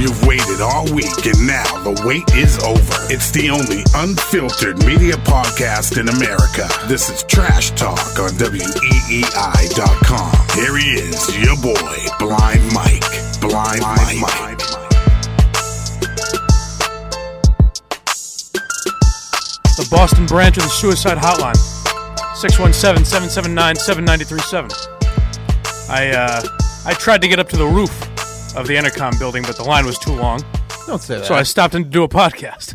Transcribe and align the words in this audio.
You've 0.00 0.24
waited 0.26 0.62
all 0.62 0.86
week, 0.94 1.26
and 1.26 1.46
now 1.46 1.84
the 1.84 1.92
wait 2.06 2.24
is 2.34 2.56
over. 2.64 3.12
It's 3.12 3.30
the 3.32 3.50
only 3.50 3.84
unfiltered 3.94 4.78
media 4.86 5.12
podcast 5.28 6.00
in 6.00 6.08
America. 6.08 6.66
This 6.88 7.10
is 7.10 7.22
Trash 7.24 7.72
Talk 7.72 8.00
on 8.18 8.30
WEEI.com. 8.40 8.62
Here 10.56 10.78
he 10.78 10.92
is, 10.96 11.36
your 11.36 11.54
boy, 11.60 11.76
Blind 12.18 12.72
Mike. 12.72 13.04
Blind, 13.42 13.82
Mike. 13.82 14.16
Mike. 14.24 14.58
The 19.76 19.86
Boston 19.90 20.24
branch 20.24 20.56
of 20.56 20.62
the 20.62 20.70
suicide 20.70 21.18
hotline. 21.18 21.60
617 22.40 23.04
779 23.04 23.76
7937. 23.76 24.70
I, 25.90 26.08
uh, 26.08 26.42
I 26.86 26.94
tried 26.94 27.20
to 27.20 27.28
get 27.28 27.38
up 27.38 27.50
to 27.50 27.58
the 27.58 27.66
roof 27.66 28.09
of 28.54 28.66
the 28.66 28.74
Entercom 28.74 29.18
building, 29.18 29.42
but 29.42 29.56
the 29.56 29.62
line 29.62 29.86
was 29.86 29.98
too 29.98 30.12
long. 30.12 30.42
Don't 30.86 31.00
say 31.00 31.18
that. 31.18 31.26
So 31.26 31.34
I 31.34 31.42
stopped 31.42 31.74
in 31.74 31.84
to 31.84 31.90
do 31.90 32.02
a 32.02 32.08
podcast. 32.08 32.74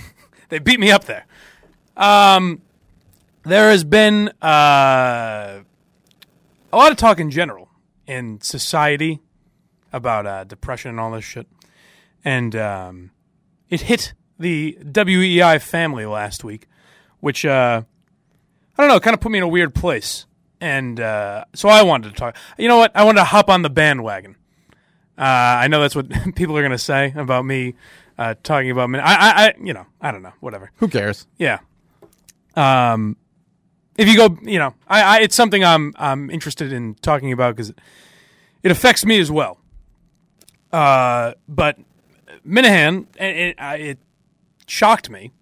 they 0.48 0.58
beat 0.58 0.78
me 0.78 0.90
up 0.90 1.04
there. 1.04 1.26
Um, 1.96 2.62
there 3.44 3.70
has 3.70 3.84
been 3.84 4.28
uh, 4.42 5.60
a 6.72 6.76
lot 6.76 6.92
of 6.92 6.98
talk 6.98 7.18
in 7.18 7.30
general 7.30 7.68
in 8.06 8.40
society 8.40 9.20
about 9.92 10.26
uh, 10.26 10.44
depression 10.44 10.90
and 10.90 11.00
all 11.00 11.10
this 11.12 11.24
shit. 11.24 11.46
And 12.24 12.54
um, 12.54 13.10
it 13.68 13.82
hit 13.82 14.14
the 14.38 14.78
WEEI 14.82 15.60
family 15.60 16.06
last 16.06 16.44
week, 16.44 16.68
which, 17.20 17.44
uh, 17.44 17.82
I 18.76 18.82
don't 18.82 18.88
know, 18.88 19.00
kind 19.00 19.14
of 19.14 19.20
put 19.20 19.32
me 19.32 19.38
in 19.38 19.44
a 19.44 19.48
weird 19.48 19.74
place. 19.74 20.26
And 20.60 21.00
uh, 21.00 21.44
so 21.54 21.68
I 21.68 21.82
wanted 21.82 22.10
to 22.10 22.14
talk. 22.14 22.36
You 22.58 22.68
know 22.68 22.78
what? 22.78 22.92
I 22.94 23.04
wanted 23.04 23.20
to 23.20 23.24
hop 23.24 23.50
on 23.50 23.62
the 23.62 23.70
bandwagon. 23.70 24.36
Uh, 25.18 25.22
I 25.22 25.68
know 25.68 25.80
that's 25.80 25.96
what 25.96 26.08
people 26.34 26.56
are 26.56 26.62
going 26.62 26.72
to 26.72 26.78
say 26.78 27.12
about 27.16 27.44
me 27.44 27.74
uh, 28.18 28.34
talking 28.42 28.70
about 28.70 28.90
me. 28.90 28.98
I, 28.98 29.14
I, 29.14 29.46
I, 29.46 29.54
you 29.62 29.72
know, 29.72 29.86
I 30.00 30.10
don't 30.10 30.22
know. 30.22 30.32
Whatever. 30.40 30.70
Who 30.76 30.88
cares? 30.88 31.26
Yeah. 31.38 31.60
Um, 32.54 33.16
if 33.96 34.08
you 34.08 34.16
go, 34.16 34.38
you 34.42 34.58
know, 34.58 34.74
I, 34.88 35.02
I 35.02 35.20
it's 35.20 35.34
something 35.34 35.64
I'm 35.64 35.92
I'm 35.96 36.30
interested 36.30 36.72
in 36.72 36.94
talking 36.96 37.32
about 37.32 37.56
because 37.56 37.70
it, 37.70 37.78
it 38.62 38.70
affects 38.70 39.04
me 39.04 39.18
as 39.20 39.30
well. 39.30 39.58
Uh, 40.72 41.32
but 41.48 41.78
Minihane, 42.46 43.06
it, 43.16 43.56
it, 43.58 43.80
it 43.80 43.98
shocked 44.66 45.08
me, 45.08 45.32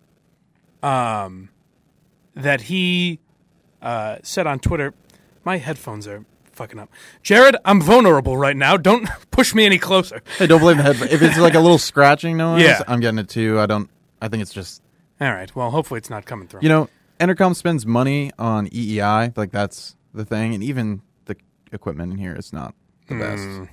um, 0.82 1.48
that 2.34 2.62
he 2.62 3.18
uh, 3.82 4.18
said 4.22 4.46
on 4.46 4.58
Twitter, 4.60 4.94
"My 5.44 5.58
headphones 5.58 6.06
are 6.06 6.24
fucking 6.54 6.78
up." 6.78 6.88
Jared, 7.22 7.56
I'm 7.64 7.80
vulnerable 7.80 8.36
right 8.36 8.56
now. 8.56 8.76
Don't 8.76 9.08
push 9.30 9.54
me 9.54 9.64
any 9.66 9.78
closer. 9.78 10.22
Hey, 10.38 10.46
don't 10.46 10.60
blame 10.60 10.76
the 10.78 10.82
headphone. 10.82 11.08
If 11.08 11.22
it's 11.22 11.38
like 11.38 11.54
a 11.54 11.60
little 11.60 11.78
scratching 11.78 12.36
noise, 12.36 12.62
Yeah. 12.62 12.80
I'm 12.88 13.00
getting 13.00 13.18
it 13.18 13.28
too. 13.28 13.58
I 13.60 13.66
don't. 13.66 13.88
I 14.20 14.28
think 14.28 14.42
it's 14.42 14.52
just 14.52 14.82
All 15.20 15.32
right. 15.32 15.54
Well, 15.54 15.70
hopefully 15.70 15.98
it's 15.98 16.10
not 16.10 16.24
coming 16.24 16.48
through. 16.48 16.60
you 16.62 16.68
know, 16.68 16.88
Entercom 17.20 17.54
spends 17.54 17.84
money 17.86 18.30
on 18.38 18.68
EEI. 18.68 19.36
Like 19.36 19.50
that's 19.52 19.96
the 20.12 20.24
thing, 20.24 20.54
and 20.54 20.62
even 20.62 21.02
the 21.26 21.36
equipment 21.72 22.12
in 22.12 22.18
here 22.18 22.34
is 22.34 22.52
not 22.52 22.74
the 23.08 23.14
best. 23.16 23.70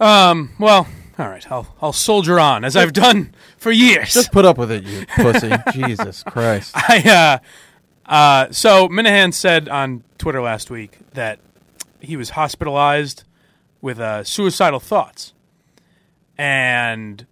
Um. 0.00 0.50
Well. 0.58 0.86
All 1.16 1.28
right. 1.28 1.48
I'll 1.52 1.72
I'll 1.80 1.92
soldier 1.92 2.40
on 2.40 2.64
as 2.64 2.76
I've 2.76 2.92
done 2.92 3.32
for 3.56 3.70
years. 3.70 4.12
Just 4.12 4.32
put 4.32 4.44
up 4.44 4.58
with 4.58 4.72
it, 4.72 4.82
you 4.84 5.06
pussy. 5.16 5.52
Jesus 5.72 6.24
Christ. 6.24 6.72
I 6.74 7.40
uh, 8.08 8.10
uh, 8.12 8.48
so 8.50 8.88
Minihane 8.88 9.32
said 9.32 9.68
on 9.68 10.02
Twitter 10.18 10.42
last 10.42 10.70
week 10.70 10.98
that 11.12 11.38
he 12.04 12.16
was 12.16 12.30
hospitalized 12.30 13.24
with 13.80 14.00
uh, 14.00 14.24
suicidal 14.24 14.80
thoughts, 14.80 15.34
and 16.38 17.26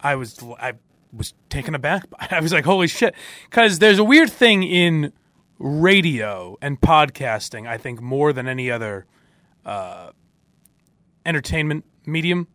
I 0.00 0.16
was 0.16 0.38
I 0.58 0.74
was 1.12 1.34
taken 1.48 1.74
aback. 1.74 2.04
I 2.30 2.40
was 2.40 2.52
like, 2.52 2.64
"Holy 2.64 2.86
shit!" 2.86 3.14
Because 3.48 3.78
there's 3.78 3.98
a 3.98 4.04
weird 4.04 4.30
thing 4.30 4.62
in 4.62 5.12
radio 5.58 6.56
and 6.60 6.80
podcasting. 6.80 7.68
I 7.68 7.78
think 7.78 8.00
more 8.00 8.32
than 8.32 8.48
any 8.48 8.70
other 8.70 9.06
uh, 9.64 10.10
entertainment 11.24 11.84
medium, 12.06 12.48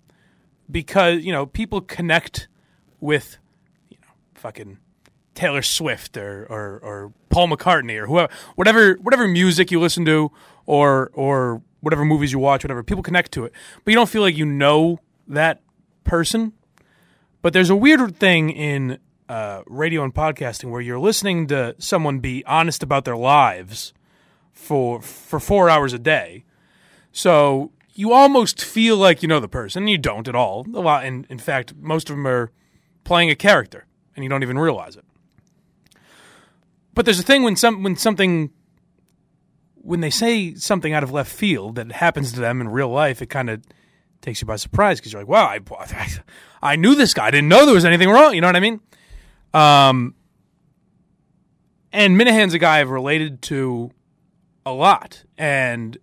because 0.70 1.24
you 1.24 1.32
know 1.32 1.46
people 1.46 1.82
connect 1.82 2.48
with 3.00 3.38
you 3.90 3.98
know 4.02 4.14
fucking 4.34 4.80
Taylor 5.36 5.62
Swift 5.62 6.18
or, 6.18 6.48
or, 6.50 6.80
or 6.82 7.14
Paul 7.30 7.50
McCartney 7.50 7.98
or 8.02 8.08
whoever, 8.08 8.34
whatever, 8.56 8.96
whatever 8.96 9.28
music 9.28 9.70
you 9.70 9.80
listen 9.80 10.06
to 10.06 10.32
or, 10.66 11.12
or 11.14 11.62
whatever 11.82 12.06
movies 12.06 12.32
you 12.32 12.40
watch, 12.40 12.64
whatever, 12.64 12.84
people 12.84 13.04
connect 13.04 13.32
to 13.34 13.46
it. 13.46 13.54
But 13.84 13.92
you 13.92 13.96
don't 13.96 14.10
feel 14.10 14.22
like 14.22 14.38
you 14.38 14.46
know 14.46 15.00
that 15.28 15.62
person. 16.04 16.54
But 17.42 17.54
there's 17.54 17.70
a 17.70 17.76
weird 17.76 18.18
thing 18.18 18.50
in 18.50 19.00
uh, 19.30 19.62
radio 19.68 20.04
and 20.04 20.14
podcasting 20.14 20.72
where 20.72 20.82
you're 20.82 21.00
listening 21.00 21.48
to 21.48 21.76
someone 21.78 22.20
be 22.20 22.44
honest 22.46 22.84
about 22.84 23.06
their 23.06 23.18
lives 23.18 23.94
for, 24.52 25.02
for 25.02 25.40
four 25.40 25.70
hours 25.70 25.94
a 25.94 26.00
day. 26.00 26.44
So 27.12 27.72
you 27.94 28.12
almost 28.12 28.64
feel 28.64 28.98
like 28.98 29.22
you 29.22 29.28
know 29.28 29.40
the 29.40 29.48
person. 29.48 29.84
and 29.84 29.90
You 29.90 29.98
don't 29.98 30.28
at 30.28 30.36
all. 30.36 30.66
A 30.74 30.82
lot, 30.82 31.06
and 31.06 31.26
in 31.30 31.40
fact, 31.40 31.74
most 31.76 32.10
of 32.10 32.16
them 32.16 32.28
are 32.28 32.52
playing 33.04 33.30
a 33.30 33.36
character, 33.36 33.86
and 34.16 34.24
you 34.24 34.30
don't 34.30 34.44
even 34.44 34.60
realize 34.60 34.98
it. 34.98 35.06
But 36.94 37.06
there's 37.06 37.20
a 37.20 37.24
thing 37.24 37.44
when 37.44 37.56
some 37.56 37.84
when 37.84 37.96
something 37.96 38.52
when 39.86 40.02
they 40.02 40.10
say 40.10 40.56
something 40.56 40.94
out 40.94 41.04
of 41.04 41.12
left 41.12 41.32
field 41.32 41.76
that 41.76 41.92
happens 41.92 42.34
to 42.34 42.40
them 42.40 42.60
in 42.60 42.70
real 42.70 42.90
life, 42.90 43.22
it 43.22 43.28
kind 43.28 43.52
of 43.52 43.62
takes 44.22 44.42
you 44.42 44.48
by 44.48 44.56
surprise 44.56 45.00
because 45.00 45.14
you're 45.14 45.22
like, 45.22 45.30
"Wow, 45.30 45.46
I, 45.46 46.08
I 46.74 46.76
knew 46.76 46.96
this 46.96 47.14
guy. 47.14 47.28
I 47.28 47.32
didn't 47.32 47.50
know 47.50 47.66
there 47.66 47.76
was 47.76 47.86
anything 47.86 48.10
wrong." 48.10 48.34
You 48.34 48.42
know 48.42 48.48
what 48.48 48.56
I 48.56 48.60
mean? 48.60 48.82
Um, 49.54 50.16
and 51.94 52.18
Minihane's 52.18 52.56
a 52.56 52.60
guy 52.60 52.82
I've 52.82 52.90
related 52.90 53.44
to 53.44 53.92
a 54.66 54.72
lot, 54.74 55.24
and 55.38 55.98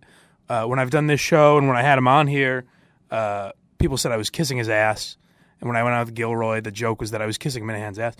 uh, 0.47 0.63
when 0.63 0.79
I've 0.79 0.89
done 0.89 1.07
this 1.07 1.19
show 1.19 1.57
and 1.57 1.67
when 1.67 1.75
I 1.75 1.81
had 1.81 1.97
him 1.97 2.07
on 2.07 2.27
here, 2.27 2.65
uh, 3.11 3.51
people 3.79 3.97
said 3.97 4.13
I 4.13 4.17
was 4.17 4.29
kissing 4.29 4.57
his 4.57 4.69
ass. 4.69 5.17
And 5.59 5.67
when 5.67 5.77
I 5.77 5.83
went 5.83 5.95
out 5.95 6.07
with 6.07 6.15
Gilroy, 6.15 6.61
the 6.61 6.71
joke 6.71 6.99
was 6.99 7.11
that 7.11 7.21
I 7.21 7.25
was 7.25 7.37
kissing 7.37 7.65
Minihane's 7.65 7.99
ass. 7.99 8.15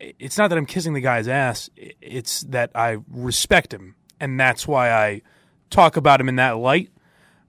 It's 0.00 0.38
not 0.38 0.48
that 0.48 0.58
I'm 0.58 0.66
kissing 0.66 0.92
the 0.92 1.00
guy's 1.00 1.28
ass; 1.28 1.68
it's 1.76 2.42
that 2.42 2.70
I 2.74 2.98
respect 3.08 3.74
him, 3.74 3.96
and 4.20 4.38
that's 4.38 4.66
why 4.68 4.90
I 4.90 5.22
talk 5.70 5.96
about 5.96 6.20
him 6.20 6.28
in 6.28 6.36
that 6.36 6.52
light. 6.58 6.90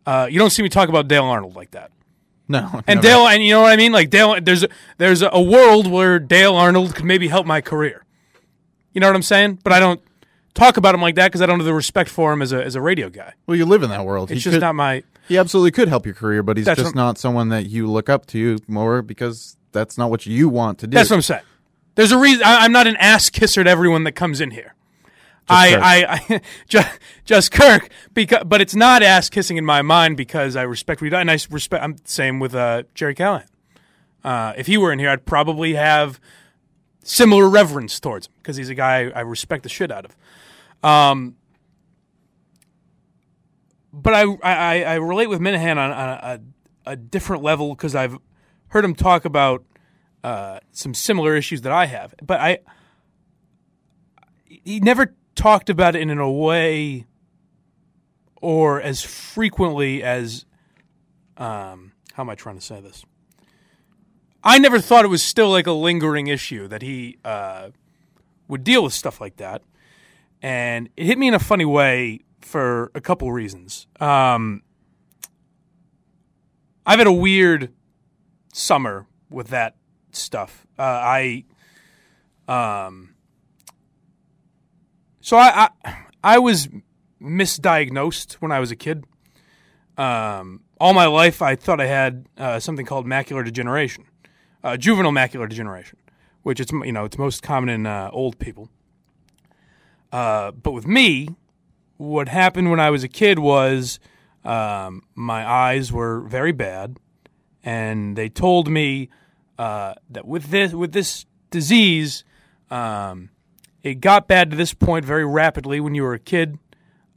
Uh, 0.05 0.27
you 0.29 0.39
don't 0.39 0.49
see 0.49 0.63
me 0.63 0.69
talk 0.69 0.89
about 0.89 1.07
Dale 1.07 1.25
Arnold 1.25 1.55
like 1.55 1.71
that. 1.71 1.91
No. 2.47 2.69
And 2.87 2.97
never. 2.97 3.01
Dale, 3.01 3.27
and 3.27 3.43
you 3.43 3.51
know 3.51 3.61
what 3.61 3.71
I 3.71 3.77
mean? 3.77 3.91
Like 3.91 4.09
Dale, 4.09 4.39
there's 4.41 4.63
a, 4.63 4.69
there's 4.97 5.21
a 5.21 5.41
world 5.41 5.87
where 5.87 6.19
Dale 6.19 6.55
Arnold 6.55 6.95
could 6.95 7.05
maybe 7.05 7.27
help 7.27 7.45
my 7.45 7.61
career. 7.61 8.03
You 8.93 8.99
know 9.01 9.07
what 9.07 9.15
I'm 9.15 9.21
saying? 9.21 9.59
But 9.63 9.71
I 9.73 9.79
don't 9.79 10.01
talk 10.53 10.75
about 10.77 10.93
him 10.95 11.01
like 11.01 11.15
that 11.15 11.27
because 11.29 11.41
I 11.41 11.45
don't 11.45 11.59
have 11.59 11.65
the 11.65 11.73
respect 11.73 12.09
for 12.09 12.33
him 12.33 12.41
as 12.41 12.51
a 12.51 12.61
as 12.63 12.75
a 12.75 12.81
radio 12.81 13.09
guy. 13.09 13.33
Well, 13.47 13.55
you 13.57 13.65
live 13.65 13.83
in 13.83 13.89
that 13.89 14.05
world. 14.05 14.31
It's 14.31 14.39
He 14.39 14.43
just 14.43 14.55
could- 14.55 14.61
not 14.61 14.75
my. 14.75 15.03
He 15.27 15.37
absolutely 15.37 15.71
could 15.71 15.87
help 15.87 16.05
your 16.05 16.15
career, 16.15 16.43
but 16.43 16.57
he's 16.57 16.65
just 16.65 16.83
what- 16.83 16.95
not 16.95 17.17
someone 17.17 17.49
that 17.49 17.67
you 17.67 17.89
look 17.89 18.09
up 18.09 18.25
to 18.27 18.57
more 18.67 19.01
because 19.01 19.55
that's 19.71 19.97
not 19.97 20.09
what 20.09 20.25
you 20.25 20.49
want 20.49 20.79
to 20.79 20.87
do. 20.87 20.95
That's 20.95 21.09
what 21.09 21.15
I'm 21.17 21.21
saying. 21.21 21.43
There's 21.95 22.11
a 22.11 22.17
reason. 22.17 22.43
I, 22.43 22.65
I'm 22.65 22.71
not 22.73 22.87
an 22.87 22.97
ass 22.97 23.29
kisser 23.29 23.63
to 23.63 23.69
everyone 23.69 24.03
that 24.05 24.13
comes 24.13 24.41
in 24.41 24.51
here. 24.51 24.73
I, 25.51 25.75
I, 25.75 26.19
I 26.29 26.41
just, 26.67 26.99
just 27.25 27.51
Kirk, 27.51 27.89
because, 28.13 28.43
but 28.45 28.61
it's 28.61 28.75
not 28.75 29.03
ass 29.03 29.29
kissing 29.29 29.57
in 29.57 29.65
my 29.65 29.81
mind 29.81 30.17
because 30.17 30.55
I 30.55 30.63
respect 30.63 31.01
does, 31.01 31.13
and 31.13 31.29
I 31.31 31.37
respect. 31.49 31.83
I'm 31.83 31.95
same 32.05 32.39
with 32.39 32.55
uh, 32.55 32.83
Gerry 32.93 33.15
Callahan. 33.15 33.47
Uh, 34.23 34.53
if 34.55 34.67
he 34.67 34.77
were 34.77 34.91
in 34.91 34.99
here, 34.99 35.09
I'd 35.09 35.25
probably 35.25 35.73
have 35.73 36.19
similar 37.03 37.49
reverence 37.49 37.99
towards 37.99 38.27
him 38.27 38.33
because 38.37 38.55
he's 38.55 38.69
a 38.69 38.75
guy 38.75 39.09
I 39.09 39.21
respect 39.21 39.63
the 39.63 39.69
shit 39.69 39.91
out 39.91 40.05
of. 40.05 40.15
Um, 40.87 41.35
but 43.93 44.13
I, 44.13 44.23
I, 44.43 44.83
I 44.83 44.93
relate 44.95 45.27
with 45.27 45.39
Minihane 45.39 45.77
on, 45.77 45.91
on 45.91 46.09
a, 46.09 46.39
a 46.85 46.95
different 46.95 47.43
level 47.43 47.69
because 47.75 47.95
I've 47.95 48.17
heard 48.67 48.85
him 48.85 48.95
talk 48.95 49.25
about 49.25 49.65
uh, 50.23 50.59
some 50.71 50.93
similar 50.93 51.35
issues 51.35 51.61
that 51.61 51.71
I 51.71 51.87
have. 51.87 52.13
But 52.21 52.39
I, 52.39 52.59
he 54.45 54.79
never 54.79 55.13
talked 55.41 55.69
about 55.69 55.95
it 55.95 56.01
in 56.01 56.17
a 56.19 56.31
way 56.31 57.05
or 58.41 58.81
as 58.81 59.01
frequently 59.03 60.03
as 60.03 60.45
um 61.37 61.91
how 62.13 62.23
am 62.23 62.29
I 62.29 62.35
trying 62.35 62.55
to 62.55 62.61
say 62.61 62.81
this? 62.81 63.05
I 64.43 64.57
never 64.57 64.79
thought 64.79 65.05
it 65.05 65.09
was 65.09 65.23
still 65.23 65.49
like 65.49 65.67
a 65.67 65.71
lingering 65.71 66.27
issue 66.27 66.67
that 66.67 66.81
he 66.81 67.17
uh, 67.23 67.69
would 68.47 68.63
deal 68.63 68.83
with 68.83 68.93
stuff 68.93 69.21
like 69.21 69.37
that, 69.37 69.61
and 70.41 70.89
it 70.97 71.05
hit 71.05 71.17
me 71.17 71.27
in 71.27 71.33
a 71.33 71.39
funny 71.39 71.65
way 71.65 72.21
for 72.41 72.91
a 72.95 73.01
couple 73.01 73.31
reasons. 73.31 73.87
Um, 73.99 74.63
I've 76.85 76.97
had 76.97 77.07
a 77.07 77.13
weird 77.13 77.71
summer 78.51 79.05
with 79.29 79.49
that 79.49 79.75
stuff. 80.11 80.65
Uh, 80.77 80.81
I, 80.81 81.45
um, 82.47 83.13
so 85.21 85.37
I, 85.37 85.69
I 85.83 85.95
I 86.23 86.39
was 86.39 86.67
misdiagnosed 87.21 88.33
when 88.33 88.51
I 88.51 88.59
was 88.59 88.71
a 88.71 88.75
kid. 88.75 89.05
Um, 89.97 90.61
all 90.79 90.93
my 90.93 91.05
life, 91.05 91.41
I 91.41 91.55
thought 91.55 91.79
I 91.79 91.85
had 91.85 92.25
uh, 92.37 92.59
something 92.59 92.85
called 92.85 93.05
macular 93.05 93.45
degeneration, 93.45 94.05
uh, 94.63 94.77
juvenile 94.77 95.11
macular 95.11 95.47
degeneration, 95.47 95.97
which 96.43 96.59
it's 96.59 96.71
you 96.71 96.91
know 96.91 97.05
it's 97.05 97.17
most 97.17 97.43
common 97.43 97.69
in 97.69 97.85
uh, 97.85 98.09
old 98.11 98.39
people. 98.39 98.69
Uh, 100.11 100.51
but 100.51 100.71
with 100.71 100.87
me, 100.87 101.29
what 101.97 102.27
happened 102.27 102.69
when 102.69 102.79
I 102.79 102.89
was 102.89 103.03
a 103.03 103.07
kid 103.07 103.39
was 103.39 103.99
um, 104.43 105.03
my 105.15 105.47
eyes 105.47 105.91
were 105.91 106.21
very 106.21 106.51
bad, 106.51 106.97
and 107.63 108.15
they 108.15 108.27
told 108.27 108.67
me 108.67 109.09
uh, 109.59 109.93
that 110.09 110.25
with 110.25 110.45
this 110.45 110.73
with 110.73 110.93
this 110.93 111.25
disease, 111.51 112.23
um, 112.71 113.29
it 113.83 114.01
got 114.01 114.27
bad 114.27 114.51
to 114.51 114.57
this 114.57 114.73
point 114.73 115.05
very 115.05 115.25
rapidly 115.25 115.79
when 115.79 115.95
you 115.95 116.03
were 116.03 116.13
a 116.13 116.19
kid, 116.19 116.59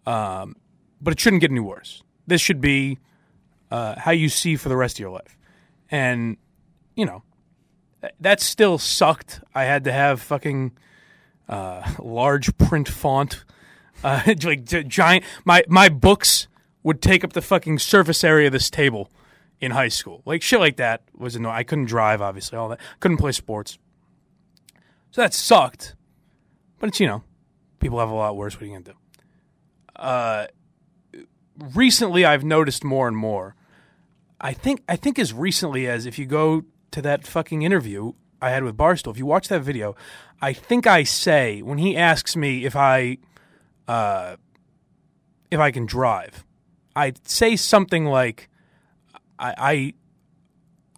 um, 0.07 0.57
but 1.01 1.13
it 1.13 1.21
shouldn't 1.21 1.41
get 1.41 1.51
any 1.51 1.61
worse. 1.61 2.03
This 2.27 2.41
should 2.41 2.61
be 2.61 2.99
uh, 3.71 3.99
how 3.99 4.13
you 4.13 4.29
see 4.29 4.57
for 4.57 4.69
the 4.69 4.77
rest 4.77 4.97
of 4.97 5.01
your 5.01 5.11
life, 5.11 5.37
and 5.91 6.37
you 6.97 7.05
know 7.05 7.23
that 8.21 8.41
still 8.41 8.79
sucked. 8.79 9.41
I 9.55 9.65
had 9.65 9.85
to 9.85 9.93
have 9.93 10.21
fucking 10.21 10.73
uh, 11.49 11.91
large 11.99 12.57
print 12.59 12.89
font, 12.89 13.45
uh, 14.03 14.23
like 14.43 14.65
gi- 14.65 14.85
giant. 14.85 15.25
My 15.45 15.65
my 15.69 15.89
books 15.89 16.49
would 16.83 17.01
take 17.01 17.25
up 17.25 17.33
the 17.33 17.43
fucking 17.43 17.79
surface 17.79 18.25
area 18.25 18.47
of 18.47 18.53
this 18.53 18.71
table 18.71 19.11
in 19.61 19.73
high 19.73 19.89
school. 19.89 20.23
Like 20.25 20.43
shit 20.43 20.61
like 20.61 20.77
that 20.77 21.03
was 21.17 21.37
annoying. 21.37 21.57
I 21.57 21.63
couldn't 21.63 21.87
drive, 21.87 22.21
obviously. 22.23 22.59
All 22.59 22.69
that 22.69 22.81
couldn't 23.01 23.19
play 23.19 23.33
sports, 23.33 23.79
so 25.11 25.21
that 25.21 25.35
sucked. 25.35 25.95
But 26.85 26.89
it's 26.89 27.01
you 27.01 27.07
know, 27.07 27.25
people 27.81 27.99
have 27.99 28.11
a 28.11 28.15
lot 28.15 28.37
worse. 28.37 28.57
What 28.57 28.65
are 28.65 28.67
you 28.67 28.73
gonna 28.73 28.85
do? 28.85 28.93
Uh, 29.97 30.47
recently, 31.75 32.27
I've 32.27 32.45
noticed 32.45 32.85
more 32.85 33.09
and 33.09 33.17
more. 33.17 33.57
I 34.39 34.53
think 34.53 34.83
I 34.87 34.97
think 34.97 35.19
as 35.19 35.33
recently 35.33 35.89
as 35.89 36.05
if 36.05 36.19
you 36.19 36.27
go 36.27 36.65
to 36.91 37.01
that 37.01 37.27
fucking 37.27 37.63
interview 37.63 38.13
I 38.43 38.51
had 38.51 38.65
with 38.65 38.77
Barstool, 38.77 39.13
if 39.13 39.17
you 39.17 39.25
watch 39.25 39.49
that 39.49 39.63
video, 39.63 39.97
I 40.43 40.53
think 40.53 40.87
I 40.87 41.05
say 41.05 41.63
when 41.63 41.79
he 41.79 41.97
asks 41.97 42.37
me 42.37 42.67
if 42.67 42.77
I 42.77 43.17
uh, 43.89 44.37
if 45.51 45.59
I 45.59 45.71
can 45.71 45.87
drive, 45.87 46.45
I 46.95 47.15
say 47.25 47.57
something 47.57 48.05
like 48.05 48.51
I, 49.39 49.95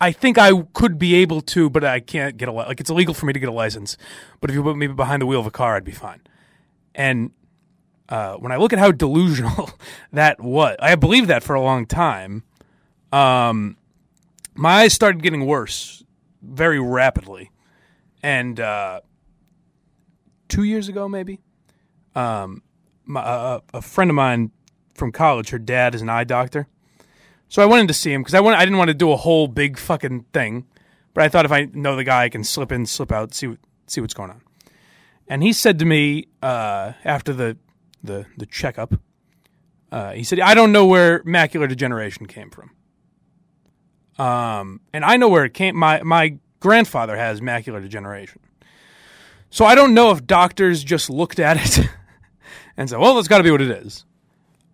I 0.00 0.12
think 0.12 0.36
I 0.36 0.52
could 0.74 0.98
be 0.98 1.14
able 1.16 1.40
to, 1.40 1.70
but 1.70 1.84
I 1.84 2.00
can't 2.00 2.36
get 2.36 2.48
a 2.48 2.52
li- 2.52 2.66
like 2.66 2.80
it's 2.80 2.90
illegal 2.90 3.14
for 3.14 3.26
me 3.26 3.32
to 3.32 3.40
get 3.40 3.48
a 3.48 3.52
license. 3.52 3.96
But 4.40 4.50
if 4.50 4.56
you 4.56 4.62
put 4.62 4.76
me 4.76 4.86
behind 4.88 5.22
the 5.22 5.26
wheel 5.26 5.40
of 5.40 5.46
a 5.46 5.50
car, 5.50 5.76
I'd 5.76 5.84
be 5.84 5.92
fine. 5.92 6.20
And 6.94 7.30
uh, 8.08 8.34
when 8.34 8.52
I 8.52 8.56
look 8.56 8.72
at 8.72 8.78
how 8.78 8.92
delusional 8.92 9.70
that 10.12 10.40
was, 10.40 10.76
I 10.80 10.94
believed 10.96 11.28
that 11.28 11.42
for 11.42 11.54
a 11.54 11.60
long 11.62 11.86
time. 11.86 12.44
Um, 13.12 13.76
my 14.54 14.82
eyes 14.82 14.92
started 14.92 15.22
getting 15.22 15.46
worse 15.46 16.04
very 16.42 16.78
rapidly, 16.80 17.50
and 18.22 18.58
uh, 18.60 19.00
two 20.48 20.64
years 20.64 20.88
ago, 20.88 21.08
maybe, 21.08 21.40
um, 22.14 22.62
my, 23.04 23.20
uh, 23.20 23.60
a 23.72 23.82
friend 23.82 24.10
of 24.10 24.14
mine 24.14 24.50
from 24.94 25.12
college, 25.12 25.50
her 25.50 25.58
dad 25.58 25.94
is 25.94 26.02
an 26.02 26.08
eye 26.08 26.24
doctor. 26.24 26.68
So 27.48 27.62
I 27.62 27.66
wanted 27.66 27.88
to 27.88 27.94
see 27.94 28.12
him 28.12 28.22
because 28.22 28.34
I 28.34 28.40
I 28.40 28.64
didn't 28.64 28.78
want 28.78 28.88
to 28.88 28.94
do 28.94 29.12
a 29.12 29.16
whole 29.16 29.46
big 29.48 29.78
fucking 29.78 30.26
thing, 30.32 30.66
but 31.14 31.24
I 31.24 31.28
thought 31.28 31.44
if 31.44 31.52
I 31.52 31.68
know 31.72 31.96
the 31.96 32.04
guy, 32.04 32.24
I 32.24 32.28
can 32.28 32.44
slip 32.44 32.72
in, 32.72 32.86
slip 32.86 33.12
out, 33.12 33.34
see 33.34 33.56
see 33.86 34.00
what's 34.00 34.14
going 34.14 34.30
on. 34.30 34.42
And 35.28 35.42
he 35.42 35.52
said 35.52 35.78
to 35.78 35.84
me 35.84 36.28
uh, 36.42 36.92
after 37.04 37.32
the 37.32 37.56
the 38.02 38.26
the 38.36 38.46
checkup, 38.46 38.94
uh, 39.92 40.12
he 40.12 40.24
said, 40.24 40.40
"I 40.40 40.54
don't 40.54 40.72
know 40.72 40.86
where 40.86 41.22
macular 41.24 41.68
degeneration 41.68 42.26
came 42.26 42.50
from." 42.50 42.70
Um, 44.18 44.80
and 44.92 45.04
I 45.04 45.16
know 45.16 45.28
where 45.28 45.44
it 45.44 45.54
came. 45.54 45.76
My 45.76 46.02
my 46.02 46.38
grandfather 46.60 47.16
has 47.16 47.40
macular 47.40 47.80
degeneration, 47.80 48.40
so 49.50 49.64
I 49.64 49.74
don't 49.74 49.94
know 49.94 50.10
if 50.10 50.26
doctors 50.26 50.82
just 50.82 51.10
looked 51.10 51.38
at 51.38 51.56
it 51.56 51.88
and 52.76 52.90
said, 52.90 52.98
"Well, 52.98 53.14
that's 53.14 53.28
got 53.28 53.38
to 53.38 53.44
be 53.44 53.50
what 53.50 53.62
it 53.62 53.70
is." 53.70 54.04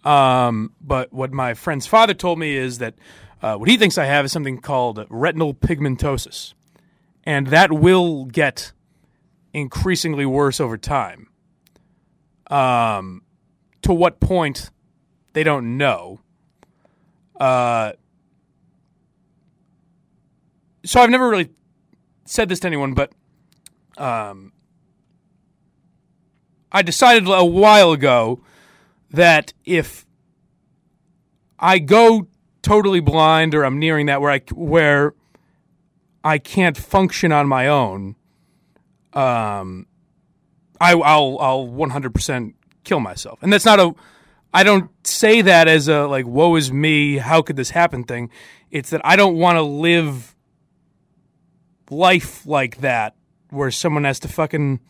Um, 0.04 0.72
but 0.80 1.12
what 1.12 1.32
my 1.32 1.54
friend's 1.54 1.86
father 1.86 2.14
told 2.14 2.38
me 2.38 2.56
is 2.56 2.78
that 2.78 2.94
uh, 3.40 3.56
what 3.56 3.68
he 3.68 3.76
thinks 3.76 3.98
I 3.98 4.04
have 4.04 4.24
is 4.24 4.32
something 4.32 4.60
called 4.60 5.04
retinal 5.08 5.54
pigmentosis, 5.54 6.54
and 7.24 7.48
that 7.48 7.72
will 7.72 8.24
get 8.24 8.72
increasingly 9.52 10.26
worse 10.26 10.60
over 10.60 10.76
time. 10.76 11.28
Um, 12.48 13.22
to 13.82 13.92
what 13.92 14.20
point 14.20 14.70
they 15.32 15.42
don't 15.42 15.76
know. 15.76 16.20
Uh, 17.38 17.92
so 20.84 21.00
I've 21.00 21.10
never 21.10 21.28
really 21.28 21.50
said 22.24 22.48
this 22.48 22.60
to 22.60 22.66
anyone, 22.66 22.94
but 22.94 23.12
um, 23.96 24.52
I 26.70 26.82
decided 26.82 27.26
a 27.26 27.44
while 27.44 27.92
ago 27.92 28.42
that 29.12 29.52
if 29.64 30.06
I 31.58 31.78
go 31.78 32.28
totally 32.62 33.00
blind 33.00 33.54
or 33.54 33.64
I'm 33.64 33.78
nearing 33.78 34.06
that 34.06 34.20
where 34.20 34.30
I 34.30 34.40
where 34.52 35.14
I 36.24 36.38
can't 36.38 36.76
function 36.76 37.32
on 37.32 37.48
my 37.48 37.68
own, 37.68 38.16
um, 39.12 39.86
I, 40.80 40.92
I'll 40.92 41.38
I'll 41.38 41.66
100% 41.66 42.54
kill 42.84 43.00
myself, 43.00 43.42
and 43.42 43.52
that's 43.52 43.64
not 43.64 43.80
a. 43.80 43.94
I 44.54 44.64
don't 44.64 44.90
say 45.06 45.40
that 45.40 45.66
as 45.66 45.88
a 45.88 46.06
like 46.06 46.26
woe 46.26 46.56
is 46.56 46.72
me, 46.72 47.16
how 47.16 47.42
could 47.42 47.56
this 47.56 47.70
happen 47.70 48.04
thing. 48.04 48.30
It's 48.70 48.90
that 48.90 49.00
I 49.04 49.16
don't 49.16 49.36
want 49.36 49.56
to 49.56 49.62
live 49.62 50.34
life 51.90 52.46
like 52.46 52.78
that 52.78 53.14
where 53.50 53.70
someone 53.70 54.04
has 54.04 54.18
to 54.20 54.28
fucking 54.28 54.80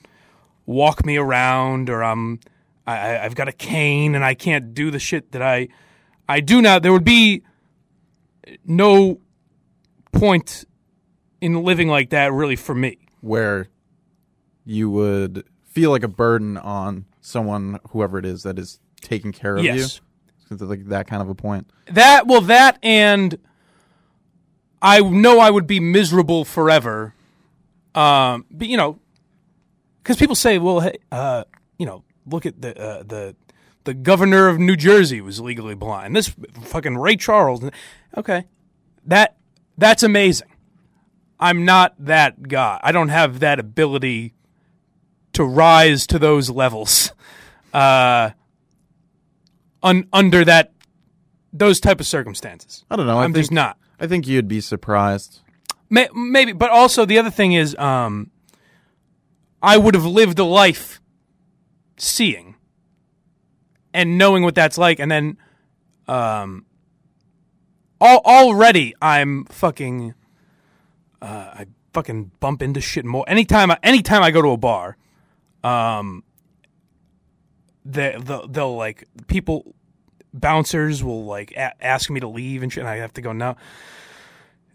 walk 0.66 1.04
me 1.04 1.16
around 1.16 1.90
or 1.90 2.02
I'm 2.02 2.40
I, 2.86 2.96
I- 3.16 3.24
I've 3.24 3.34
got 3.34 3.48
a 3.48 3.52
cane 3.52 4.14
and 4.14 4.24
I 4.24 4.34
can't 4.34 4.74
do 4.74 4.90
the 4.90 4.98
shit 4.98 5.32
that 5.32 5.42
I 5.42 5.68
I 6.28 6.40
do 6.40 6.62
now. 6.62 6.78
There 6.78 6.92
would 6.92 7.04
be 7.04 7.42
no 8.64 9.20
point 10.12 10.64
in 11.40 11.62
living 11.64 11.88
like 11.88 12.10
that 12.10 12.32
really 12.32 12.56
for 12.56 12.74
me. 12.74 12.98
where 13.20 13.68
you 14.64 14.88
would 14.90 15.44
feel 15.66 15.90
like 15.90 16.02
a 16.04 16.08
burden 16.08 16.56
on 16.56 17.04
someone, 17.20 17.78
whoever 17.90 18.18
it 18.18 18.24
is 18.24 18.42
that 18.44 18.58
is 18.58 18.78
taking 19.00 19.32
care 19.32 19.56
of 19.56 19.64
Yes. 19.64 20.00
you. 20.50 20.56
So 20.56 20.64
like 20.66 20.86
that 20.86 21.06
kind 21.06 21.22
of 21.22 21.28
a 21.28 21.34
point. 21.34 21.68
That 21.86 22.26
well, 22.26 22.42
that 22.42 22.78
and 22.82 23.38
I 24.80 25.00
know 25.00 25.38
I 25.40 25.50
would 25.50 25.66
be 25.66 25.80
miserable 25.80 26.44
forever. 26.44 27.14
Um, 27.94 28.44
but 28.50 28.68
you 28.68 28.76
know, 28.76 28.98
because 30.02 30.16
people 30.16 30.34
say, 30.36 30.58
well, 30.58 30.80
hey, 30.80 30.98
uh, 31.10 31.44
you 31.78 31.86
know, 31.86 32.04
look 32.26 32.46
at 32.46 32.60
the 32.60 32.78
uh, 32.80 33.02
the 33.02 33.36
the 33.84 33.94
governor 33.94 34.48
of 34.48 34.58
New 34.58 34.76
Jersey 34.76 35.20
was 35.20 35.40
legally 35.40 35.74
blind. 35.74 36.14
This 36.14 36.34
fucking 36.62 36.96
Ray 36.96 37.16
Charles. 37.16 37.62
Okay, 38.16 38.44
that 39.06 39.36
that's 39.76 40.02
amazing. 40.02 40.48
I'm 41.40 41.64
not 41.64 41.94
that 41.98 42.42
guy. 42.48 42.78
I 42.82 42.92
don't 42.92 43.08
have 43.08 43.40
that 43.40 43.58
ability 43.58 44.34
to 45.32 45.44
rise 45.44 46.06
to 46.08 46.18
those 46.18 46.48
levels. 46.50 47.12
Uh, 47.72 48.30
un- 49.82 50.06
under 50.12 50.44
that 50.44 50.72
those 51.52 51.80
type 51.80 52.00
of 52.00 52.06
circumstances. 52.06 52.84
I 52.90 52.96
don't 52.96 53.06
know. 53.06 53.18
I 53.18 53.24
I'm 53.24 53.32
think, 53.32 53.42
just 53.44 53.52
not. 53.52 53.76
I 53.98 54.06
think 54.06 54.26
you'd 54.26 54.48
be 54.48 54.60
surprised. 54.60 55.40
May- 55.90 56.08
maybe, 56.14 56.52
but 56.52 56.70
also 56.70 57.04
the 57.04 57.18
other 57.18 57.30
thing 57.30 57.52
is, 57.52 57.74
um, 57.76 58.30
I 59.62 59.76
would 59.76 59.94
have 59.94 60.06
lived 60.06 60.38
a 60.38 60.44
life 60.44 61.00
seeing 62.02 62.56
and 63.94 64.18
knowing 64.18 64.42
what 64.42 64.54
that's 64.54 64.76
like, 64.78 64.98
and 64.98 65.10
then, 65.10 65.36
um, 66.08 66.66
al- 68.00 68.22
already 68.24 68.94
I'm 69.00 69.44
fucking, 69.46 70.14
uh, 71.20 71.26
I 71.26 71.66
fucking 71.92 72.32
bump 72.40 72.62
into 72.62 72.80
shit 72.80 73.04
more 73.04 73.24
anytime. 73.28 73.70
I, 73.70 73.78
anytime 73.82 74.22
I 74.22 74.30
go 74.30 74.42
to 74.42 74.48
a 74.48 74.56
bar, 74.56 74.96
um, 75.62 76.24
they 77.84 78.16
they'll, 78.18 78.48
they'll 78.48 78.76
like 78.76 79.04
people 79.26 79.74
bouncers 80.34 81.04
will 81.04 81.24
like 81.24 81.52
a- 81.52 81.84
ask 81.84 82.10
me 82.10 82.20
to 82.20 82.28
leave 82.28 82.62
and 82.62 82.72
shit. 82.72 82.80
And 82.80 82.88
I 82.88 82.96
have 82.96 83.12
to 83.14 83.20
go 83.20 83.32
no. 83.32 83.56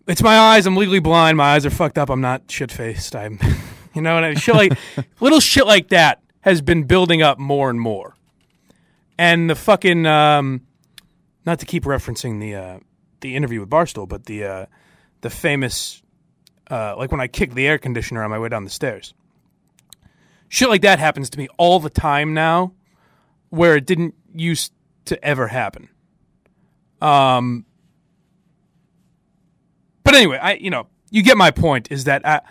It's 0.07 0.23
my 0.23 0.37
eyes. 0.37 0.65
I'm 0.65 0.77
legally 0.77 0.99
blind. 0.99 1.37
My 1.37 1.55
eyes 1.55 1.65
are 1.65 1.69
fucked 1.69 1.97
up. 1.97 2.09
I'm 2.09 2.21
not 2.21 2.49
shit 2.49 2.71
faced. 2.71 3.13
I'm, 3.15 3.39
you 3.93 4.01
know, 4.01 4.15
and 4.15 4.25
I, 4.25 4.33
shit 4.35 4.55
like 4.55 4.77
little 5.19 5.41
shit 5.41 5.65
like 5.65 5.89
that 5.89 6.21
has 6.47 6.61
been 6.61 6.83
building 6.83 7.21
up 7.21 7.37
more 7.37 7.69
and 7.69 7.79
more. 7.79 8.15
And 9.17 9.49
the 9.49 9.55
fucking 9.55 10.05
um, 10.05 10.61
not 11.45 11.59
to 11.59 11.65
keep 11.65 11.83
referencing 11.83 12.39
the 12.39 12.55
uh, 12.55 12.79
the 13.21 13.35
interview 13.35 13.59
with 13.59 13.69
Barstool, 13.69 14.07
but 14.07 14.25
the 14.25 14.45
uh, 14.45 14.65
the 15.21 15.29
famous 15.29 16.01
uh, 16.69 16.95
like 16.97 17.11
when 17.11 17.19
I 17.19 17.27
kicked 17.27 17.55
the 17.55 17.67
air 17.67 17.77
conditioner 17.77 18.23
on 18.23 18.29
my 18.29 18.39
way 18.39 18.49
down 18.49 18.63
the 18.63 18.69
stairs. 18.69 19.13
Shit 20.49 20.69
like 20.69 20.81
that 20.83 20.99
happens 20.99 21.29
to 21.31 21.37
me 21.37 21.49
all 21.57 21.79
the 21.79 21.89
time 21.89 22.33
now, 22.33 22.73
where 23.49 23.75
it 23.75 23.85
didn't 23.85 24.15
used 24.33 24.71
to 25.05 25.21
ever 25.25 25.47
happen. 25.47 25.89
Um, 27.01 27.65
but 30.03 30.15
anyway, 30.15 30.37
I 30.37 30.53
you 30.53 30.69
know 30.69 30.87
you 31.09 31.23
get 31.23 31.35
my 31.35 31.51
point. 31.51 31.91
Is 31.91 32.05
that 32.05 32.25
I 32.25 32.41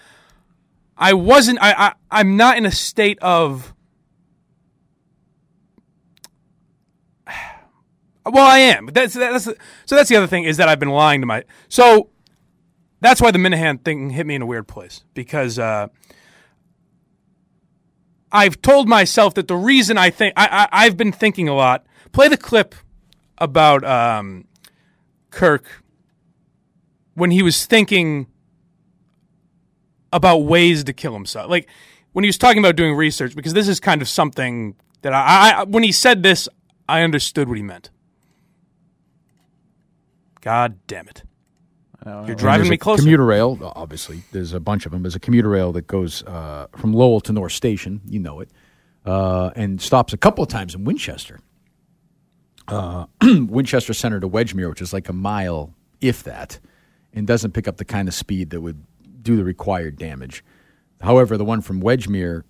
I 0.98 1.14
wasn't 1.14 1.60
I, 1.62 1.72
I 1.72 1.92
I'm 2.10 2.36
not 2.36 2.58
in 2.58 2.66
a 2.66 2.72
state 2.72 3.18
of 3.20 3.72
well 8.32 8.46
I 8.46 8.58
am. 8.58 8.86
That's 8.86 9.14
that's 9.14 9.44
so 9.44 9.54
that's 9.88 10.08
the 10.08 10.16
other 10.16 10.26
thing 10.26 10.44
is 10.44 10.56
that 10.56 10.68
I've 10.68 10.80
been 10.80 10.90
lying 10.90 11.20
to 11.20 11.26
my 11.26 11.44
so 11.68 12.10
that's 13.00 13.20
why 13.20 13.30
the 13.30 13.38
Minihane 13.38 13.84
thing 13.84 14.10
hit 14.10 14.26
me 14.26 14.34
in 14.34 14.42
a 14.42 14.46
weird 14.46 14.66
place 14.66 15.04
because 15.14 15.58
uh, 15.58 15.88
I've 18.32 18.60
told 18.62 18.88
myself 18.88 19.34
that 19.34 19.48
the 19.48 19.56
reason 19.56 19.98
I 19.98 20.10
think 20.10 20.34
I, 20.36 20.68
I 20.72 20.84
I've 20.84 20.96
been 20.96 21.12
thinking 21.12 21.48
a 21.48 21.54
lot. 21.54 21.86
Play 22.12 22.28
the 22.28 22.36
clip 22.36 22.74
about 23.38 23.84
um, 23.84 24.46
Kirk 25.30 25.82
when 27.14 27.30
he 27.30 27.42
was 27.42 27.66
thinking 27.66 28.26
about 30.12 30.38
ways 30.38 30.84
to 30.84 30.92
kill 30.92 31.12
himself. 31.12 31.50
Like 31.50 31.68
when 32.12 32.24
he 32.24 32.28
was 32.28 32.38
talking 32.38 32.58
about 32.58 32.76
doing 32.76 32.94
research, 32.94 33.36
because 33.36 33.52
this 33.52 33.68
is 33.68 33.80
kind 33.80 34.00
of 34.00 34.08
something 34.08 34.76
that 35.02 35.12
I, 35.12 35.60
I 35.60 35.64
when 35.64 35.82
he 35.82 35.92
said 35.92 36.22
this, 36.22 36.48
I 36.88 37.02
understood 37.02 37.48
what 37.48 37.56
he 37.56 37.62
meant. 37.62 37.90
God 40.46 40.78
damn 40.86 41.08
it. 41.08 41.24
You're 42.04 42.36
driving 42.36 42.68
me 42.68 42.76
closer. 42.76 43.02
Commuter 43.02 43.24
rail, 43.24 43.58
obviously. 43.74 44.22
There's 44.30 44.52
a 44.52 44.60
bunch 44.60 44.86
of 44.86 44.92
them. 44.92 45.02
There's 45.02 45.16
a 45.16 45.20
commuter 45.20 45.48
rail 45.48 45.72
that 45.72 45.88
goes 45.88 46.22
uh, 46.22 46.68
from 46.76 46.92
Lowell 46.92 47.20
to 47.22 47.32
North 47.32 47.50
Station. 47.50 48.00
You 48.06 48.20
know 48.20 48.38
it, 48.38 48.50
uh, 49.04 49.50
and 49.56 49.82
stops 49.82 50.12
a 50.12 50.16
couple 50.16 50.44
of 50.44 50.48
times 50.48 50.76
in 50.76 50.84
Winchester. 50.84 51.40
Uh, 52.68 53.06
Winchester 53.22 53.92
Center 53.92 54.20
to 54.20 54.28
Wedgemere, 54.28 54.68
which 54.68 54.80
is 54.80 54.92
like 54.92 55.08
a 55.08 55.12
mile, 55.12 55.74
if 56.00 56.22
that, 56.22 56.60
and 57.12 57.26
doesn't 57.26 57.50
pick 57.50 57.66
up 57.66 57.78
the 57.78 57.84
kind 57.84 58.06
of 58.06 58.14
speed 58.14 58.50
that 58.50 58.60
would 58.60 58.84
do 59.24 59.36
the 59.36 59.42
required 59.42 59.98
damage. 59.98 60.44
However, 61.00 61.36
the 61.36 61.44
one 61.44 61.60
from 61.60 61.82
Wedgemere 61.82 62.44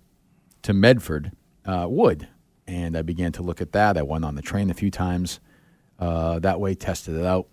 to 0.61 0.71
Medford 0.71 1.31
uh, 1.65 1.87
would, 1.89 2.27
and 2.67 2.95
I 2.95 3.01
began 3.01 3.31
to 3.31 3.41
look 3.41 3.59
at 3.59 3.71
that. 3.71 3.97
I 3.97 4.03
went 4.03 4.23
on 4.23 4.35
the 4.35 4.43
train 4.43 4.69
a 4.69 4.75
few 4.75 4.91
times 4.91 5.39
uh, 5.97 6.37
that 6.37 6.59
way, 6.59 6.75
tested 6.75 7.15
it 7.15 7.25
out 7.25 7.47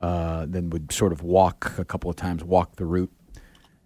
uh, 0.00 0.46
then 0.48 0.70
would 0.70 0.92
sort 0.92 1.12
of 1.12 1.22
walk 1.22 1.78
a 1.78 1.84
couple 1.84 2.10
of 2.10 2.16
times, 2.16 2.44
walk 2.44 2.76
the 2.76 2.84
route. 2.84 3.12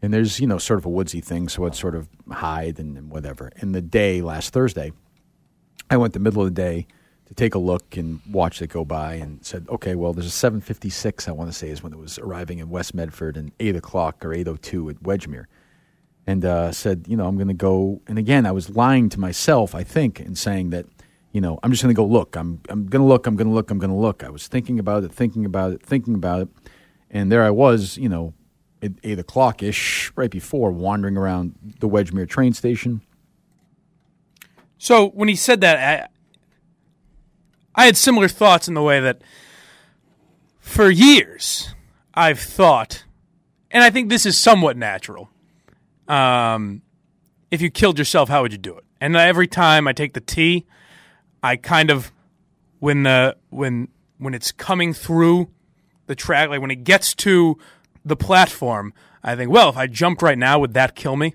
And 0.00 0.12
there's, 0.12 0.40
you 0.40 0.46
know, 0.46 0.58
sort 0.58 0.78
of 0.78 0.84
a 0.84 0.88
woodsy 0.88 1.20
thing, 1.20 1.48
so 1.48 1.64
I'd 1.64 1.74
sort 1.74 1.94
of 1.94 2.08
hide 2.30 2.78
and, 2.78 3.10
whatever. 3.10 3.52
And 3.56 3.74
the 3.74 3.80
day, 3.80 4.20
last 4.20 4.52
Thursday, 4.52 4.92
I 5.88 5.96
went 5.96 6.12
the 6.12 6.20
middle 6.20 6.42
of 6.42 6.46
the 6.46 6.60
day 6.60 6.86
to 7.26 7.34
take 7.34 7.54
a 7.54 7.58
look 7.58 7.96
and 7.96 8.20
watch 8.28 8.60
it 8.60 8.68
go 8.68 8.84
by 8.84 9.14
and 9.14 9.44
said, 9.44 9.66
okay, 9.68 9.94
well, 9.94 10.12
there's 10.12 10.26
a 10.26 10.30
756, 10.30 11.28
I 11.28 11.32
want 11.32 11.50
to 11.50 11.56
say, 11.56 11.68
is 11.68 11.82
when 11.82 11.92
it 11.92 11.98
was 11.98 12.18
arriving 12.18 12.58
in 12.58 12.68
West 12.68 12.94
Medford 12.94 13.36
and 13.36 13.52
8 13.60 13.76
o'clock 13.76 14.24
or 14.24 14.30
8.02 14.30 14.90
at 14.90 15.02
Wedgemere. 15.02 15.44
And 16.26 16.44
uh, 16.44 16.72
said, 16.72 17.06
you 17.08 17.16
know, 17.16 17.26
I'm 17.26 17.36
going 17.36 17.48
to 17.48 17.54
go. 17.54 18.00
And 18.06 18.18
again, 18.18 18.44
I 18.44 18.52
was 18.52 18.70
lying 18.70 19.08
to 19.10 19.20
myself, 19.20 19.74
I 19.74 19.82
think, 19.84 20.20
and 20.20 20.36
saying 20.36 20.70
that– 20.70 20.86
you 21.32 21.40
know, 21.40 21.58
I'm 21.62 21.70
just 21.70 21.82
going 21.82 21.94
to 21.94 21.96
go 21.96 22.04
look. 22.04 22.36
I'm, 22.36 22.60
I'm 22.68 22.86
going 22.86 23.02
to 23.02 23.08
look. 23.08 23.26
I'm 23.26 23.36
going 23.36 23.48
to 23.48 23.52
look. 23.54 23.70
I'm 23.70 23.78
going 23.78 23.90
to 23.90 23.96
look. 23.96 24.22
I 24.22 24.28
was 24.28 24.46
thinking 24.46 24.78
about 24.78 25.02
it, 25.04 25.12
thinking 25.12 25.44
about 25.44 25.72
it, 25.72 25.82
thinking 25.82 26.14
about 26.14 26.42
it. 26.42 26.48
And 27.10 27.32
there 27.32 27.42
I 27.42 27.50
was, 27.50 27.96
you 27.96 28.08
know, 28.08 28.34
at 28.82 28.92
8 29.02 29.18
o'clock 29.18 29.62
ish, 29.62 30.12
right 30.14 30.30
before, 30.30 30.70
wandering 30.70 31.16
around 31.16 31.54
the 31.80 31.88
Wedgemere 31.88 32.28
train 32.28 32.52
station. 32.52 33.00
So 34.76 35.08
when 35.10 35.28
he 35.28 35.36
said 35.36 35.60
that, 35.62 36.08
I, 37.74 37.82
I 37.82 37.86
had 37.86 37.96
similar 37.96 38.28
thoughts 38.28 38.68
in 38.68 38.74
the 38.74 38.82
way 38.82 39.00
that 39.00 39.22
for 40.58 40.90
years 40.90 41.74
I've 42.14 42.40
thought, 42.40 43.04
and 43.70 43.82
I 43.82 43.90
think 43.90 44.08
this 44.08 44.26
is 44.26 44.36
somewhat 44.36 44.76
natural. 44.76 45.30
Um, 46.08 46.82
if 47.50 47.62
you 47.62 47.70
killed 47.70 47.98
yourself, 47.98 48.28
how 48.28 48.42
would 48.42 48.52
you 48.52 48.58
do 48.58 48.76
it? 48.76 48.84
And 49.00 49.16
every 49.16 49.46
time 49.46 49.88
I 49.88 49.92
take 49.92 50.14
the 50.14 50.20
T, 50.20 50.66
I 51.42 51.56
kind 51.56 51.90
of 51.90 52.12
when 52.78 53.02
the 53.02 53.36
when 53.50 53.88
when 54.18 54.34
it's 54.34 54.52
coming 54.52 54.94
through 54.94 55.50
the 56.06 56.14
track, 56.14 56.48
like 56.48 56.60
when 56.60 56.70
it 56.70 56.84
gets 56.84 57.14
to 57.14 57.58
the 58.04 58.16
platform, 58.16 58.92
I 59.22 59.36
think, 59.36 59.50
well, 59.50 59.68
if 59.68 59.76
I 59.76 59.86
jumped 59.86 60.22
right 60.22 60.38
now, 60.38 60.58
would 60.58 60.74
that 60.74 60.94
kill 60.94 61.16
me? 61.16 61.34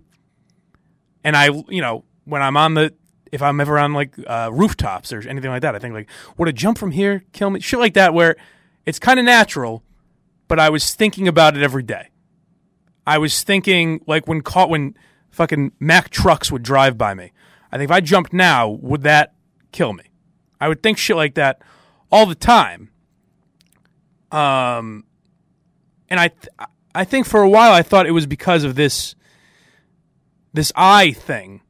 And 1.24 1.36
I, 1.36 1.48
you 1.68 1.82
know, 1.82 2.06
when 2.26 2.42
I'm 2.42 2.58
on 2.58 2.74
the, 2.74 2.94
if 3.32 3.42
I'm 3.42 3.60
ever 3.60 3.78
on 3.78 3.94
like 3.94 4.14
uh, 4.26 4.50
rooftops 4.54 5.12
or 5.12 5.20
anything 5.28 5.50
like 5.50 5.62
that, 5.62 5.76
I 5.76 5.80
think 5.80 5.94
like, 5.94 6.10
would 6.38 6.48
a 6.48 6.54
jump 6.54 6.78
from 6.78 6.92
here 6.92 7.24
kill 7.34 7.50
me? 7.50 7.60
Shit 7.60 7.80
like 7.80 7.94
that, 7.96 8.14
where 8.14 8.36
it's 8.86 9.00
kind 9.00 9.20
of 9.20 9.26
natural, 9.26 9.84
but 10.48 10.60
I 10.60 10.70
was 10.70 10.94
thinking 10.94 11.28
about 11.28 11.58
it 11.58 11.64
every 11.64 11.84
day. 11.84 12.10
I 13.06 13.18
was 13.18 13.44
thinking 13.44 14.02
like 14.08 14.28
when 14.28 14.42
caught 14.42 14.70
when 14.70 14.96
fucking 15.32 15.74
Mack 15.80 16.10
trucks 16.10 16.52
would 16.52 16.64
drive 16.64 16.98
by 16.98 17.14
me. 17.14 17.32
I 17.72 17.78
think 17.78 17.90
if 17.90 17.96
I 17.96 18.00
jumped 18.00 18.32
now, 18.34 18.70
would 18.70 19.04
that 19.04 19.34
kill 19.72 19.94
me? 19.94 20.04
I 20.60 20.68
would 20.68 20.82
think 20.82 20.98
shit 20.98 21.16
like 21.16 21.36
that 21.36 21.62
all 22.12 22.26
the 22.26 22.36
time. 22.36 22.90
Um, 24.32 25.06
and 26.10 26.20
I, 26.20 26.30
th- 26.30 26.50
I 26.94 27.04
think 27.04 27.26
for 27.26 27.42
a 27.42 27.50
while 27.50 27.72
I 27.72 27.82
thought 27.82 28.08
it 28.08 28.12
was 28.12 28.26
because 28.26 28.64
of 28.64 28.76
this, 28.76 29.16
this 30.54 30.72
eye 30.76 31.12
thing. 31.12 31.62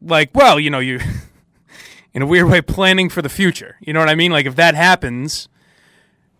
Like, 0.00 0.30
well, 0.34 0.60
you 0.60 0.70
know, 0.70 0.78
you, 0.78 1.00
in 2.14 2.22
a 2.22 2.26
weird 2.26 2.48
way, 2.48 2.60
planning 2.60 3.08
for 3.08 3.22
the 3.22 3.28
future. 3.28 3.76
You 3.80 3.92
know 3.92 4.00
what 4.00 4.08
I 4.08 4.14
mean? 4.14 4.30
Like, 4.30 4.46
if 4.46 4.56
that 4.56 4.74
happens, 4.74 5.48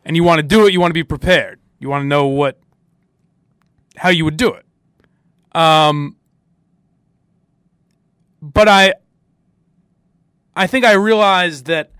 and 0.05 0.17
you 0.17 0.23
want 0.23 0.39
to 0.39 0.43
do 0.43 0.67
it, 0.67 0.73
you 0.73 0.81
want 0.81 0.91
to 0.91 0.95
be 0.95 1.05
prepared. 1.05 1.61
You 1.79 1.89
want 1.89 2.03
to 2.03 2.07
know 2.07 2.27
what, 2.27 2.59
how 3.97 4.11
you 4.11 4.25
would 4.25 4.37
do 4.37 4.55
it. 4.55 4.65
Um, 5.59 6.17
but 8.43 8.69
I, 8.69 8.95
I 10.57 10.67
think 10.67 10.85
I 10.85 10.93
realized 10.93 11.67
that 11.67 11.91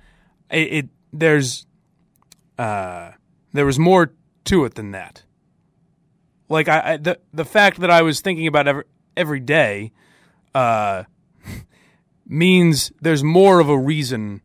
it, 0.51 0.73
it 0.73 0.89
there's 1.13 1.67
uh, 2.59 3.13
there 3.53 3.67
was 3.67 3.79
more 3.79 4.13
to 4.45 4.65
it 4.65 4.75
than 4.75 4.93
that. 4.93 5.23
Like 6.49 6.69
I, 6.69 6.93
I, 6.93 6.97
the 6.97 7.19
the 7.33 7.45
fact 7.45 7.81
that 7.81 7.91
I 7.91 8.03
was 8.03 8.21
thinking 8.21 8.47
about 8.47 8.69
every 8.69 8.85
every 9.17 9.41
day 9.41 9.93
uh, 10.55 11.05
means 12.27 12.93
there's 13.01 13.25
more 13.25 13.61
of 13.61 13.69
a 13.69 13.79
reason 13.79 14.43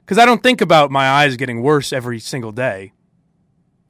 because 0.00 0.18
I 0.18 0.24
don't 0.24 0.42
think 0.42 0.60
about 0.60 0.90
my 0.90 1.08
eyes 1.08 1.36
getting 1.36 1.62
worse 1.62 1.92
every 1.92 2.20
single 2.20 2.52
day 2.52 2.92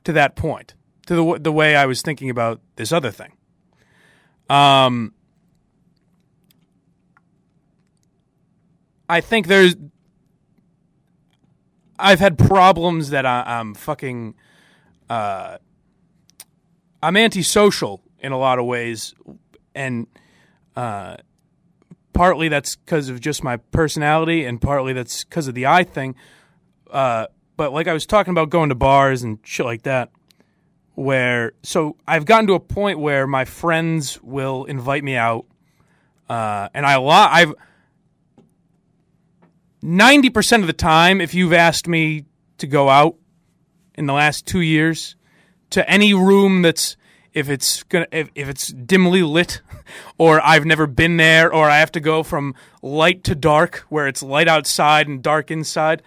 to 0.05 0.13
that 0.13 0.35
point 0.35 0.75
to 1.07 1.15
the 1.15 1.39
the 1.39 1.53
way 1.53 1.77
I 1.77 1.87
was 1.87 2.03
thinking 2.03 2.31
about 2.31 2.61
this 2.77 2.93
other 2.93 3.11
thing. 3.11 3.33
Um, 4.49 5.13
I 9.09 9.21
think 9.21 9.47
there's. 9.47 9.77
I've 11.99 12.21
had 12.21 12.39
problems 12.39 13.11
that 13.11 13.25
I, 13.25 13.43
I'm 13.47 13.75
fucking. 13.75 14.35
Uh, 15.09 15.59
I'm 17.03 17.17
antisocial 17.17 18.03
in 18.19 18.33
a 18.33 18.39
lot 18.39 18.59
of 18.59 18.67
ways, 18.67 19.15
and 19.75 20.07
uh, 20.75 21.17
partly 22.13 22.49
that's 22.49 22.77
because 22.77 23.09
of 23.09 23.21
just 23.21 23.45
my 23.45 23.57
personality, 23.57 24.45
and 24.45 24.61
partly 24.61 24.93
that's 24.93 25.25
because 25.25 25.49
of 25.49 25.55
the 25.55 25.67
eye 25.67 25.85
thing. 25.85 26.17
Uh, 26.91 27.27
but 27.57 27.73
like 27.73 27.87
I 27.87 27.93
was 27.93 28.07
talking 28.07 28.33
about 28.33 28.51
going 28.51 28.69
to 28.71 28.75
bars 28.75 29.23
and 29.23 29.39
shit 29.45 29.67
like 29.67 29.83
that, 29.83 30.11
where 30.95 31.53
so 31.63 31.97
I've 32.09 32.25
gotten 32.25 32.47
to 32.49 32.55
a 32.55 32.61
point 32.61 32.99
where 32.99 33.27
my 33.27 33.45
friends 33.45 34.21
will 34.23 34.65
invite 34.65 35.05
me 35.05 35.17
out, 35.17 35.47
uh, 36.29 36.69
and 36.75 36.85
I 36.85 36.97
lot 36.97 37.31
I've 37.33 37.55
90% 39.83 40.61
of 40.61 40.67
the 40.67 40.73
time, 40.73 41.21
if 41.21 41.35
you've 41.35 41.53
asked 41.53 41.87
me 41.87 42.25
to 42.59 42.67
go 42.67 42.89
out 42.89 43.17
in 43.95 44.07
the 44.07 44.13
last 44.13 44.47
two 44.47 44.61
years 44.61 45.17
to 45.71 45.89
any 45.89 46.15
room 46.15 46.63
that's 46.63 46.97
if 47.33 47.51
it's 47.51 47.83
gonna 47.85 48.07
if, 48.13 48.31
if 48.35 48.49
it's 48.49 48.69
dimly 48.69 49.23
lit 49.23 49.61
or 50.19 50.41
I've 50.41 50.65
never 50.65 50.87
been 50.87 51.19
there 51.19 51.53
or 51.53 51.69
I 51.69 51.79
have 51.79 51.93
to 51.93 52.01
go 52.01 52.23
from 52.23 52.55
light 52.83 53.25
to 53.25 53.35
dark 53.35 53.85
where 53.89 54.07
it's 54.07 54.23
light 54.23 54.49
outside 54.49 55.07
and 55.07 55.23
dark 55.23 55.51
inside. 55.51 56.03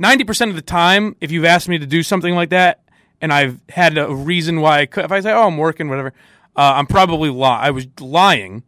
90% 0.00 0.48
of 0.48 0.56
the 0.56 0.62
time 0.62 1.14
if 1.20 1.30
you've 1.30 1.44
asked 1.44 1.68
me 1.68 1.78
to 1.78 1.86
do 1.86 2.02
something 2.02 2.34
like 2.34 2.50
that 2.50 2.80
and 3.20 3.32
I've 3.32 3.60
had 3.68 3.98
a 3.98 4.12
reason 4.14 4.60
why 4.60 4.80
I 4.80 4.86
could 4.86 5.04
if 5.04 5.12
I 5.12 5.20
say 5.20 5.32
oh 5.32 5.46
I'm 5.46 5.58
working 5.58 5.88
whatever 5.88 6.12
uh, 6.56 6.72
I'm 6.76 6.86
probably 6.86 7.28
li- 7.28 7.42
I 7.44 7.70
was 7.70 7.86
lying 8.00 8.62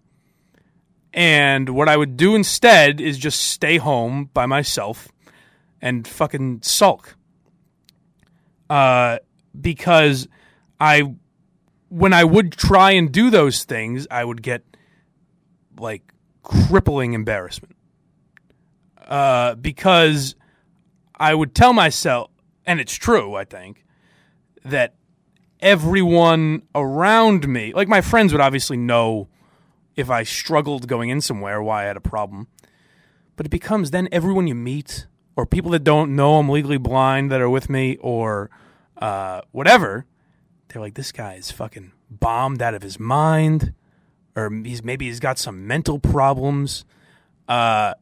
and 1.14 1.71
what 1.71 1.88
I 1.88 1.97
would 1.97 2.16
do 2.16 2.35
instead 2.35 3.00
is 3.00 3.16
just 3.16 3.40
stay 3.40 3.78
home 3.78 4.30
by 4.35 4.47
myself 4.47 5.09
and 5.80 6.06
fucking 6.06 6.61
sulk 6.62 7.16
uh, 8.68 9.18
because 9.59 10.26
I 10.80 11.14
when 11.88 12.12
I 12.12 12.25
would 12.25 12.52
try 12.52 12.90
and 12.90 13.12
do 13.12 13.30
those 13.30 13.62
things, 13.62 14.09
I 14.11 14.25
would 14.25 14.42
get 14.42 14.64
like 15.78 16.02
crippling 16.42 17.12
embarrassment. 17.12 17.76
Uh, 19.06 19.54
because 19.54 20.35
I 21.14 21.35
would 21.35 21.54
tell 21.54 21.73
myself, 21.73 22.30
and 22.66 22.80
it's 22.80 22.94
true, 22.94 23.35
I 23.35 23.44
think, 23.44 23.85
that 24.64 24.94
everyone 25.61 26.62
around 26.75 27.47
me, 27.47 27.73
like 27.73 27.87
my 27.87 28.00
friends 28.00 28.33
would 28.33 28.40
obviously 28.40 28.76
know 28.76 29.28
if 29.96 30.10
I 30.10 30.22
struggled 30.22 30.88
going 30.88 31.10
in 31.10 31.20
somewhere, 31.20 31.62
why 31.62 31.84
I 31.84 31.86
had 31.86 31.96
a 31.96 32.00
problem. 32.00 32.48
But 33.36 33.46
it 33.46 33.50
becomes 33.50 33.90
then 33.90 34.08
everyone 34.12 34.46
you 34.46 34.54
meet, 34.54 35.06
or 35.36 35.46
people 35.46 35.70
that 35.72 35.84
don't 35.84 36.14
know 36.14 36.38
I'm 36.38 36.48
legally 36.48 36.78
blind 36.78 37.30
that 37.30 37.40
are 37.40 37.50
with 37.50 37.68
me, 37.68 37.96
or 38.00 38.50
uh, 38.96 39.42
whatever, 39.52 40.06
they're 40.68 40.82
like, 40.82 40.94
this 40.94 41.12
guy 41.12 41.34
is 41.34 41.50
fucking 41.50 41.92
bombed 42.10 42.62
out 42.62 42.74
of 42.74 42.82
his 42.82 42.98
mind, 42.98 43.74
or 44.36 44.50
he's 44.50 44.82
maybe 44.82 45.06
he's 45.06 45.20
got 45.20 45.38
some 45.38 45.66
mental 45.66 45.98
problems, 45.98 46.84
uh, 47.48 47.94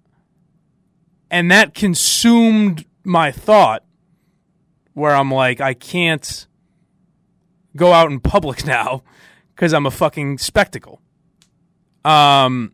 and 1.30 1.50
that 1.50 1.74
consumed 1.74 2.84
my 3.04 3.32
thought, 3.32 3.84
where 4.94 5.14
I'm 5.14 5.30
like, 5.30 5.60
I 5.60 5.74
can't 5.74 6.46
go 7.76 7.92
out 7.92 8.10
in 8.10 8.20
public 8.20 8.66
now 8.66 9.02
because 9.54 9.72
I'm 9.72 9.86
a 9.86 9.90
fucking 9.90 10.38
spectacle. 10.38 11.01
Um, 12.04 12.72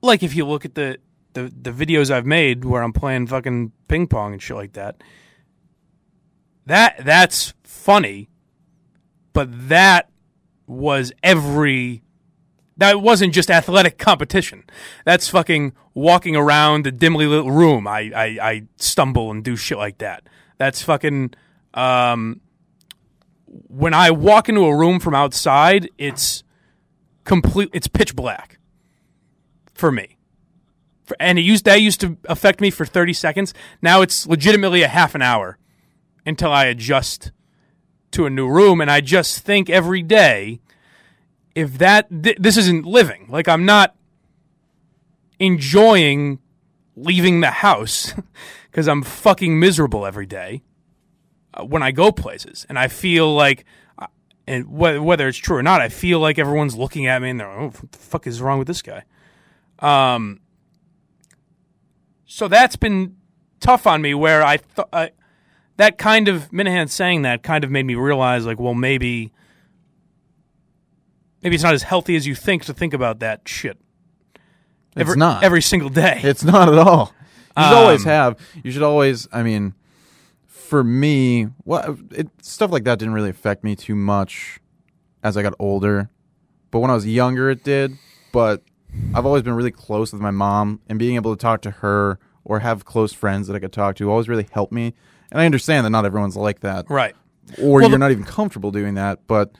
like 0.00 0.22
if 0.22 0.34
you 0.34 0.46
look 0.46 0.64
at 0.64 0.74
the, 0.74 0.98
the 1.32 1.52
the 1.60 1.70
videos 1.70 2.10
I've 2.10 2.26
made 2.26 2.64
where 2.64 2.82
I'm 2.82 2.92
playing 2.92 3.26
fucking 3.26 3.72
ping 3.88 4.06
pong 4.06 4.32
and 4.32 4.42
shit 4.42 4.56
like 4.56 4.74
that, 4.74 5.02
that 6.66 7.04
that's 7.04 7.54
funny, 7.64 8.28
but 9.32 9.48
that 9.68 10.10
was 10.66 11.12
every 11.22 12.02
that 12.76 13.00
wasn't 13.00 13.32
just 13.32 13.50
athletic 13.50 13.98
competition. 13.98 14.64
That's 15.04 15.28
fucking 15.28 15.74
walking 15.94 16.34
around 16.36 16.86
a 16.86 16.92
dimly 16.92 17.26
lit 17.26 17.44
room. 17.44 17.86
I, 17.86 18.10
I, 18.14 18.24
I 18.42 18.62
stumble 18.76 19.30
and 19.30 19.44
do 19.44 19.56
shit 19.56 19.78
like 19.78 19.98
that. 19.98 20.24
That's 20.58 20.82
fucking 20.82 21.34
um, 21.74 22.40
when 23.68 23.94
I 23.94 24.10
walk 24.10 24.48
into 24.48 24.64
a 24.64 24.76
room 24.76 25.00
from 25.00 25.14
outside, 25.14 25.88
it's 25.98 26.42
complete. 27.24 27.70
It's 27.72 27.86
pitch 27.86 28.16
black 28.16 28.58
for 29.74 29.92
me. 29.92 30.18
For, 31.04 31.16
and 31.20 31.38
it 31.38 31.42
used 31.42 31.64
that 31.66 31.80
used 31.80 32.00
to 32.00 32.16
affect 32.28 32.60
me 32.60 32.70
for 32.70 32.84
thirty 32.84 33.12
seconds. 33.12 33.54
Now 33.80 34.02
it's 34.02 34.26
legitimately 34.26 34.82
a 34.82 34.88
half 34.88 35.14
an 35.14 35.22
hour 35.22 35.58
until 36.26 36.50
I 36.50 36.64
adjust 36.64 37.32
to 38.12 38.26
a 38.26 38.30
new 38.30 38.48
room. 38.48 38.80
And 38.80 38.90
I 38.90 39.00
just 39.00 39.40
think 39.40 39.68
every 39.68 40.02
day, 40.02 40.60
if 41.54 41.78
that 41.78 42.08
th- 42.10 42.38
this 42.40 42.56
isn't 42.56 42.86
living, 42.86 43.26
like 43.28 43.48
I'm 43.48 43.64
not 43.64 43.94
enjoying 45.38 46.38
leaving 46.96 47.40
the 47.40 47.50
house 47.50 48.14
because 48.70 48.88
I'm 48.88 49.02
fucking 49.02 49.58
miserable 49.58 50.06
every 50.06 50.26
day 50.26 50.62
uh, 51.54 51.64
when 51.64 51.82
I 51.82 51.92
go 51.92 52.12
places, 52.12 52.66
and 52.68 52.78
I 52.78 52.88
feel 52.88 53.34
like, 53.34 53.64
uh, 53.98 54.06
and 54.46 54.64
wh- 54.66 55.02
whether 55.04 55.26
it's 55.28 55.38
true 55.38 55.56
or 55.56 55.62
not, 55.62 55.80
I 55.80 55.88
feel 55.88 56.20
like 56.20 56.38
everyone's 56.38 56.76
looking 56.76 57.06
at 57.06 57.22
me 57.22 57.30
and 57.30 57.40
they're, 57.40 57.50
oh, 57.50 57.68
what 57.70 57.92
the 57.92 57.98
fuck 57.98 58.26
is 58.26 58.42
wrong 58.42 58.58
with 58.58 58.66
this 58.68 58.82
guy? 58.82 59.04
Um, 59.78 60.40
so 62.26 62.48
that's 62.48 62.76
been 62.76 63.16
tough 63.60 63.86
on 63.86 64.02
me. 64.02 64.14
Where 64.14 64.42
I 64.42 64.56
thought 64.56 65.10
that 65.76 65.98
kind 65.98 66.28
of 66.28 66.50
Minihane 66.50 66.88
saying 66.90 67.22
that 67.22 67.42
kind 67.42 67.64
of 67.64 67.70
made 67.70 67.84
me 67.86 67.94
realize, 67.94 68.46
like, 68.46 68.58
well, 68.60 68.74
maybe, 68.74 69.32
maybe 71.42 71.54
it's 71.54 71.64
not 71.64 71.74
as 71.74 71.82
healthy 71.82 72.16
as 72.16 72.26
you 72.26 72.34
think 72.34 72.64
to 72.64 72.74
think 72.74 72.94
about 72.94 73.20
that 73.20 73.48
shit. 73.48 73.78
It's 74.96 75.00
every, 75.00 75.16
not. 75.16 75.42
every 75.42 75.62
single 75.62 75.88
day. 75.90 76.20
It's 76.22 76.44
not 76.44 76.68
at 76.68 76.78
all. 76.78 77.12
You 77.56 77.62
should 77.64 77.72
Um, 77.72 77.78
always 77.78 78.04
have. 78.04 78.38
You 78.62 78.70
should 78.70 78.82
always. 78.82 79.28
I 79.32 79.42
mean, 79.42 79.74
for 80.74 80.82
me, 80.82 81.44
what 81.62 81.88
it, 82.10 82.28
stuff 82.42 82.72
like 82.72 82.82
that 82.82 82.98
didn't 82.98 83.14
really 83.14 83.30
affect 83.30 83.62
me 83.62 83.76
too 83.76 83.94
much 83.94 84.58
as 85.22 85.36
I 85.36 85.42
got 85.42 85.54
older. 85.60 86.10
But 86.72 86.80
when 86.80 86.90
I 86.90 86.94
was 86.94 87.06
younger, 87.06 87.48
it 87.48 87.62
did. 87.62 87.96
But 88.32 88.64
I've 89.14 89.24
always 89.24 89.44
been 89.44 89.54
really 89.54 89.70
close 89.70 90.12
with 90.12 90.20
my 90.20 90.32
mom, 90.32 90.80
and 90.88 90.98
being 90.98 91.14
able 91.14 91.36
to 91.36 91.40
talk 91.40 91.62
to 91.62 91.70
her 91.70 92.18
or 92.44 92.58
have 92.58 92.84
close 92.84 93.12
friends 93.12 93.46
that 93.46 93.54
I 93.54 93.60
could 93.60 93.72
talk 93.72 93.94
to 93.96 94.10
always 94.10 94.28
really 94.28 94.48
helped 94.50 94.72
me. 94.72 94.94
And 95.30 95.40
I 95.40 95.46
understand 95.46 95.86
that 95.86 95.90
not 95.90 96.04
everyone's 96.04 96.36
like 96.36 96.58
that, 96.60 96.86
right. 96.88 97.14
or 97.62 97.78
Well, 97.80 97.88
you're 97.88 97.96
not 97.96 98.10
even 98.10 98.24
comfortable 98.24 98.72
doing 98.72 98.94
that. 98.94 99.20
But 99.28 99.52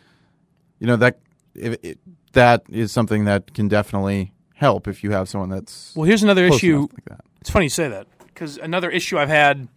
you 0.81 0.89
know 0.89 0.97
that 0.97 1.21
if 1.55 1.77
it, 1.85 2.01
that 2.33 2.65
is 2.69 2.91
something 2.91 3.25
that 3.27 3.55
can 3.55 3.69
definitely 3.69 4.33
help 4.57 4.89
if 4.89 5.05
you 5.05 5.13
have 5.13 5.29
someone 5.29 5.51
that's 5.51 5.95
Well, 5.95 6.07
here's 6.07 6.25
another 6.25 6.45
issue. 6.45 6.89
like 6.93 7.05
that. 7.05 7.21
It's 7.41 7.51
funny 7.51 7.67
you 7.67 7.71
say 7.71 7.87
that 7.87 8.09
because 8.27 8.59
another 8.59 8.91
issue 8.91 9.17
I've 9.17 9.29
had 9.29 9.69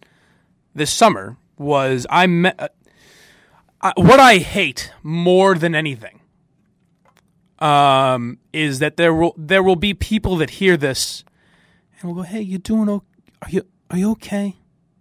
this 0.78 0.90
summer 0.92 1.36
was 1.58 2.06
I 2.08 2.26
met 2.26 2.74
uh, 3.80 3.92
what 3.96 4.18
I 4.20 4.38
hate 4.38 4.92
more 5.02 5.54
than 5.54 5.74
anything 5.74 6.20
um, 7.58 8.38
is 8.52 8.78
that 8.78 8.96
there 8.96 9.12
will 9.14 9.34
there 9.36 9.62
will 9.62 9.76
be 9.76 9.94
people 9.94 10.36
that 10.36 10.50
hear 10.50 10.76
this 10.76 11.24
and 12.00 12.08
will 12.08 12.16
go, 12.16 12.22
"Hey, 12.22 12.40
you 12.40 12.58
doing? 12.58 12.88
O- 12.88 13.02
are 13.42 13.50
you 13.50 13.62
are 13.90 13.98
you 13.98 14.10
okay? 14.12 14.56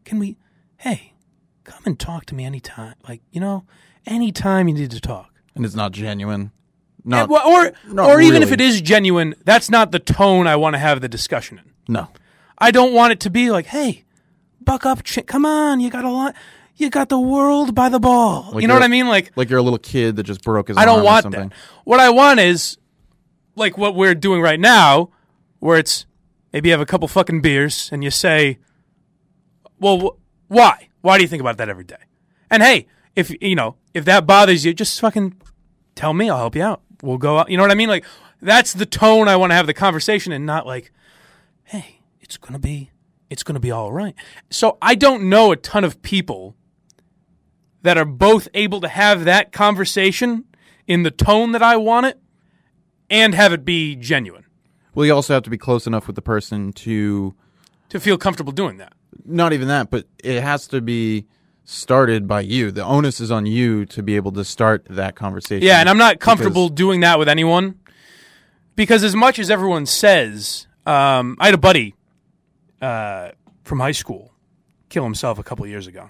Can 0.05 0.19
we? 0.19 0.37
Hey, 0.77 1.13
come 1.63 1.81
and 1.85 1.99
talk 1.99 2.25
to 2.27 2.35
me 2.35 2.45
anytime. 2.45 2.95
Like 3.07 3.21
you 3.31 3.39
know, 3.39 3.65
anytime 4.05 4.67
you 4.67 4.73
need 4.73 4.91
to 4.91 4.99
talk." 5.01 5.31
and 5.55 5.65
it's 5.65 5.75
not 5.75 5.91
genuine. 5.91 6.51
And 7.03 7.11
Not, 7.11 7.29
wha- 7.29 7.41
or 7.45 7.71
not 7.93 8.09
or 8.09 8.21
even 8.21 8.43
if 8.43 8.51
it 8.51 8.59
is 8.61 8.79
genuine, 8.81 9.33
that's 9.45 9.69
not 9.71 9.91
the 9.91 9.97
tone 9.99 10.45
I 10.45 10.55
want 10.55 10.73
to 10.75 10.77
have 10.79 10.99
the 11.01 11.07
discussion 11.09 11.57
in. 11.59 11.71
no. 11.87 12.07
I 12.59 12.71
don't 12.71 12.91
want 12.93 13.11
it 13.13 13.19
to 13.21 13.29
be 13.29 13.51
like, 13.51 13.67
"Hey, 13.67 14.03
buck 14.67 14.85
up, 14.85 15.03
ch- 15.03 15.25
come 15.25 15.45
on, 15.45 15.79
you 15.79 15.89
got 15.89 16.05
a 16.05 16.11
lot, 16.11 16.35
you 16.75 16.89
got 16.91 17.09
the 17.09 17.19
world 17.19 17.73
by 17.73 17.89
the 17.89 17.99
ball." 17.99 18.51
Like 18.53 18.61
you 18.61 18.67
know 18.67 18.75
what 18.75 18.83
I 18.83 18.87
mean? 18.87 19.07
Like, 19.07 19.31
Like 19.35 19.49
you're 19.49 19.57
a 19.57 19.63
little 19.63 19.79
kid 19.79 20.15
that 20.17 20.23
just 20.23 20.43
broke 20.43 20.67
his. 20.67 20.77
I 20.77 20.85
don't 20.85 20.97
arm 20.97 21.01
or 21.01 21.05
want 21.05 21.23
something. 21.23 21.49
that. 21.49 21.57
What 21.85 21.99
I 21.99 22.09
want 22.11 22.39
is 22.39 22.77
like 23.55 23.77
what 23.79 23.95
we're 23.95 24.13
doing 24.13 24.41
right 24.41 24.59
now, 24.59 25.09
where 25.59 25.79
it's 25.79 26.05
maybe 26.53 26.69
you 26.69 26.73
have 26.73 26.81
a 26.81 26.85
couple 26.85 27.07
fucking 27.07 27.41
beers 27.41 27.89
and 27.91 28.03
you 28.03 28.11
say, 28.11 28.59
"Well, 29.79 29.99
wh- 29.99 30.51
why? 30.51 30.89
Why 31.01 31.17
do 31.17 31.23
you 31.23 31.27
think 31.27 31.41
about 31.41 31.57
that 31.57 31.69
every 31.69 31.83
day?" 31.83 31.95
And 32.51 32.61
hey, 32.61 32.87
if 33.15 33.33
you 33.41 33.55
know 33.55 33.75
if 33.93 34.05
that 34.05 34.27
bothers 34.27 34.65
you, 34.65 34.73
just 34.73 34.99
fucking 34.99 35.35
tell 35.95 36.13
me. 36.13 36.29
I'll 36.29 36.37
help 36.37 36.55
you 36.55 36.63
out. 36.63 36.81
We'll 37.01 37.17
go 37.17 37.39
out. 37.39 37.49
You 37.49 37.57
know 37.57 37.63
what 37.63 37.71
I 37.71 37.75
mean? 37.75 37.89
Like 37.89 38.05
that's 38.41 38.73
the 38.73 38.85
tone 38.85 39.27
I 39.27 39.35
want 39.35 39.51
to 39.51 39.55
have 39.55 39.65
the 39.67 39.73
conversation, 39.73 40.31
and 40.31 40.45
not 40.45 40.65
like, 40.67 40.91
"Hey, 41.63 42.01
it's 42.21 42.37
gonna 42.37 42.59
be, 42.59 42.91
it's 43.29 43.43
gonna 43.43 43.59
be 43.59 43.71
all 43.71 43.91
right." 43.91 44.15
So 44.49 44.77
I 44.81 44.95
don't 44.95 45.29
know 45.29 45.51
a 45.51 45.55
ton 45.55 45.83
of 45.83 46.01
people 46.01 46.55
that 47.83 47.97
are 47.97 48.05
both 48.05 48.47
able 48.53 48.81
to 48.81 48.87
have 48.87 49.25
that 49.25 49.51
conversation 49.51 50.45
in 50.87 51.03
the 51.03 51.11
tone 51.11 51.51
that 51.51 51.61
I 51.61 51.77
want 51.77 52.05
it 52.05 52.19
and 53.09 53.33
have 53.33 53.53
it 53.53 53.63
be 53.63 53.95
genuine 53.95 54.45
Well, 54.93 55.05
you 55.05 55.13
also 55.13 55.33
have 55.33 55.43
to 55.43 55.49
be 55.49 55.57
close 55.57 55.87
enough 55.87 56.07
with 56.07 56.15
the 56.15 56.21
person 56.21 56.73
to 56.73 57.33
to 57.89 57.99
feel 57.99 58.17
comfortable 58.17 58.51
doing 58.51 58.77
that. 58.77 58.93
not 59.25 59.53
even 59.53 59.67
that, 59.69 59.89
but 59.89 60.05
it 60.21 60.41
has 60.41 60.67
to 60.67 60.81
be 60.81 61.25
started 61.63 62.27
by 62.27 62.41
you. 62.41 62.71
The 62.71 62.83
onus 62.83 63.19
is 63.21 63.31
on 63.31 63.45
you 63.45 63.85
to 63.87 64.03
be 64.03 64.15
able 64.15 64.31
to 64.33 64.43
start 64.43 64.85
that 64.89 65.15
conversation. 65.15 65.65
Yeah, 65.65 65.79
and 65.79 65.89
I'm 65.89 65.97
not 65.97 66.19
comfortable 66.19 66.67
doing 66.69 67.01
that 67.01 67.19
with 67.19 67.29
anyone 67.29 67.79
because 68.75 69.03
as 69.03 69.15
much 69.15 69.39
as 69.39 69.49
everyone 69.49 69.85
says, 69.85 70.67
um, 70.85 71.37
I 71.39 71.45
had 71.45 71.53
a 71.53 71.57
buddy 71.57 71.95
uh, 72.81 73.31
from 73.63 73.79
high 73.79 73.91
school 73.91 74.33
kill 74.89 75.03
himself 75.03 75.37
a 75.37 75.43
couple 75.43 75.65
years 75.67 75.87
ago, 75.87 76.09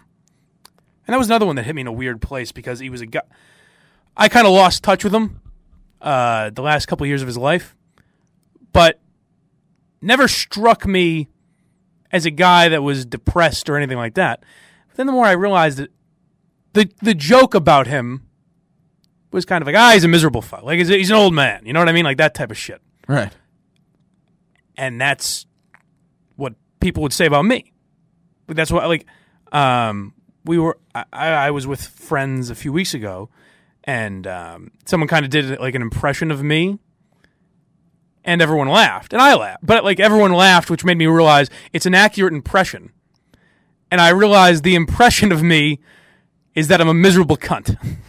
and 1.05 1.13
that 1.13 1.17
was 1.17 1.27
another 1.27 1.45
one 1.45 1.55
that 1.55 1.63
hit 1.63 1.75
me 1.75 1.81
in 1.81 1.87
a 1.87 1.91
weird 1.91 2.21
place 2.21 2.51
because 2.51 2.79
he 2.79 2.89
was 2.89 3.01
a 3.01 3.05
guy. 3.05 3.21
I 4.15 4.29
kind 4.29 4.47
of 4.47 4.53
lost 4.53 4.83
touch 4.83 5.03
with 5.03 5.13
him 5.13 5.39
uh, 6.01 6.49
the 6.49 6.61
last 6.61 6.87
couple 6.87 7.03
of 7.05 7.07
years 7.07 7.21
of 7.21 7.27
his 7.27 7.37
life, 7.37 7.75
but 8.73 8.99
never 10.01 10.27
struck 10.27 10.85
me 10.85 11.27
as 12.11 12.25
a 12.25 12.31
guy 12.31 12.69
that 12.69 12.81
was 12.81 13.05
depressed 13.05 13.69
or 13.69 13.77
anything 13.77 13.97
like 13.97 14.15
that. 14.15 14.43
But 14.89 14.97
then 14.97 15.07
the 15.07 15.13
more 15.13 15.25
I 15.25 15.31
realized 15.31 15.77
that 15.77 15.91
the 16.73 16.89
the 17.01 17.13
joke 17.13 17.55
about 17.55 17.87
him 17.87 18.27
was 19.31 19.45
kind 19.45 19.61
of 19.61 19.65
like, 19.65 19.75
ah, 19.75 19.91
he's 19.93 20.03
a 20.03 20.07
miserable 20.07 20.41
fuck. 20.41 20.63
Like 20.63 20.77
he's, 20.79 20.87
he's 20.87 21.09
an 21.09 21.15
old 21.15 21.33
man. 21.33 21.65
You 21.65 21.73
know 21.73 21.79
what 21.79 21.89
I 21.89 21.91
mean? 21.91 22.05
Like 22.05 22.17
that 22.17 22.33
type 22.33 22.51
of 22.51 22.57
shit. 22.57 22.81
Right. 23.07 23.33
And 24.75 25.01
that's 25.01 25.46
people 26.87 27.03
would 27.03 27.13
say 27.13 27.25
about 27.25 27.43
me. 27.43 27.73
But 28.45 28.55
That's 28.55 28.71
what 28.71 28.87
like 28.87 29.05
um, 29.51 30.13
we 30.45 30.57
were. 30.57 30.77
I, 30.95 31.05
I 31.11 31.51
was 31.51 31.67
with 31.67 31.81
friends 31.81 32.49
a 32.49 32.55
few 32.55 32.71
weeks 32.71 32.93
ago, 32.93 33.29
and 33.83 34.25
um, 34.25 34.71
someone 34.85 35.09
kind 35.09 35.25
of 35.25 35.31
did 35.31 35.59
like 35.59 35.75
an 35.75 35.81
impression 35.81 36.31
of 36.31 36.41
me, 36.41 36.79
and 38.23 38.41
everyone 38.41 38.69
laughed, 38.69 39.11
and 39.11 39.21
I 39.21 39.35
laughed. 39.35 39.65
But 39.65 39.83
like 39.83 39.99
everyone 39.99 40.31
laughed, 40.31 40.69
which 40.69 40.85
made 40.85 40.97
me 40.97 41.07
realize 41.07 41.49
it's 41.73 41.85
an 41.85 41.93
accurate 41.93 42.33
impression. 42.33 42.91
And 43.91 44.01
I 44.01 44.09
realized 44.09 44.63
the 44.63 44.75
impression 44.75 45.31
of 45.31 45.43
me 45.43 45.79
is 46.55 46.69
that 46.69 46.81
I'm 46.81 46.89
a 46.89 46.93
miserable 46.93 47.37
cunt. 47.37 47.77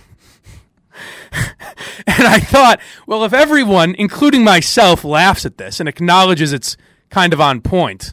and 1.33 2.27
I 2.27 2.41
thought, 2.41 2.81
well, 3.07 3.25
if 3.25 3.33
everyone, 3.33 3.95
including 3.97 4.43
myself, 4.43 5.05
laughs 5.05 5.45
at 5.45 5.59
this 5.59 5.79
and 5.79 5.89
acknowledges 5.89 6.53
it's 6.53 6.77
kind 7.11 7.33
of 7.33 7.41
on 7.41 7.61
point, 7.61 8.13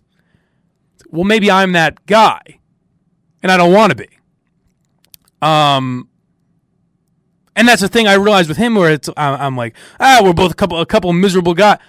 well, 1.15 1.23
maybe 1.23 1.49
I'm 1.49 1.71
that 1.73 2.05
guy, 2.05 2.59
and 3.41 3.51
I 3.51 3.57
don't 3.57 3.73
want 3.73 3.91
to 3.91 3.95
be. 3.95 4.09
Um, 5.41 6.09
and 7.55 7.67
that's 7.67 7.81
the 7.81 7.87
thing 7.87 8.07
I 8.07 8.15
realized 8.15 8.49
with 8.49 8.57
him, 8.57 8.75
where 8.75 8.91
it's 8.91 9.09
I'm 9.15 9.55
like, 9.55 9.75
ah, 9.99 10.21
we're 10.23 10.33
both 10.33 10.51
a 10.51 10.55
couple, 10.55 10.79
a 10.79 10.85
couple 10.85 11.11
miserable 11.13 11.53
guys. 11.53 11.79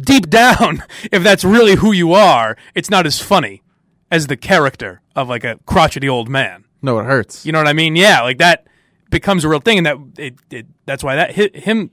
Deep 0.00 0.28
down, 0.30 0.82
if 1.10 1.22
that's 1.22 1.44
really 1.44 1.76
who 1.76 1.92
you 1.92 2.12
are, 2.12 2.56
it's 2.74 2.90
not 2.90 3.06
as 3.06 3.20
funny 3.20 3.62
as 4.10 4.26
the 4.26 4.36
character 4.36 5.00
of 5.16 5.28
like 5.28 5.44
a 5.44 5.58
crotchety 5.66 6.08
old 6.08 6.28
man. 6.28 6.64
No, 6.82 6.98
it 6.98 7.04
hurts. 7.04 7.46
You 7.46 7.52
know 7.52 7.58
what 7.58 7.68
I 7.68 7.72
mean? 7.72 7.96
Yeah, 7.96 8.20
like 8.20 8.38
that 8.38 8.66
becomes 9.10 9.44
a 9.44 9.48
real 9.48 9.60
thing, 9.60 9.78
and 9.78 9.86
that 9.86 9.96
it, 10.18 10.34
it 10.50 10.66
that's 10.84 11.02
why 11.02 11.16
that 11.16 11.32
hit 11.32 11.56
him 11.56 11.90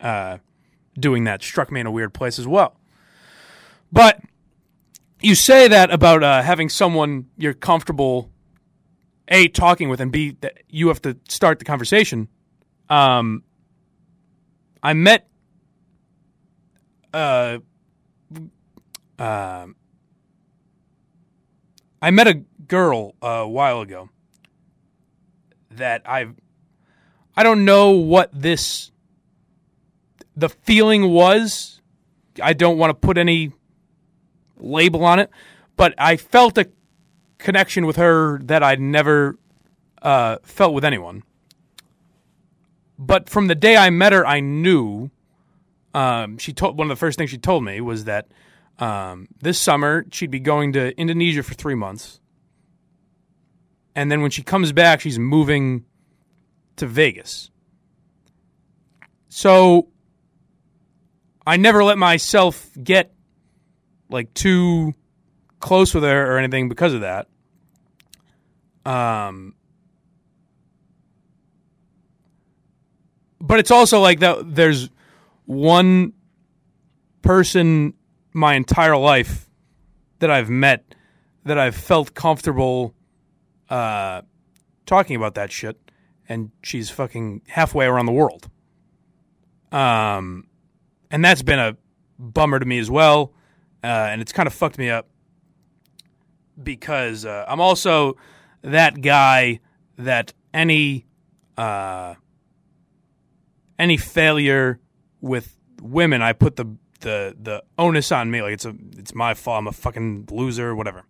uh, 0.00 0.38
doing 0.98 1.24
that 1.24 1.42
struck 1.42 1.72
me 1.72 1.80
in 1.80 1.86
a 1.86 1.90
weird 1.90 2.12
place 2.12 2.38
as 2.38 2.46
well. 2.46 2.76
But 3.90 4.20
you 5.20 5.34
say 5.34 5.68
that 5.68 5.90
about 5.90 6.22
uh, 6.22 6.42
having 6.42 6.68
someone 6.68 7.26
you're 7.36 7.54
comfortable 7.54 8.30
a 9.28 9.48
talking 9.48 9.88
with, 9.88 10.00
and 10.00 10.12
b 10.12 10.36
that 10.40 10.58
you 10.68 10.88
have 10.88 11.02
to 11.02 11.16
start 11.28 11.58
the 11.58 11.64
conversation. 11.64 12.28
Um, 12.88 13.42
I 14.82 14.92
met 14.92 15.28
uh, 17.12 17.58
um, 19.18 19.76
I 22.02 22.10
met 22.10 22.28
a 22.28 22.34
girl 22.68 23.14
uh, 23.22 23.26
a 23.26 23.48
while 23.48 23.80
ago 23.80 24.10
that 25.70 26.02
I've 26.04 26.34
I 27.36 27.42
don't 27.42 27.64
know 27.64 27.90
what 27.90 28.30
this 28.32 28.92
the 30.36 30.48
feeling 30.48 31.10
was. 31.10 31.80
I 32.42 32.52
don't 32.52 32.76
want 32.78 32.90
to 32.90 32.94
put 32.94 33.16
any 33.16 33.52
label 34.58 35.04
on 35.04 35.18
it, 35.18 35.30
but 35.76 35.94
I 35.98 36.16
felt 36.16 36.58
a 36.58 36.68
connection 37.38 37.86
with 37.86 37.96
her 37.96 38.38
that 38.44 38.62
I'd 38.62 38.80
never 38.80 39.38
uh, 40.02 40.38
felt 40.42 40.74
with 40.74 40.84
anyone. 40.84 41.22
But 42.98 43.28
from 43.28 43.46
the 43.48 43.54
day 43.54 43.76
I 43.76 43.90
met 43.90 44.12
her, 44.12 44.26
I 44.26 44.40
knew. 44.40 45.10
Um, 45.92 46.38
she 46.38 46.52
told 46.52 46.76
one 46.76 46.86
of 46.86 46.88
the 46.90 47.00
first 47.00 47.18
things 47.18 47.30
she 47.30 47.38
told 47.38 47.64
me 47.64 47.80
was 47.80 48.04
that 48.04 48.28
um, 48.78 49.28
this 49.40 49.58
summer 49.58 50.04
she'd 50.12 50.30
be 50.30 50.40
going 50.40 50.72
to 50.74 50.98
Indonesia 50.98 51.42
for 51.42 51.54
three 51.54 51.74
months, 51.74 52.20
and 53.94 54.12
then 54.12 54.20
when 54.20 54.30
she 54.30 54.42
comes 54.42 54.72
back, 54.72 55.00
she's 55.00 55.18
moving 55.18 55.84
to 56.76 56.86
Vegas. 56.86 57.50
So 59.28 59.88
I 61.46 61.56
never 61.56 61.82
let 61.82 61.96
myself 61.96 62.70
get 62.82 63.12
like 64.08 64.32
too 64.34 64.94
close 65.60 65.94
with 65.94 66.04
her 66.04 66.32
or 66.32 66.38
anything 66.38 66.68
because 66.68 66.94
of 66.94 67.00
that. 67.00 67.28
Um, 68.84 69.54
but 73.40 73.58
it's 73.58 73.70
also 73.70 74.00
like 74.00 74.20
that. 74.20 74.54
There's 74.54 74.90
one 75.44 76.12
person 77.22 77.94
my 78.32 78.54
entire 78.54 78.96
life 78.96 79.48
that 80.18 80.30
I've 80.30 80.50
met 80.50 80.94
that 81.44 81.58
I've 81.58 81.76
felt 81.76 82.14
comfortable 82.14 82.94
uh, 83.70 84.22
talking 84.84 85.16
about 85.16 85.34
that 85.34 85.50
shit, 85.50 85.78
and 86.28 86.50
she's 86.62 86.90
fucking 86.90 87.42
halfway 87.48 87.86
around 87.86 88.06
the 88.06 88.12
world. 88.12 88.48
Um, 89.72 90.48
and 91.10 91.24
that's 91.24 91.42
been 91.42 91.58
a 91.58 91.76
bummer 92.18 92.58
to 92.58 92.66
me 92.66 92.78
as 92.78 92.90
well, 92.90 93.32
uh, 93.86 94.08
and 94.10 94.20
it's 94.20 94.32
kind 94.32 94.48
of 94.48 94.52
fucked 94.52 94.78
me 94.78 94.90
up 94.90 95.06
because 96.60 97.24
uh, 97.24 97.44
I'm 97.46 97.60
also 97.60 98.16
that 98.62 99.00
guy 99.00 99.60
that 99.96 100.32
any 100.52 101.06
uh, 101.56 102.14
any 103.78 103.96
failure 103.96 104.80
with 105.20 105.56
women, 105.80 106.20
I 106.20 106.32
put 106.32 106.56
the 106.56 106.76
the 107.00 107.36
the 107.40 107.62
onus 107.78 108.10
on 108.10 108.28
me. 108.28 108.42
Like 108.42 108.54
it's 108.54 108.64
a 108.64 108.74
it's 108.98 109.14
my 109.14 109.34
fault. 109.34 109.58
I'm 109.58 109.68
a 109.68 109.72
fucking 109.72 110.28
loser, 110.32 110.74
whatever. 110.74 111.04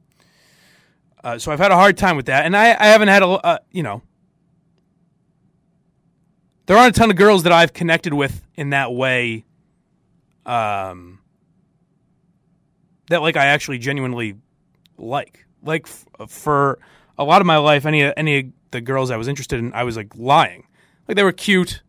Uh, 1.25 1.39
so 1.39 1.51
I've 1.51 1.59
had 1.59 1.73
a 1.73 1.77
hard 1.77 1.97
time 1.97 2.17
with 2.17 2.27
that, 2.27 2.45
and 2.45 2.55
I, 2.55 2.77
I 2.79 2.89
haven't 2.89 3.09
had 3.09 3.23
a 3.23 3.27
uh, 3.27 3.59
you 3.71 3.83
know. 3.83 4.03
There 6.67 6.77
aren't 6.77 6.95
a 6.95 6.99
ton 6.99 7.11
of 7.11 7.17
girls 7.17 7.45
that 7.45 7.53
I've 7.53 7.73
connected 7.73 8.13
with 8.13 8.43
in 8.57 8.71
that 8.71 8.93
way. 8.93 9.47
Um, 10.45 11.16
that 13.09 13.23
like 13.23 13.37
I 13.37 13.47
actually 13.47 13.79
genuinely 13.79 14.37
like. 14.97 15.45
Like 15.63 15.87
f- 15.89 16.31
for 16.31 16.79
a 17.19 17.25
lot 17.25 17.41
of 17.41 17.47
my 17.47 17.57
life, 17.57 17.87
any 17.87 18.17
any 18.17 18.39
of 18.39 18.47
the 18.71 18.81
girls 18.81 19.11
I 19.11 19.17
was 19.17 19.27
interested 19.27 19.59
in, 19.59 19.73
I 19.73 19.83
was 19.83 19.97
like 19.97 20.15
lying, 20.15 20.67
like 21.09 21.17
they 21.17 21.25
were 21.25 21.33
cute 21.33 21.83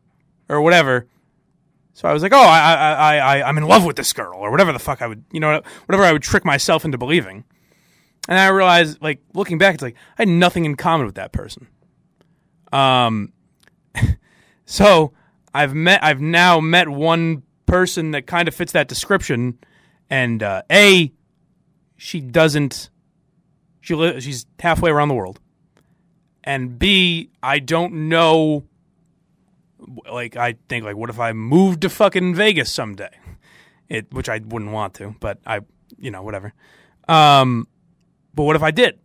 or 0.49 0.61
whatever. 0.61 1.07
So 1.93 2.07
I 2.07 2.13
was 2.13 2.23
like, 2.23 2.33
oh, 2.33 2.41
I 2.41 2.73
I 2.73 3.17
I 3.17 3.47
I'm 3.47 3.57
in 3.57 3.67
love 3.67 3.85
with 3.85 3.95
this 3.95 4.13
girl 4.13 4.39
or 4.39 4.49
whatever 4.49 4.71
the 4.71 4.79
fuck 4.79 5.01
I 5.01 5.07
would 5.07 5.23
you 5.31 5.39
know 5.39 5.61
whatever 5.85 6.03
I 6.05 6.13
would 6.13 6.23
trick 6.23 6.43
myself 6.45 6.85
into 6.85 6.97
believing. 6.97 7.43
And 8.27 8.37
I 8.37 8.47
realized, 8.49 9.01
like 9.01 9.19
looking 9.33 9.57
back, 9.57 9.75
it's 9.75 9.83
like 9.83 9.95
I 10.17 10.23
had 10.23 10.27
nothing 10.27 10.65
in 10.65 10.75
common 10.75 11.05
with 11.05 11.15
that 11.15 11.31
person. 11.31 11.67
Um, 12.73 13.31
so 14.65 15.13
I've 15.53 15.73
met, 15.73 16.03
I've 16.03 16.19
now 16.19 16.59
met 16.59 16.89
one 16.89 17.43
person 17.65 18.11
that 18.11 18.27
kind 18.27 18.47
of 18.47 18.55
fits 18.55 18.73
that 18.73 18.87
description, 18.89 19.57
and 20.09 20.41
uh, 20.41 20.61
a, 20.71 21.11
she 21.95 22.21
doesn't, 22.21 22.89
she 23.81 23.95
li- 23.95 24.19
she's 24.19 24.45
halfway 24.59 24.91
around 24.91 25.09
the 25.09 25.15
world, 25.15 25.39
and 26.43 26.77
b, 26.77 27.29
I 27.41 27.59
don't 27.59 28.09
know. 28.09 28.65
Like 30.11 30.35
I 30.35 30.55
think, 30.67 30.85
like, 30.85 30.95
what 30.95 31.09
if 31.09 31.19
I 31.19 31.33
moved 31.33 31.81
to 31.81 31.89
fucking 31.89 32.35
Vegas 32.35 32.71
someday? 32.71 33.11
It, 33.89 34.13
which 34.13 34.27
I 34.27 34.41
wouldn't 34.43 34.71
want 34.71 34.95
to, 34.95 35.15
but 35.19 35.39
I, 35.45 35.61
you 35.97 36.11
know, 36.11 36.21
whatever. 36.21 36.53
Um, 37.07 37.67
but 38.33 38.43
what 38.43 38.55
if 38.55 38.63
I 38.63 38.71
did? 38.71 38.99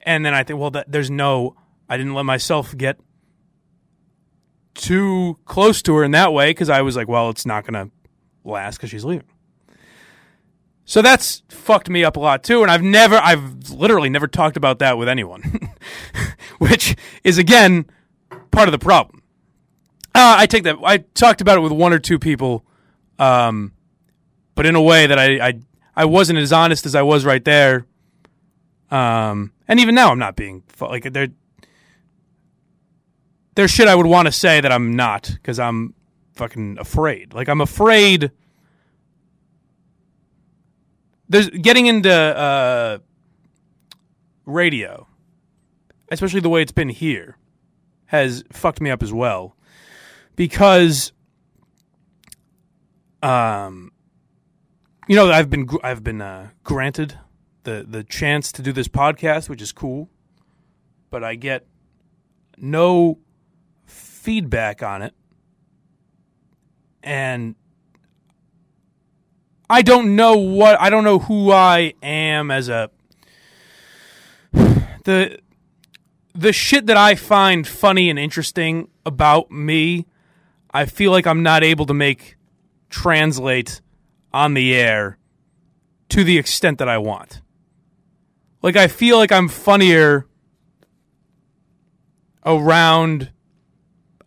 And 0.00 0.24
then 0.24 0.32
I 0.32 0.44
think, 0.44 0.58
well, 0.58 0.70
that, 0.70 0.90
there's 0.90 1.10
no, 1.10 1.56
I 1.88 1.96
didn't 1.96 2.14
let 2.14 2.24
myself 2.24 2.76
get 2.76 2.98
too 4.74 5.38
close 5.44 5.82
to 5.82 5.94
her 5.96 6.04
in 6.04 6.12
that 6.12 6.32
way 6.32 6.50
because 6.50 6.70
I 6.70 6.82
was 6.82 6.96
like, 6.96 7.08
well, 7.08 7.28
it's 7.28 7.44
not 7.44 7.64
to 7.66 7.90
last 8.44 8.76
because 8.76 8.90
she's 8.90 9.04
leaving. 9.04 9.26
So 10.86 11.02
that's 11.02 11.42
fucked 11.48 11.90
me 11.90 12.02
up 12.02 12.16
a 12.16 12.20
lot 12.20 12.42
too. 12.42 12.62
And 12.62 12.70
I've 12.70 12.82
never, 12.82 13.16
I've 13.16 13.70
literally 13.70 14.08
never 14.08 14.26
talked 14.26 14.56
about 14.56 14.78
that 14.78 14.96
with 14.96 15.08
anyone, 15.08 15.74
which 16.58 16.96
is 17.22 17.36
again 17.36 17.84
part 18.50 18.68
of 18.68 18.72
the 18.72 18.78
problem. 18.78 19.22
Uh, 20.14 20.36
I 20.38 20.46
take 20.46 20.62
that, 20.62 20.78
I 20.82 20.98
talked 20.98 21.42
about 21.42 21.58
it 21.58 21.60
with 21.60 21.72
one 21.72 21.92
or 21.92 21.98
two 21.98 22.18
people, 22.18 22.64
um, 23.18 23.72
but 24.54 24.64
in 24.64 24.74
a 24.74 24.80
way 24.80 25.06
that 25.06 25.18
I, 25.18 25.48
I, 25.48 25.60
I 25.94 26.04
wasn't 26.06 26.38
as 26.38 26.54
honest 26.54 26.86
as 26.86 26.94
I 26.94 27.02
was 27.02 27.26
right 27.26 27.44
there 27.44 27.86
um, 28.90 29.52
and 29.66 29.80
even 29.80 29.94
now, 29.94 30.10
I'm 30.10 30.18
not 30.18 30.36
being 30.36 30.62
like 30.80 31.12
there. 31.12 31.28
There's 33.54 33.70
shit 33.70 33.88
I 33.88 33.94
would 33.94 34.06
want 34.06 34.26
to 34.26 34.32
say 34.32 34.60
that 34.60 34.70
I'm 34.70 34.94
not 34.94 35.30
because 35.32 35.58
I'm 35.58 35.94
fucking 36.34 36.78
afraid. 36.78 37.34
Like 37.34 37.48
I'm 37.48 37.60
afraid. 37.60 38.30
There's 41.28 41.48
getting 41.50 41.86
into 41.86 42.12
uh, 42.12 42.98
radio, 44.44 45.08
especially 46.10 46.40
the 46.40 46.48
way 46.48 46.62
it's 46.62 46.72
been 46.72 46.88
here, 46.88 47.36
has 48.06 48.44
fucked 48.52 48.80
me 48.80 48.90
up 48.90 49.02
as 49.02 49.12
well, 49.12 49.56
because, 50.36 51.12
um, 53.22 53.90
you 55.08 55.16
know, 55.16 55.30
I've 55.30 55.50
been 55.50 55.68
I've 55.82 56.04
been 56.04 56.22
uh, 56.22 56.50
granted 56.62 57.18
the 57.64 57.84
the 57.88 58.04
chance 58.04 58.52
to 58.52 58.62
do 58.62 58.72
this 58.72 58.88
podcast, 58.88 59.48
which 59.48 59.60
is 59.60 59.72
cool. 59.72 60.08
but 61.10 61.24
I 61.24 61.34
get 61.34 61.66
no 62.58 63.18
feedback 63.86 64.82
on 64.82 65.02
it. 65.02 65.14
And 67.02 67.54
I 69.68 69.82
don't 69.82 70.14
know 70.16 70.36
what 70.36 70.80
I 70.80 70.90
don't 70.90 71.04
know 71.04 71.18
who 71.18 71.50
I 71.50 71.94
am 72.02 72.50
as 72.50 72.68
a 72.68 72.90
the 74.52 75.38
the 76.34 76.52
shit 76.52 76.86
that 76.86 76.96
I 76.96 77.14
find 77.14 77.66
funny 77.66 78.10
and 78.10 78.18
interesting 78.18 78.88
about 79.06 79.50
me, 79.50 80.06
I 80.70 80.84
feel 80.84 81.10
like 81.10 81.26
I'm 81.26 81.42
not 81.42 81.64
able 81.64 81.86
to 81.86 81.94
make 81.94 82.36
translate 82.90 83.80
on 84.32 84.54
the 84.54 84.74
air 84.74 85.18
to 86.10 86.22
the 86.22 86.36
extent 86.36 86.78
that 86.78 86.88
I 86.88 86.98
want. 86.98 87.40
Like 88.62 88.76
I 88.76 88.86
feel 88.86 89.16
like 89.16 89.32
I'm 89.32 89.48
funnier 89.48 90.26
around 92.44 93.30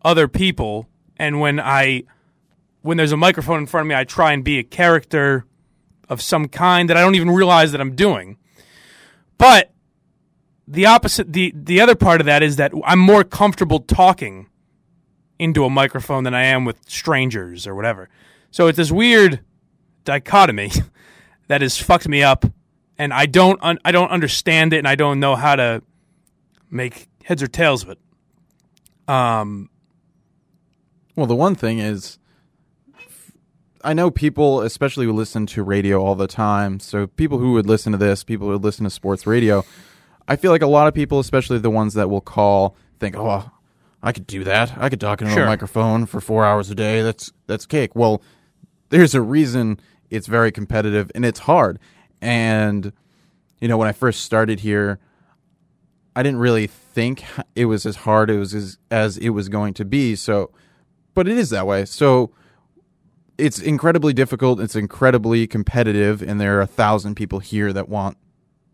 other 0.04 0.28
people 0.28 0.90
and 1.18 1.40
when 1.40 1.60
I 1.60 2.04
when 2.82 2.98
there's 2.98 3.12
a 3.12 3.18
microphone 3.18 3.60
in 3.60 3.66
front 3.66 3.86
of 3.86 3.90
me 3.90 3.96
I 3.96 4.04
try 4.04 4.34
and 4.34 4.44
be 4.44 4.60
a 4.60 4.64
character 4.64 5.46
of 6.08 6.22
some 6.22 6.48
kind 6.48 6.90
that 6.90 6.98
I 6.98 7.02
don't 7.02 7.16
even 7.16 7.30
realize 7.30 7.72
that 7.72 7.82
I'm 7.82 7.96
doing. 7.96 8.38
But 9.38 9.72
the 10.68 10.86
opposite 10.86 11.34
the 11.34 11.54
the 11.56 11.82
other 11.82 11.96
part 11.96 12.22
of 12.22 12.26
that 12.26 12.44
is 12.44 12.58
that 12.58 12.72
I'm 12.86 13.00
more 13.00 13.24
comfortable 13.24 13.80
talking 13.80 14.48
into 15.40 15.64
a 15.66 15.70
microphone 15.70 16.24
than 16.24 16.34
I 16.36 16.44
am 16.44 16.66
with 16.66 16.78
strangers 16.88 17.66
or 17.66 17.74
whatever. 17.74 18.10
So 18.52 18.68
it's 18.68 18.78
this 18.78 18.92
weird 18.92 19.40
dichotomy 20.04 20.72
that 21.48 21.62
has 21.62 21.78
fucked 21.78 22.08
me 22.08 22.22
up 22.22 22.46
and 22.98 23.14
I 23.14 23.26
don't 23.26 23.62
un- 23.64 23.80
I 23.86 23.92
don't 23.92 24.12
understand 24.12 24.74
it 24.74 24.80
and 24.80 24.88
I 24.88 24.96
don't 24.96 25.20
know 25.20 25.36
how 25.36 25.56
to 25.56 25.82
make 26.70 27.08
heads 27.24 27.42
or 27.42 27.48
tails 27.48 27.84
of 27.84 27.90
it. 27.90 28.00
Um 29.08 29.70
Well, 31.16 31.26
the 31.26 31.36
one 31.36 31.56
thing 31.56 31.80
is, 31.80 32.20
I 33.84 33.94
know 33.94 34.12
people, 34.12 34.62
especially 34.62 35.06
who 35.06 35.14
listen 35.14 35.46
to 35.48 35.64
radio 35.64 36.02
all 36.04 36.16
the 36.16 36.28
time. 36.28 36.80
So 36.80 37.08
people 37.08 37.38
who 37.38 37.54
would 37.54 37.66
listen 37.66 37.92
to 37.94 37.98
this, 37.98 38.24
people 38.24 38.48
who 38.48 38.54
would 38.54 38.64
listen 38.64 38.84
to 38.84 38.90
sports 38.90 39.26
radio, 39.26 39.64
I 40.28 40.36
feel 40.36 40.52
like 40.52 40.62
a 40.62 40.68
lot 40.68 40.88
of 40.88 40.94
people, 40.94 41.20
especially 41.20 41.60
the 41.60 41.70
ones 41.70 41.94
that 41.94 42.10
will 42.10 42.22
call, 42.22 42.76
think, 43.00 43.16
"Oh, 43.16 43.50
I 44.04 44.12
could 44.12 44.28
do 44.28 44.44
that. 44.44 44.74
I 44.78 44.90
could 44.90 45.00
talk 45.00 45.22
into 45.22 45.34
Sure. 45.34 45.44
a 45.44 45.48
microphone 45.48 46.06
for 46.06 46.20
four 46.22 46.46
hours 46.46 46.70
a 46.70 46.76
day. 46.76 47.02
That's 47.02 47.32
that's 47.48 47.66
cake." 47.66 47.96
Well, 47.96 48.22
there's 48.90 49.16
a 49.16 49.22
reason 49.22 49.80
it's 50.10 50.28
very 50.28 50.52
competitive 50.52 51.12
and 51.16 51.24
it's 51.26 51.40
hard. 51.40 51.80
And 52.22 52.92
you 53.62 53.68
know, 53.68 53.78
when 53.78 53.88
I 53.88 53.92
first 53.94 54.22
started 54.24 54.60
here, 54.62 55.00
I 56.16 56.24
didn't 56.24 56.40
really 56.40 56.68
think 56.68 57.24
it 57.56 57.66
was 57.66 57.86
as 57.86 57.98
hard 57.98 58.30
as 58.30 58.54
as, 58.54 58.78
as 58.92 59.18
it 59.18 59.30
was 59.30 59.48
going 59.50 59.74
to 59.76 59.86
be. 59.86 60.16
So, 60.16 60.52
but 61.14 61.28
it 61.28 61.38
is 61.38 61.50
that 61.52 61.66
way. 61.66 61.86
So 61.86 62.32
it's 63.40 63.60
incredibly 63.60 64.14
difficult. 64.14 64.60
It's 64.60 64.76
incredibly 64.76 65.48
competitive, 65.48 66.22
and 66.22 66.40
there 66.40 66.58
are 66.58 66.62
a 66.62 66.68
thousand 66.68 67.16
people 67.16 67.40
here 67.40 67.74
that 67.74 67.90
want 67.90 68.18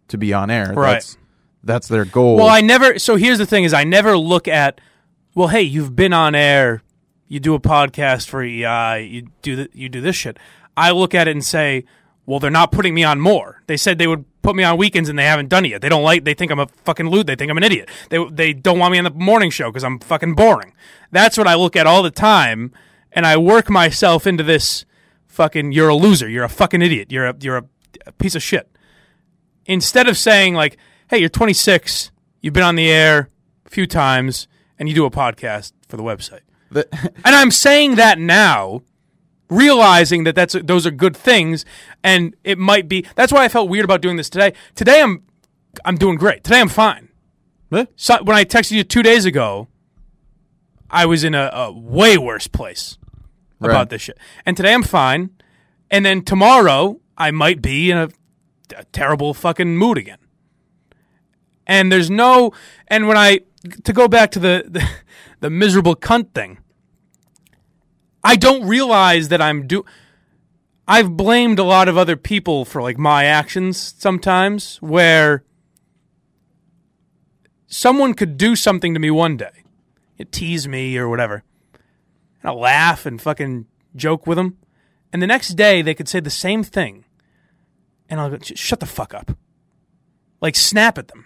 to 0.09 0.17
be 0.17 0.33
on 0.33 0.49
air. 0.49 0.73
Right. 0.73 0.93
That's 0.93 1.17
that's 1.63 1.87
their 1.87 2.05
goal. 2.05 2.37
Well, 2.37 2.47
I 2.47 2.61
never. 2.61 2.99
So 2.99 3.15
here's 3.15 3.37
the 3.37 3.45
thing: 3.45 3.63
is 3.63 3.73
I 3.73 3.83
never 3.83 4.17
look 4.17 4.47
at. 4.47 4.81
Well, 5.33 5.49
hey, 5.49 5.63
you've 5.63 5.95
been 5.95 6.13
on 6.13 6.35
air. 6.35 6.81
You 7.27 7.39
do 7.39 7.55
a 7.55 7.59
podcast 7.59 8.27
for 8.29 8.43
EI. 8.43 9.03
You 9.03 9.27
do 9.41 9.55
th- 9.55 9.71
you 9.73 9.89
do 9.89 9.99
this 9.99 10.15
shit. 10.15 10.37
I 10.77 10.91
look 10.91 11.15
at 11.15 11.27
it 11.27 11.31
and 11.31 11.43
say, 11.43 11.85
well, 12.25 12.39
they're 12.39 12.51
not 12.51 12.71
putting 12.71 12.93
me 12.93 13.03
on 13.03 13.19
more. 13.19 13.61
They 13.67 13.77
said 13.77 13.97
they 13.97 14.07
would 14.07 14.25
put 14.41 14.55
me 14.55 14.63
on 14.63 14.77
weekends, 14.77 15.09
and 15.09 15.17
they 15.17 15.25
haven't 15.25 15.49
done 15.49 15.65
it 15.65 15.69
yet. 15.69 15.81
They 15.81 15.89
don't 15.89 16.03
like. 16.03 16.23
They 16.23 16.33
think 16.33 16.51
I'm 16.51 16.59
a 16.59 16.67
fucking 16.83 17.09
lewd. 17.09 17.27
They 17.27 17.35
think 17.35 17.51
I'm 17.51 17.57
an 17.57 17.63
idiot. 17.63 17.89
They 18.09 18.23
they 18.29 18.53
don't 18.53 18.79
want 18.79 18.91
me 18.91 18.97
on 18.97 19.03
the 19.03 19.11
morning 19.11 19.49
show 19.49 19.69
because 19.69 19.83
I'm 19.83 19.99
fucking 19.99 20.35
boring. 20.35 20.73
That's 21.11 21.37
what 21.37 21.47
I 21.47 21.55
look 21.55 21.75
at 21.75 21.87
all 21.87 22.03
the 22.03 22.11
time, 22.11 22.73
and 23.15 23.25
I 23.25 23.37
work 23.37 23.69
myself 23.69 24.27
into 24.27 24.43
this 24.43 24.85
fucking. 25.25 25.71
You're 25.71 25.89
a 25.89 25.95
loser. 25.95 26.29
You're 26.29 26.43
a 26.43 26.49
fucking 26.49 26.81
idiot. 26.83 27.11
You're 27.11 27.27
a 27.27 27.35
you're 27.39 27.57
a, 27.57 27.63
a 28.05 28.11
piece 28.11 28.35
of 28.35 28.43
shit 28.43 28.69
instead 29.65 30.07
of 30.07 30.17
saying 30.17 30.53
like, 30.53 30.77
"Hey, 31.09 31.17
you're 31.17 31.29
26, 31.29 32.11
you've 32.41 32.53
been 32.53 32.61
on 32.63 32.75
the 32.75 32.91
air 32.91 33.29
a 33.65 33.69
few 33.69 33.87
times, 33.87 34.47
and 34.77 34.87
you 34.87 34.93
do 34.93 35.05
a 35.05 35.09
podcast 35.11 35.71
for 35.87 35.97
the 35.97 36.03
website," 36.03 36.41
The- 36.69 36.87
and 37.25 37.35
I'm 37.35 37.51
saying 37.51 37.95
that 37.95 38.19
now, 38.19 38.81
realizing 39.49 40.25
that 40.25 40.35
that's 40.35 40.53
those 40.63 40.85
are 40.85 40.91
good 40.91 41.15
things, 41.15 41.65
and 42.03 42.35
it 42.43 42.57
might 42.57 42.87
be. 42.87 43.05
That's 43.15 43.31
why 43.31 43.45
I 43.45 43.47
felt 43.47 43.69
weird 43.69 43.85
about 43.85 44.01
doing 44.01 44.17
this 44.17 44.29
today. 44.29 44.53
Today 44.75 45.01
I'm 45.01 45.23
I'm 45.85 45.95
doing 45.95 46.17
great. 46.17 46.43
Today 46.43 46.59
I'm 46.59 46.69
fine. 46.69 47.09
Eh? 47.71 47.85
So 47.95 48.21
when 48.23 48.35
I 48.37 48.45
texted 48.45 48.71
you 48.71 48.83
two 48.83 49.03
days 49.03 49.25
ago, 49.25 49.67
I 50.89 51.05
was 51.05 51.23
in 51.23 51.33
a, 51.33 51.49
a 51.51 51.71
way 51.71 52.17
worse 52.17 52.47
place 52.47 52.97
Right. 53.67 53.73
about 53.73 53.89
this 53.89 54.03
shit, 54.03 54.17
and 54.45 54.55
today 54.55 54.73
I'm 54.73 54.83
fine. 54.83 55.31
And 55.91 56.05
then 56.05 56.23
tomorrow 56.23 56.99
I 57.17 57.31
might 57.31 57.61
be 57.61 57.91
in 57.91 57.97
a, 57.97 58.09
a 58.75 58.83
terrible 58.85 59.33
fucking 59.33 59.77
mood 59.77 59.97
again. 59.97 60.17
And 61.67 61.91
there's 61.91 62.09
no, 62.09 62.51
and 62.87 63.07
when 63.07 63.17
I 63.17 63.41
to 63.83 63.93
go 63.93 64.07
back 64.07 64.31
to 64.31 64.39
the, 64.39 64.65
the 64.69 64.87
the 65.39 65.49
miserable 65.49 65.95
cunt 65.95 66.33
thing, 66.33 66.59
I 68.23 68.35
don't 68.35 68.67
realize 68.67 69.29
that 69.29 69.41
I'm 69.41 69.67
do. 69.67 69.85
I've 70.87 71.17
blamed 71.17 71.57
a 71.57 71.63
lot 71.63 71.87
of 71.87 71.97
other 71.97 72.15
people 72.15 72.63
for 72.65 72.81
like 72.81 72.97
my 72.97 73.25
actions 73.25 73.95
sometimes, 73.97 74.77
where 74.81 75.43
someone 77.67 78.13
could 78.13 78.37
do 78.37 78.55
something 78.55 78.93
to 78.93 78.99
me 78.99 79.09
one 79.09 79.37
day, 79.37 79.63
it 80.17 80.31
tease 80.31 80.67
me 80.67 80.97
or 80.97 81.09
whatever, 81.09 81.43
and 82.45 82.51
I'll 82.51 82.59
laugh 82.59 83.07
and 83.07 83.19
fucking 83.19 83.65
joke 83.95 84.27
with 84.27 84.37
them, 84.37 84.57
and 85.11 85.19
the 85.19 85.25
next 85.25 85.55
day 85.55 85.81
they 85.81 85.95
could 85.95 86.07
say 86.07 86.19
the 86.19 86.29
same 86.29 86.63
thing, 86.63 87.03
and 88.07 88.19
I'll 88.21 88.29
go, 88.29 88.37
shut 88.39 88.79
the 88.79 88.85
fuck 88.85 89.15
up, 89.15 89.31
like 90.41 90.55
snap 90.55 90.99
at 90.99 91.07
them, 91.07 91.25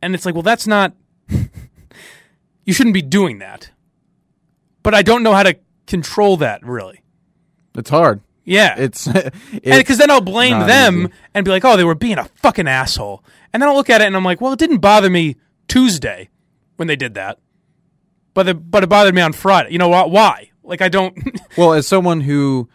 and 0.00 0.14
it's 0.14 0.24
like, 0.24 0.34
well, 0.34 0.40
that's 0.42 0.66
not. 0.66 0.94
you 2.64 2.72
shouldn't 2.72 2.94
be 2.94 3.02
doing 3.02 3.38
that, 3.40 3.70
but 4.82 4.94
I 4.94 5.02
don't 5.02 5.22
know 5.22 5.34
how 5.34 5.42
to 5.42 5.58
control 5.86 6.38
that 6.38 6.64
really. 6.64 7.02
it's 7.76 7.90
hard. 7.90 8.22
Yeah, 8.44 8.76
It's 8.78 9.06
because 9.52 9.98
then 9.98 10.10
I'll 10.10 10.22
blame 10.22 10.58
them 10.60 11.02
easy. 11.02 11.12
and 11.34 11.44
be 11.44 11.50
like, 11.50 11.66
"Oh, 11.66 11.76
they 11.76 11.84
were 11.84 11.94
being 11.94 12.16
a 12.16 12.24
fucking 12.36 12.66
asshole," 12.66 13.22
and 13.52 13.60
then 13.62 13.68
I'll 13.68 13.76
look 13.76 13.90
at 13.90 14.00
it 14.00 14.06
and 14.06 14.16
I'm 14.16 14.24
like, 14.24 14.40
"Well, 14.40 14.54
it 14.54 14.58
didn't 14.58 14.78
bother 14.78 15.10
me 15.10 15.36
Tuesday 15.68 16.30
when 16.76 16.88
they 16.88 16.96
did 16.96 17.12
that, 17.12 17.38
but 18.34 18.48
it, 18.48 18.70
but 18.70 18.82
it 18.84 18.88
bothered 18.88 19.14
me 19.14 19.22
on 19.22 19.32
Friday. 19.32 19.72
You 19.72 19.78
know 19.78 19.88
why? 19.88 20.04
Why? 20.06 20.50
Like 20.62 20.82
I 20.82 20.88
don't. 20.88 21.16
Well, 21.56 21.72
as 21.72 21.88
someone 21.88 22.20
who, 22.20 22.68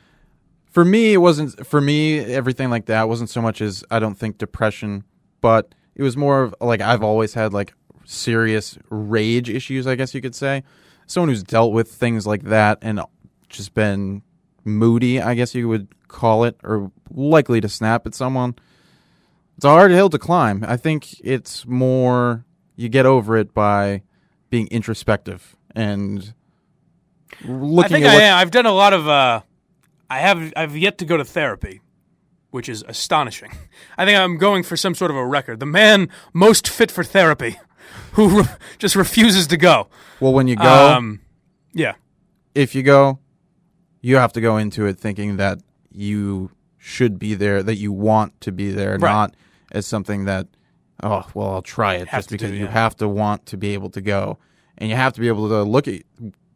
for 0.70 0.84
me, 0.84 1.14
it 1.14 1.18
wasn't 1.18 1.66
for 1.66 1.80
me 1.80 2.20
everything 2.20 2.70
like 2.70 2.88
that 2.88 3.08
wasn't 3.08 3.30
so 3.30 3.42
much 3.42 3.62
as 3.62 3.82
I 3.90 4.00
don't 4.00 4.16
think 4.16 4.38
depression, 4.38 5.06
but 5.40 5.74
it 5.96 6.04
was 6.04 6.18
more 6.18 6.42
of 6.42 6.56
like 6.60 6.82
I've 6.82 7.02
always 7.04 7.34
had 7.34 7.54
like 7.54 7.74
serious 8.04 8.78
rage 8.90 9.50
issues, 9.50 9.88
I 9.88 9.96
guess 9.96 10.14
you 10.14 10.22
could 10.22 10.36
say. 10.36 10.64
Someone 11.08 11.30
who's 11.30 11.44
dealt 11.44 11.72
with 11.72 11.92
things 11.92 12.28
like 12.28 12.44
that 12.44 12.80
and 12.82 13.00
just 13.48 13.74
been 13.74 14.22
moody, 14.66 15.22
I 15.22 15.34
guess 15.36 15.56
you 15.56 15.70
would 15.70 15.88
call 16.08 16.44
it, 16.44 16.58
or 16.64 16.92
likely 17.10 17.62
to 17.62 17.70
snap 17.70 18.06
at 18.06 18.16
someone. 18.16 18.56
It's 19.56 19.66
a 19.66 19.70
hard 19.70 19.92
hill 19.92 20.10
to 20.10 20.20
climb. 20.20 20.66
I 20.68 20.78
think 20.78 21.20
it's 21.22 21.66
more 21.66 22.46
you 22.76 22.90
get 22.90 23.06
over 23.06 23.38
it 23.38 23.54
by 23.54 24.02
being 24.54 24.68
introspective 24.68 25.56
and 25.76 26.32
looking 27.44 27.84
I 27.84 27.88
think 27.88 28.06
at 28.06 28.12
I 28.16 28.22
am. 28.26 28.38
I've 28.38 28.52
done 28.52 28.68
a 28.68 28.72
lot 28.72 28.94
of. 28.94 29.08
Uh, 29.08 29.42
I 30.12 30.20
have. 30.20 30.54
I've 30.56 30.78
yet 30.78 31.00
to 31.00 31.06
go 31.06 31.18
to 31.18 31.26
therapy, 31.26 31.82
which 32.52 32.70
is 32.70 32.84
astonishing. 32.88 33.52
I 33.98 34.06
think 34.06 34.20
I'm 34.20 34.38
going 34.38 34.62
for 34.62 34.78
some 34.78 34.94
sort 34.94 35.10
of 35.10 35.18
a 35.18 35.26
record. 35.26 35.60
The 35.60 35.66
man 35.66 36.10
most 36.34 36.68
fit 36.70 36.92
for 36.92 37.04
therapy, 37.04 37.58
who 38.14 38.42
re- 38.42 38.48
just 38.78 38.96
refuses 38.96 39.48
to 39.48 39.58
go. 39.58 39.88
Well, 40.20 40.34
when 40.34 40.48
you 40.48 40.56
go, 40.56 40.94
Um, 40.98 41.22
yeah. 41.74 41.94
if 42.54 42.76
you 42.76 42.84
go, 42.84 43.18
you 44.02 44.18
have 44.18 44.34
to 44.34 44.42
go 44.42 44.58
into 44.58 44.86
it 44.86 45.00
thinking 45.00 45.38
that 45.38 45.58
you 45.92 46.52
should 46.78 47.18
be 47.18 47.34
there, 47.34 47.64
that 47.64 47.78
you 47.78 47.92
want 47.92 48.40
to 48.42 48.52
be 48.52 48.70
there, 48.72 48.92
Right. 49.00 49.12
not 49.12 49.36
as 49.72 49.88
something 49.88 50.26
that, 50.26 50.46
oh, 51.02 51.28
well, 51.34 51.54
I'll 51.54 51.62
try 51.62 51.96
it 51.96 52.08
Have 52.10 52.20
just 52.20 52.30
because 52.30 52.52
do, 52.52 52.58
you 52.58 52.66
yeah. 52.66 52.72
have 52.72 52.96
to 52.98 53.08
want 53.08 53.46
to 53.48 53.58
be 53.58 53.74
able 53.74 53.90
to 53.92 54.02
go. 54.02 54.38
And 54.78 54.90
you 54.90 54.96
have 54.96 55.14
to 55.14 55.22
be 55.22 55.28
able 55.28 55.50
to 55.50 55.64
look 55.64 55.88
at 55.88 56.02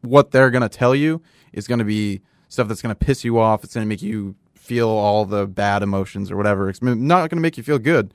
what 0.01 0.31
they're 0.31 0.49
going 0.49 0.63
to 0.63 0.69
tell 0.69 0.95
you 0.95 1.21
is 1.53 1.67
going 1.67 1.79
to 1.79 1.85
be 1.85 2.21
stuff 2.49 2.67
that's 2.67 2.81
going 2.81 2.95
to 2.95 3.05
piss 3.05 3.23
you 3.23 3.39
off. 3.39 3.63
It's 3.63 3.73
going 3.73 3.85
to 3.85 3.89
make 3.89 4.01
you 4.01 4.35
feel 4.55 4.89
all 4.89 5.25
the 5.25 5.47
bad 5.47 5.83
emotions 5.83 6.29
or 6.31 6.37
whatever. 6.37 6.69
It's 6.69 6.81
not 6.81 7.29
going 7.29 7.37
to 7.37 7.41
make 7.41 7.57
you 7.57 7.63
feel 7.63 7.79
good, 7.79 8.13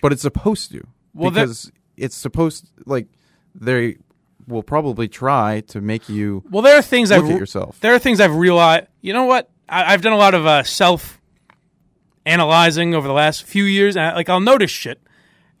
but 0.00 0.12
it's 0.12 0.22
supposed 0.22 0.70
to. 0.72 0.86
Well, 1.14 1.30
that- 1.30 1.42
because 1.42 1.70
it's 1.96 2.16
supposed 2.16 2.70
like 2.86 3.06
they 3.54 3.96
will 4.48 4.62
probably 4.62 5.08
try 5.08 5.60
to 5.68 5.80
make 5.80 6.08
you 6.08 6.42
Well, 6.50 6.62
there 6.62 6.76
are 6.76 6.82
things 6.82 7.10
look 7.10 7.24
I've 7.24 7.30
at 7.30 7.38
yourself. 7.38 7.78
There 7.80 7.94
are 7.94 7.98
things 7.98 8.20
I've 8.20 8.34
realized. 8.34 8.86
You 9.00 9.12
know 9.12 9.24
what? 9.24 9.50
I, 9.68 9.92
I've 9.92 10.02
done 10.02 10.12
a 10.12 10.16
lot 10.16 10.34
of 10.34 10.46
uh, 10.46 10.62
self 10.62 11.20
analyzing 12.26 12.94
over 12.94 13.06
the 13.06 13.14
last 13.14 13.44
few 13.44 13.64
years. 13.64 13.96
And 13.96 14.04
I, 14.06 14.14
like 14.14 14.28
I'll 14.28 14.40
notice 14.40 14.70
shit, 14.70 15.00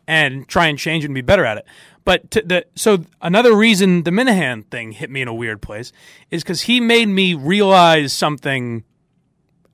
and 0.06 0.46
try 0.48 0.66
and 0.66 0.78
change 0.78 1.04
it 1.04 1.08
and 1.08 1.14
be 1.14 1.20
better 1.20 1.44
at 1.44 1.58
it. 1.58 1.66
But 2.04 2.30
the 2.32 2.66
so 2.74 3.04
another 3.20 3.54
reason 3.54 4.02
the 4.02 4.10
Minihane 4.10 4.66
thing 4.66 4.92
hit 4.92 5.10
me 5.10 5.22
in 5.22 5.28
a 5.28 5.34
weird 5.34 5.62
place 5.62 5.92
is 6.30 6.42
because 6.42 6.62
he 6.62 6.80
made 6.80 7.06
me 7.06 7.34
realize 7.34 8.12
something 8.12 8.84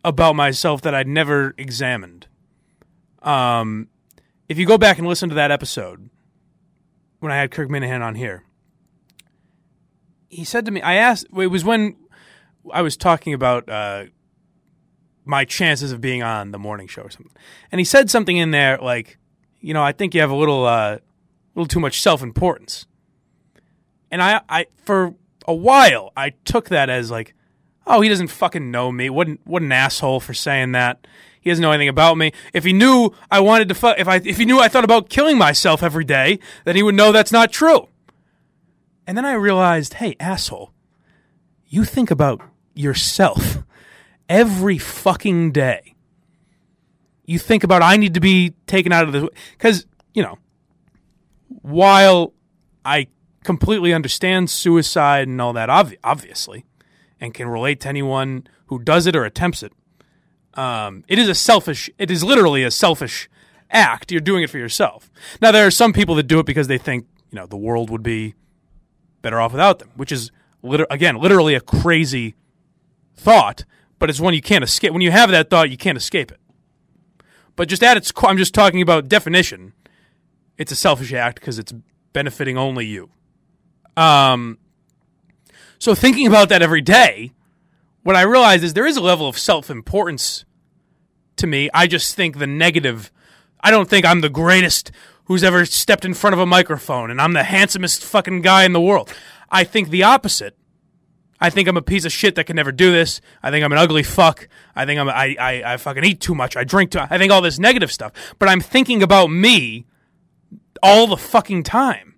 about 0.05 0.37
myself 0.37 0.83
that 0.83 0.95
I'd 0.95 1.09
never 1.09 1.55
examined. 1.57 2.27
Um, 3.23 3.89
if 4.49 4.59
you 4.59 4.67
go 4.67 4.79
back 4.79 4.99
and 4.99 5.07
listen 5.07 5.29
to 5.31 5.35
that 5.37 5.51
episode 5.51 6.11
when 7.21 7.33
I 7.33 7.37
had 7.37 7.51
Kirk 7.51 7.69
Minihane 7.69 8.03
on 8.03 8.15
here, 8.15 8.45
he 10.29 10.45
said 10.45 10.65
to 10.67 10.71
me, 10.71 10.81
I 10.83 10.95
asked, 10.95 11.27
it 11.37 11.47
was 11.47 11.65
when 11.65 11.97
I 12.73 12.83
was 12.83 12.97
talking 12.97 13.33
about 13.33 13.69
uh, 13.69 14.05
my 15.25 15.45
chances 15.45 15.93
of 15.93 16.01
being 16.01 16.23
on 16.23 16.53
the 16.53 16.59
morning 16.59 16.87
show 16.87 17.03
or 17.03 17.11
something. 17.11 17.33
And 17.73 17.79
he 17.81 17.85
said 17.85 18.11
something 18.11 18.37
in 18.37 18.51
there 18.51 18.79
like, 18.79 19.19
you 19.61 19.75
know, 19.75 19.83
I 19.83 19.93
think 19.93 20.15
you 20.15 20.21
have 20.21 20.31
a 20.31 20.37
little, 20.37 20.65
uh, 20.67 20.97
a 20.97 21.01
little 21.55 21.67
too 21.69 21.81
much 21.81 22.01
self 22.01 22.23
importance. 22.23 22.87
And 24.11 24.23
I, 24.23 24.41
I, 24.49 24.67
for 24.85 25.15
a 25.47 25.55
while, 25.55 26.13
I 26.17 26.31
took 26.45 26.69
that 26.71 26.89
as 26.89 27.11
like, 27.11 27.35
oh, 27.87 28.01
he 28.01 28.09
doesn't 28.09 28.29
fucking 28.29 28.71
know 28.71 28.91
me. 28.93 29.11
What, 29.11 29.27
an- 29.29 29.39
what 29.45 29.63
an 29.63 29.73
asshole 29.73 30.21
for 30.21 30.35
saying 30.35 30.73
that. 30.73 31.07
He 31.41 31.51
doesn't 31.51 31.63
know 31.63 31.71
anything 31.73 31.89
about 31.89 32.17
me. 32.19 32.33
If 32.53 32.65
he 32.65 32.73
knew 32.73 33.11
I 33.31 33.41
wanted 33.41 33.69
to, 33.69 33.75
fu- 33.75 33.95
if 33.97 34.09
I, 34.09 34.17
if 34.17 34.37
he 34.39 34.45
knew 34.45 34.59
I 34.59 34.69
thought 34.69 34.85
about 34.85 35.09
killing 35.09 35.39
myself 35.39 35.83
every 35.83 36.05
day, 36.05 36.39
then 36.65 36.77
he 36.77 36.83
would 36.83 36.95
know 36.95 37.13
that's 37.13 37.33
not 37.33 37.53
true. 37.53 37.89
And 39.07 39.17
then 39.17 39.25
I 39.25 39.33
realized, 39.35 39.95
hey, 39.95 40.17
asshole, 40.21 40.73
you 41.67 41.85
think 41.85 42.11
about 42.11 42.43
yourself 42.75 43.59
every 44.29 44.77
fucking 44.79 45.53
day. 45.53 45.95
You 47.29 47.39
think 47.39 47.63
about 47.63 47.83
I 47.83 47.99
need 47.99 48.15
to 48.15 48.21
be 48.21 48.55
taken 48.67 48.91
out 48.91 49.05
of 49.05 49.13
the 49.13 49.31
because 49.53 49.87
you 50.15 50.23
know 50.23 50.39
while 51.61 52.33
I 52.87 53.09
completely 53.45 53.93
understand 53.93 54.49
suicide 54.49 55.29
and 55.29 55.39
all 55.39 55.53
that, 55.53 55.69
obvi- 55.69 55.99
obviously, 56.03 56.65
and 57.21 57.35
can 57.35 57.47
relate 57.49 57.81
to 57.81 57.89
anyone 57.89 58.47
who 58.67 58.79
does 58.79 59.07
it 59.07 59.15
or 59.15 59.27
attempts 59.27 59.63
it. 59.63 59.73
Um, 60.55 61.05
it 61.07 61.19
is 61.19 61.29
a 61.29 61.35
selfish. 61.35 61.91
It 61.99 62.11
is 62.11 62.25
literally 62.25 62.65
a 62.65 62.71
selfish 62.71 63.29
act. 63.71 64.11
You're 64.11 64.23
doing 64.23 64.43
it 64.43 64.49
for 64.49 64.59
yourself. 64.59 65.11
Now 65.43 65.53
there 65.53 65.67
are 65.67 65.71
some 65.71 65.93
people 65.93 66.15
that 66.15 66.23
do 66.23 66.39
it 66.39 66.47
because 66.47 66.67
they 66.67 66.79
think 66.79 67.07
you 67.31 67.37
know 67.37 67.47
the 67.47 67.59
world 67.59 67.91
would 67.91 68.03
be 68.03 68.37
better 69.21 69.39
off 69.39 69.53
without 69.53 69.81
them, 69.81 69.91
which 69.97 70.13
is 70.13 70.31
again 70.89 71.17
literally 71.17 71.55
a 71.55 71.61
crazy 71.61 72.37
thought. 73.17 73.67
But 73.99 74.09
it's 74.09 74.19
one 74.19 74.33
you 74.33 74.41
can't 74.41 74.65
escape. 74.65 74.93
When 74.93 75.03
you 75.03 75.11
have 75.11 75.31
that 75.31 75.51
thought, 75.51 75.69
you 75.69 75.77
can't 75.77 75.99
escape 75.99 76.31
it. 76.31 76.41
But 77.59 77.69
just 77.69 77.83
at 77.83 77.97
its 77.97 78.13
core, 78.13 78.31
I'm 78.31 78.39
just 78.39 78.55
talking 78.55 78.81
about 78.83 79.09
definition. 79.09 79.73
It's 80.59 80.71
a 80.71 80.77
selfish 80.77 81.13
act 81.13 81.41
because 81.41 81.59
it's 81.59 81.75
benefiting 82.13 82.57
only 82.57 82.87
you. 82.87 83.11
Um, 83.97 84.59
so 85.81 85.93
thinking 85.97 86.29
about 86.29 86.51
that 86.51 86.63
every 86.63 86.83
day, 86.83 87.33
what 88.05 88.15
I 88.15 88.23
realize 88.23 88.63
is 88.63 88.75
there 88.75 88.87
is 88.87 88.97
a 88.97 89.01
level 89.01 89.27
of 89.27 89.37
self 89.37 89.71
importance 89.71 90.45
to 91.35 91.49
me. 91.49 91.69
I 91.75 91.89
just 91.89 92.15
think 92.15 92.39
the 92.39 92.47
negative. 92.47 93.11
I 93.61 93.73
don't 93.73 93.91
think 93.91 94.07
I'm 94.07 94.21
the 94.21 94.29
greatest 94.29 94.93
who's 95.25 95.43
ever 95.43 95.65
stepped 95.67 96.05
in 96.05 96.15
front 96.15 96.35
of 96.35 96.39
a 96.39 96.47
microphone 96.47 97.11
and 97.11 97.21
I'm 97.21 97.33
the 97.33 97.43
handsomest 97.43 98.05
fucking 98.05 98.43
guy 98.43 98.67
in 98.67 98.73
the 98.73 98.81
world. 98.81 99.13
I 99.51 99.65
think 99.65 99.91
the 99.91 100.05
opposite. 100.05 100.57
I 101.41 101.51
think 101.51 101.69
I'm 101.69 101.77
a 101.77 101.83
piece 101.83 102.05
of 102.05 102.13
shit 102.13 102.35
that 102.35 102.45
can 102.45 102.57
never 102.57 102.73
do 102.73 102.91
this. 102.91 103.21
I 103.43 103.51
think 103.51 103.65
I'm 103.65 103.73
an 103.73 103.79
ugly 103.79 104.03
fuck. 104.03 104.49
I 104.75 104.85
think 104.87 105.01
I'm 105.01 105.09
I 105.09 105.37
I, 105.39 105.75
I 105.75 105.77
fucking 105.77 106.05
eat 106.05 106.21
too 106.21 106.35
much. 106.35 106.57
I 106.57 106.65
drink 106.65 106.91
too. 106.91 107.01
I 107.01 107.19
think 107.19 107.33
all 107.33 107.41
this 107.41 107.59
negative 107.59 107.93
stuff. 107.93 108.13
But 108.39 108.49
I'm 108.49 108.61
thinking 108.61 109.03
about 109.03 109.29
me 109.29 109.87
all 110.83 111.07
the 111.07 111.17
fucking 111.17 111.63
time. 111.63 112.15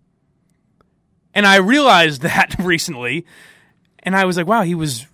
And 1.34 1.46
I 1.46 1.56
realized 1.56 2.22
that 2.22 2.56
recently, 2.58 3.26
and 4.00 4.16
I 4.16 4.24
was 4.24 4.36
like, 4.36 4.46
wow, 4.46 4.62
he 4.62 4.74
was 4.74 5.06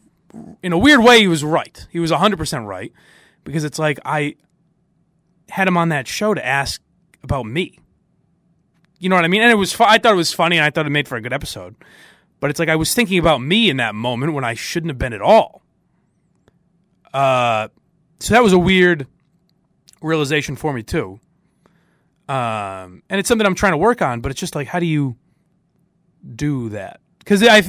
in 0.62 0.72
a 0.72 0.78
weird 0.78 1.02
way 1.02 1.20
he 1.20 1.28
was 1.28 1.44
right. 1.44 1.86
He 1.90 1.98
was 1.98 2.10
100% 2.10 2.66
right 2.66 2.92
because 3.44 3.64
it's 3.64 3.78
like 3.78 3.98
I 4.04 4.36
had 5.48 5.68
him 5.68 5.76
on 5.76 5.88
that 5.90 6.06
show 6.06 6.34
to 6.34 6.44
ask 6.44 6.80
about 7.22 7.46
me. 7.46 7.78
You 8.98 9.08
know 9.08 9.16
what 9.16 9.24
I 9.24 9.28
mean? 9.28 9.42
And 9.42 9.50
it 9.50 9.56
was 9.56 9.72
fu- 9.72 9.84
I 9.84 9.98
thought 9.98 10.12
it 10.12 10.16
was 10.16 10.32
funny 10.32 10.56
and 10.56 10.64
I 10.64 10.70
thought 10.70 10.86
it 10.86 10.90
made 10.90 11.08
for 11.08 11.16
a 11.16 11.20
good 11.20 11.32
episode. 11.32 11.76
But 12.40 12.51
it's 12.51 12.59
like 12.59 12.68
I 12.68 12.77
was 12.77 12.92
thinking 12.94 13.18
about 13.18 13.40
me 13.40 13.70
in 13.70 13.79
that 13.79 13.94
moment 13.94 14.33
when 14.35 14.44
I 14.44 14.55
shouldn't 14.55 14.90
have 14.90 14.99
been 14.99 15.12
at 15.12 15.22
all. 15.22 15.62
Uh, 17.12 17.68
so 18.20 18.35
that 18.35 18.42
was 18.42 18.53
a 18.53 18.59
weird 18.59 19.07
realization 20.03 20.57
for 20.57 20.72
me 20.72 20.83
too. 20.83 21.18
Um, 22.29 23.03
and 23.09 23.18
it's 23.20 23.29
something 23.29 23.46
I'm 23.46 23.55
trying 23.55 23.72
to 23.72 23.79
work 23.79 24.03
on, 24.03 24.20
but 24.20 24.31
it's 24.33 24.40
just 24.40 24.55
like, 24.55 24.66
how 24.66 24.81
do 24.81 24.87
you 24.87 25.16
do 26.35 26.70
that? 26.70 27.01
Because 27.20 27.42
I, 27.42 27.62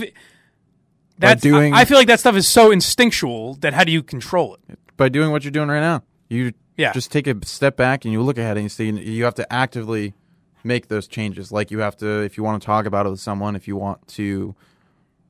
that's 1.18 1.42
doing- 1.42 1.74
I, 1.74 1.82
I 1.82 1.86
feel 1.86 1.98
like 1.98 2.08
that 2.08 2.20
stuff 2.20 2.36
is 2.36 2.48
so 2.48 2.72
instinctual 2.72 3.56
that 3.56 3.74
how 3.74 3.84
do 3.84 3.92
you 3.92 4.04
control 4.04 4.58
it? 4.68 4.80
by 4.98 5.10
doing 5.10 5.30
what 5.30 5.44
you're 5.44 5.52
doing 5.52 5.70
right 5.70 5.80
now. 5.80 6.02
You 6.28 6.54
Yeah. 6.76 6.92
just 6.92 7.12
take 7.12 7.28
a 7.28 7.36
step 7.46 7.78
back 7.78 8.04
and 8.04 8.12
you 8.12 8.20
look 8.24 8.40
ahead 8.40 8.58
and 8.58 8.64
you 8.64 8.70
see 8.70 8.90
you 8.90 9.24
have 9.26 9.36
to 9.36 9.54
actively 9.54 10.16
make 10.64 10.88
those 10.88 11.08
changes. 11.08 11.52
Like 11.52 11.72
you 11.72 11.80
have 11.80 11.98
to, 11.98 12.22
if 12.22 12.38
you 12.38 12.44
want 12.44 12.62
to 12.62 12.66
talk 12.66 12.86
about 12.86 13.06
it 13.06 13.10
with 13.10 13.20
someone, 13.20 13.56
if 13.56 13.68
you 13.68 13.76
want 13.76 14.08
to 14.10 14.56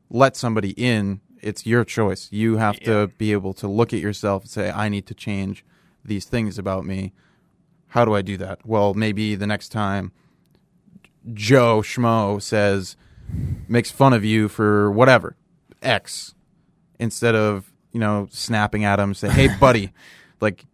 let 0.09 0.35
somebody 0.35 0.71
in, 0.71 1.21
it's 1.41 1.65
your 1.65 1.83
choice. 1.83 2.29
You 2.31 2.57
have 2.57 2.79
to 2.81 3.07
be 3.17 3.31
able 3.31 3.53
to 3.55 3.67
look 3.67 3.93
at 3.93 3.99
yourself 3.99 4.43
and 4.43 4.51
say, 4.51 4.71
I 4.71 4.89
need 4.89 5.05
to 5.07 5.13
change 5.13 5.63
these 6.03 6.25
things 6.25 6.57
about 6.57 6.85
me. 6.85 7.13
How 7.89 8.05
do 8.05 8.15
I 8.15 8.21
do 8.21 8.37
that? 8.37 8.65
Well, 8.65 8.93
maybe 8.93 9.35
the 9.35 9.47
next 9.47 9.69
time 9.69 10.11
Joe 11.33 11.81
Schmo 11.81 12.41
says, 12.41 12.95
makes 13.67 13.91
fun 13.91 14.13
of 14.13 14.23
you 14.23 14.47
for 14.47 14.91
whatever, 14.91 15.35
X, 15.81 16.33
instead 16.99 17.35
of, 17.35 17.71
you 17.91 17.99
know, 17.99 18.27
snapping 18.31 18.83
at 18.85 18.99
him, 18.99 19.13
say, 19.13 19.29
hey, 19.29 19.49
buddy, 19.59 19.91
like, 20.41 20.65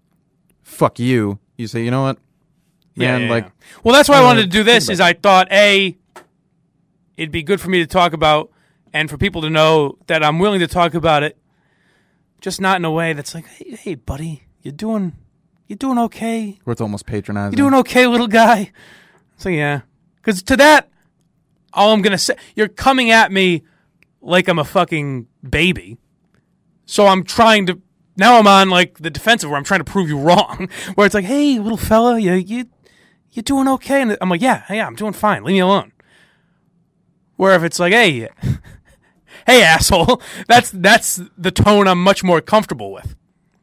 fuck 0.61 0.99
you. 0.99 1.39
You 1.57 1.67
say, 1.67 1.83
you 1.83 1.91
know 1.91 2.03
what? 2.03 2.17
Man, 2.95 3.29
like, 3.29 3.51
well, 3.83 3.93
that's 3.93 4.07
why 4.07 4.17
I 4.17 4.21
uh, 4.21 4.25
wanted 4.25 4.43
to 4.43 4.47
do 4.47 4.63
this. 4.63 4.89
Is 4.89 4.99
I 4.99 5.13
thought 5.13 5.51
a, 5.51 5.97
it'd 7.17 7.31
be 7.31 7.43
good 7.43 7.59
for 7.59 7.69
me 7.69 7.79
to 7.79 7.87
talk 7.87 8.13
about, 8.13 8.51
and 8.93 9.09
for 9.09 9.17
people 9.17 9.41
to 9.41 9.49
know 9.49 9.97
that 10.07 10.23
I'm 10.23 10.39
willing 10.39 10.59
to 10.59 10.67
talk 10.67 10.93
about 10.93 11.23
it, 11.23 11.37
just 12.41 12.61
not 12.61 12.77
in 12.77 12.85
a 12.85 12.91
way 12.91 13.13
that's 13.13 13.33
like, 13.33 13.47
hey, 13.47 13.75
hey 13.75 13.95
buddy, 13.95 14.43
you're 14.61 14.73
doing, 14.73 15.13
you're 15.67 15.77
doing 15.77 15.97
okay? 15.97 16.59
where 16.63 16.71
it's 16.71 16.81
almost 16.81 17.05
patronizing. 17.05 17.57
You're 17.57 17.69
doing 17.69 17.79
okay, 17.81 18.05
little 18.05 18.27
guy? 18.27 18.71
So 19.37 19.49
yeah, 19.49 19.81
because 20.17 20.43
to 20.43 20.57
that, 20.57 20.89
all 21.73 21.93
I'm 21.93 22.01
gonna 22.01 22.17
say, 22.17 22.35
you're 22.55 22.67
coming 22.67 23.09
at 23.09 23.31
me 23.31 23.63
like 24.21 24.47
I'm 24.47 24.59
a 24.59 24.63
fucking 24.63 25.27
baby. 25.47 25.97
So 26.85 27.07
I'm 27.07 27.23
trying 27.23 27.65
to. 27.67 27.81
Now 28.15 28.37
I'm 28.37 28.47
on 28.47 28.69
like 28.69 28.99
the 28.99 29.09
defensive 29.09 29.49
where 29.49 29.57
I'm 29.57 29.63
trying 29.63 29.79
to 29.79 29.91
prove 29.91 30.07
you 30.07 30.19
wrong. 30.19 30.69
Where 30.95 31.05
it's 31.05 31.15
like, 31.15 31.25
hey, 31.25 31.57
little 31.57 31.77
fella, 31.77 32.19
you 32.19 32.33
you 32.33 32.65
you 33.33 33.41
doing 33.41 33.67
okay? 33.67 34.01
And 34.01 34.17
I'm 34.21 34.29
like, 34.29 34.41
yeah, 34.41 34.63
yeah, 34.69 34.85
I'm 34.87 34.95
doing 34.95 35.13
fine. 35.13 35.43
Leave 35.43 35.53
me 35.55 35.59
alone. 35.59 35.91
Where 37.35 37.55
if 37.55 37.63
it's 37.63 37.79
like, 37.79 37.91
hey, 37.93 38.29
hey, 39.47 39.63
asshole, 39.63 40.21
that's 40.47 40.71
that's 40.71 41.19
the 41.37 41.51
tone 41.51 41.87
I'm 41.87 42.01
much 42.01 42.23
more 42.23 42.39
comfortable 42.41 42.91
with 42.93 43.15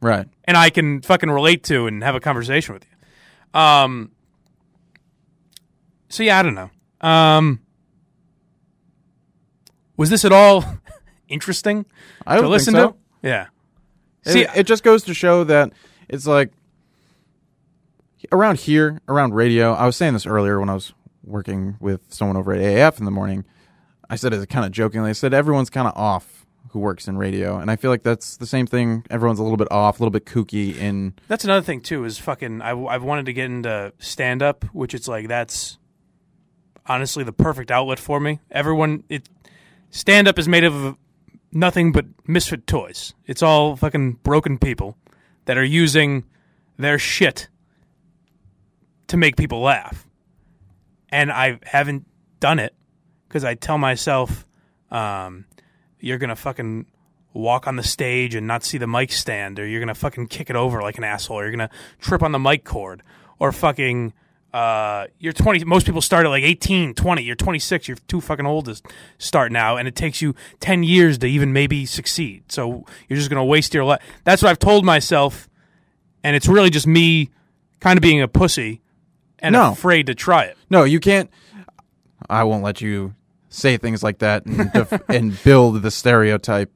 Right. 0.03 0.27
and 0.45 0.57
I 0.57 0.71
can 0.71 1.03
fucking 1.03 1.31
relate 1.31 1.63
to 1.65 1.87
and 1.87 2.03
have 2.03 2.15
a 2.15 2.21
conversation 2.21 2.75
with 2.75 2.85
you. 2.85 3.61
Um. 3.61 4.11
So 6.09 6.23
yeah, 6.23 6.39
I 6.39 6.43
don't 6.43 6.55
know. 6.55 6.71
Um. 7.01 7.61
Was 9.97 10.11
this 10.11 10.25
at 10.25 10.33
all 10.33 10.65
interesting 11.29 11.85
I 12.27 12.41
to 12.41 12.49
listen 12.49 12.75
so. 12.75 12.89
to? 12.91 12.97
Yeah. 13.23 13.47
It- 14.25 14.33
See, 14.33 14.47
it, 14.55 14.65
just 14.65 14.83
goes 14.83 15.05
to 15.05 15.15
show 15.15 15.45
that 15.45 15.73
it's 16.09 16.27
like 16.27 16.51
around 18.33 18.61
here, 18.61 19.01
around 19.09 19.35
radio. 19.35 19.73
I 19.73 19.87
was 19.87 19.97
saying 19.97 20.15
this 20.15 20.27
earlier 20.27 20.61
when 20.61 20.69
I 20.69 20.75
was 20.75 20.93
working 21.25 21.77
with 21.81 22.01
someone 22.13 22.37
over 22.37 22.53
at 22.53 22.61
AAF 22.61 22.99
in 22.99 23.05
the 23.05 23.11
morning. 23.11 23.45
I 24.09 24.17
said 24.17 24.33
it 24.33 24.49
kind 24.49 24.67
of 24.67 24.73
jokingly. 24.73 25.11
I 25.11 25.13
said 25.13 25.33
everyone's 25.33 25.71
kind 25.71 25.87
of 25.87 25.97
off 25.97 26.47
who 26.71 26.79
works 26.79 27.09
in 27.09 27.17
radio, 27.17 27.59
and 27.59 27.71
I 27.71 27.77
feel 27.77 27.91
like 27.91 28.03
that's 28.03 28.37
the 28.37 28.47
same 28.47 28.67
thing. 28.67 29.05
Everyone's 29.11 29.39
a 29.39 29.43
little 29.43 29.57
bit 29.57 29.71
off, 29.71 29.99
a 29.99 30.03
little 30.03 30.11
bit 30.11 30.25
kooky 30.25 30.77
in 30.77 31.15
that's 31.29 31.45
another 31.45 31.65
thing 31.65 31.81
too. 31.81 32.05
Is 32.05 32.19
fucking. 32.19 32.63
I, 32.63 32.71
I've 32.87 33.03
wanted 33.03 33.27
to 33.27 33.33
get 33.33 33.47
into 33.47 33.93
stand 33.99 34.43
up, 34.43 34.65
which 34.73 34.95
it's 34.95 35.09
like 35.09 35.29
that's 35.29 35.79
honestly 36.87 37.25
the 37.25 37.33
perfect 37.33 37.71
outlet 37.71 37.99
for 37.99 38.21
me. 38.21 38.41
Everyone, 38.51 39.05
it 39.09 39.29
stand 39.91 40.29
up 40.29 40.39
is 40.39 40.49
made 40.49 40.65
of 40.65 40.97
nothing 41.53 41.93
but 41.93 42.07
misfit 42.27 42.67
toys. 42.67 43.15
It's 43.27 43.43
all 43.43 43.77
fucking 43.77 44.15
broken 44.23 44.59
people 44.59 44.97
that 45.47 45.59
are 45.59 45.65
using 45.65 46.25
their 46.77 46.99
shit 46.99 47.49
to 49.11 49.17
make 49.17 49.37
people 49.37 49.61
laugh. 49.61 50.07
And 51.09 51.33
I 51.33 51.59
haven't 51.65 52.07
done 52.39 52.61
it 52.61 52.75
because 53.29 53.45
I 53.45 53.55
tell 53.55 53.77
myself, 53.77 54.47
um, 54.91 55.47
you're 55.99 56.19
gonna 56.19 56.37
fucking 56.37 56.87
walk 57.33 57.67
on 57.67 57.77
the 57.77 57.83
stage 57.83 58.35
and 58.35 58.47
not 58.47 58.65
see 58.65 58.79
the 58.79 58.87
mic 58.87 59.11
stand, 59.13 59.59
or 59.59 59.67
you're 59.67 59.81
gonna 59.81 59.95
fucking 59.95 60.29
kick 60.29 60.49
it 60.49 60.57
over 60.57 60.81
like 60.81 60.97
an 60.99 61.05
asshole, 61.05 61.41
or 61.41 61.43
you're 61.43 61.51
gonna 61.51 61.71
trip 62.01 62.23
on 62.23 62.31
the 62.33 62.39
mic 62.39 62.65
cord, 62.65 63.03
or 63.39 63.51
fucking 63.51 64.13
uh, 64.55 65.07
you're 65.19 65.33
20. 65.33 65.65
Most 65.65 65.87
people 65.87 66.01
start 66.01 66.25
at 66.25 66.29
like 66.29 66.45
18, 66.45 66.95
20. 66.95 67.23
You're 67.23 67.37
26. 67.37 67.89
You're 67.89 67.97
too 68.09 68.21
fucking 68.21 68.47
old 68.47 68.67
to 68.67 68.81
start 69.19 69.51
now, 69.51 69.77
and 69.77 69.89
it 69.89 69.97
takes 69.97 70.23
you 70.23 70.35
10 70.61 70.85
years 70.85 71.19
to 71.19 71.27
even 71.27 71.53
maybe 71.53 71.85
succeed. 71.85 72.45
So 72.51 72.85
you're 73.09 73.17
just 73.17 73.29
gonna 73.31 73.45
waste 73.45 73.75
your 73.75 73.85
life. 73.85 74.03
That's 74.23 74.41
what 74.43 74.51
I've 74.51 74.59
told 74.61 74.85
myself, 74.85 75.49
and 76.23 76.37
it's 76.37 76.47
really 76.47 76.71
just 76.71 76.87
me 76.87 77.31
kind 77.81 77.97
of 77.97 78.03
being 78.03 78.23
a 78.23 78.29
pussy 78.29 78.83
and 79.41 79.53
No. 79.53 79.73
afraid 79.73 80.07
to 80.07 80.15
try 80.15 80.45
it. 80.45 80.57
No, 80.71 80.85
you 80.85 81.01
can't. 81.01 81.31
I 82.29 82.45
won't 82.45 82.63
let 82.63 82.81
you 82.81 83.15
say 83.49 83.77
things 83.77 84.03
like 84.03 84.19
that 84.19 84.47
and, 84.47 84.71
def- 84.73 85.03
and 85.09 85.43
build 85.43 85.83
the 85.83 85.91
stereotype. 85.91 86.71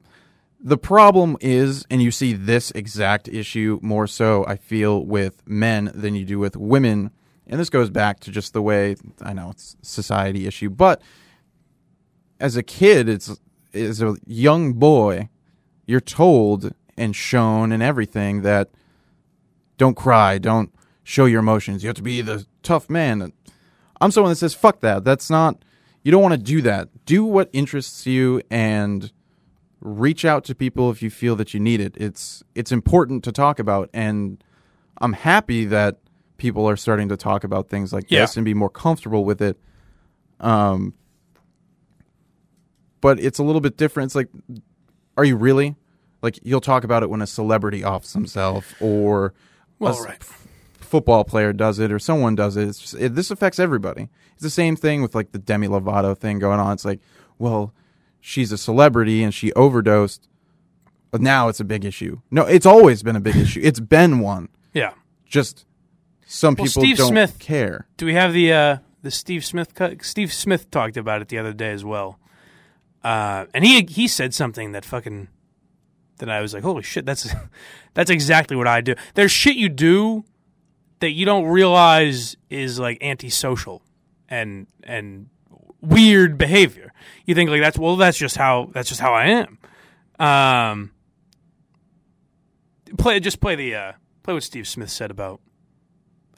The 0.59 0.77
problem 0.77 1.37
is, 1.41 1.85
and 1.91 2.01
you 2.01 2.09
see 2.11 2.33
this 2.33 2.71
exact 2.71 3.27
issue 3.27 3.79
more 3.83 4.07
so, 4.07 4.45
I 4.47 4.55
feel, 4.55 5.05
with 5.05 5.41
men 5.47 5.91
than 5.93 6.15
you 6.15 6.25
do 6.25 6.39
with 6.39 6.55
women. 6.57 7.11
And 7.47 7.59
this 7.59 7.69
goes 7.69 7.91
back 7.91 8.19
to 8.21 8.31
just 8.31 8.53
the 8.53 8.61
way 8.63 8.95
I 9.21 9.33
know 9.33 9.51
it's 9.51 9.77
a 9.81 9.85
society 9.85 10.47
issue, 10.47 10.69
but 10.71 11.01
as 12.39 12.57
a 12.57 12.63
kid, 12.63 13.07
it's 13.07 13.39
as 13.73 14.01
a 14.01 14.15
young 14.25 14.73
boy, 14.73 15.29
you're 15.85 16.01
told 16.01 16.73
and 16.97 17.15
shown 17.15 17.71
and 17.71 17.83
everything 17.83 18.41
that 18.41 18.69
don't 19.77 19.95
cry, 19.95 20.37
don't 20.37 20.73
show 21.03 21.25
your 21.25 21.41
emotions. 21.41 21.83
You 21.83 21.87
have 21.89 21.95
to 21.97 22.01
be 22.01 22.21
the 22.21 22.45
tough 22.65 22.89
man. 22.89 23.31
I'm 24.01 24.11
someone 24.11 24.31
that 24.31 24.35
says 24.37 24.53
fuck 24.53 24.81
that. 24.81 25.03
That's 25.05 25.29
not 25.29 25.63
you 26.03 26.11
don't 26.11 26.21
want 26.21 26.33
to 26.33 26.37
do 26.37 26.61
that. 26.63 26.89
Do 27.05 27.23
what 27.23 27.49
interests 27.53 28.05
you 28.05 28.41
and 28.51 29.11
reach 29.81 30.25
out 30.25 30.43
to 30.45 30.55
people 30.55 30.89
if 30.91 31.01
you 31.01 31.09
feel 31.09 31.35
that 31.37 31.53
you 31.53 31.59
need 31.59 31.79
it. 31.79 31.95
It's 31.97 32.43
it's 32.55 32.71
important 32.71 33.23
to 33.25 33.31
talk 33.31 33.59
about 33.59 33.89
and 33.93 34.43
I'm 34.99 35.13
happy 35.13 35.65
that 35.65 35.99
people 36.37 36.67
are 36.67 36.75
starting 36.75 37.07
to 37.09 37.17
talk 37.17 37.43
about 37.43 37.69
things 37.69 37.93
like 37.93 38.05
Yeah. 38.09 38.21
this 38.21 38.35
and 38.35 38.43
be 38.45 38.53
more 38.53 38.69
comfortable 38.69 39.23
with 39.25 39.41
it. 39.41 39.57
Um 40.39 40.93
but 43.01 43.19
it's 43.19 43.39
a 43.39 43.43
little 43.43 43.61
bit 43.61 43.77
different. 43.77 44.07
It's 44.09 44.15
like 44.15 44.29
are 45.17 45.23
you 45.23 45.35
really? 45.37 45.75
Like 46.21 46.39
you'll 46.43 46.61
talk 46.61 46.83
about 46.83 47.03
it 47.03 47.09
when 47.09 47.21
a 47.21 47.27
celebrity 47.27 47.83
offs 47.85 48.13
himself 48.13 48.73
or 48.81 49.33
Well, 49.79 49.93
s- 49.93 50.03
right. 50.05 50.23
Football 50.85 51.23
player 51.23 51.51
does 51.53 51.79
it 51.79 51.91
or 51.91 51.99
someone 51.99 52.35
does 52.35 52.55
it. 52.57 52.67
It's 52.67 52.79
just, 52.79 52.93
it, 52.95 53.15
this 53.15 53.31
affects 53.31 53.59
everybody. 53.59 54.09
It's 54.33 54.43
the 54.43 54.49
same 54.49 54.75
thing 54.75 55.01
with 55.01 55.13
like 55.15 55.31
the 55.31 55.39
Demi 55.39 55.67
Lovato 55.67 56.17
thing 56.17 56.39
going 56.39 56.59
on. 56.59 56.73
It's 56.73 56.85
like, 56.85 56.99
well, 57.37 57.73
she's 58.21 58.51
a 58.51 58.57
celebrity 58.57 59.23
and 59.23 59.33
she 59.33 59.51
overdosed. 59.53 60.27
But 61.11 61.21
now 61.21 61.47
it's 61.47 61.59
a 61.59 61.65
big 61.65 61.85
issue. 61.85 62.21
No, 62.31 62.43
it's 62.43 62.65
always 62.65 63.01
been 63.03 63.15
a 63.15 63.21
big 63.21 63.35
issue. 63.37 63.61
It's 63.63 63.79
been 63.79 64.19
one. 64.19 64.49
Yeah. 64.73 64.93
Just 65.25 65.65
some 66.25 66.55
Well, 66.57 66.65
people 66.65 66.81
Steve 66.81 66.97
don't 66.97 67.07
Smith- 67.07 67.39
care. 67.39 67.87
Do 67.97 68.05
we 68.05 68.13
have 68.15 68.33
the 68.33 68.51
uh, 68.51 68.77
the 69.01 69.11
Steve 69.11 69.45
Smith? 69.45 69.73
cut? 69.73 70.03
Steve 70.03 70.33
Smith 70.33 70.69
talked 70.71 70.97
about 70.97 71.21
it 71.21 71.29
the 71.29 71.37
other 71.37 71.53
day 71.53 71.71
as 71.71 71.85
well, 71.85 72.19
uh, 73.03 73.45
and 73.53 73.63
he 73.63 73.83
he 73.83 74.07
said 74.07 74.33
something 74.33 74.71
that 74.73 74.83
fucking 74.83 75.29
that 76.17 76.29
I 76.29 76.41
was 76.41 76.53
like, 76.53 76.63
holy 76.63 76.83
shit, 76.83 77.05
that's 77.05 77.33
that's 77.93 78.09
exactly 78.09 78.57
what 78.57 78.67
I 78.67 78.81
do. 78.81 78.95
There's 79.13 79.31
shit 79.31 79.55
you 79.55 79.69
do 79.69 80.25
that 81.05 81.11
you 81.11 81.23
don't 81.23 81.45
realize 81.45 82.35
is 82.49 82.79
like 82.79 82.97
antisocial 83.01 83.83
and 84.27 84.65
and 84.81 85.29
weird 85.81 86.35
behavior. 86.35 86.91
You 87.25 87.35
think 87.35 87.51
like 87.51 87.61
that's 87.61 87.77
well, 87.77 87.95
that's 87.95 88.17
just 88.17 88.35
how 88.37 88.71
that's 88.73 88.89
just 88.89 88.99
how 88.99 89.13
I 89.13 89.25
am. 89.25 89.59
Um, 90.19 90.91
play 92.97 93.19
just 93.19 93.39
play 93.39 93.55
the 93.55 93.75
uh, 93.75 93.91
play 94.23 94.33
what 94.33 94.41
Steve 94.41 94.67
Smith 94.67 94.89
said 94.89 95.11
about 95.11 95.41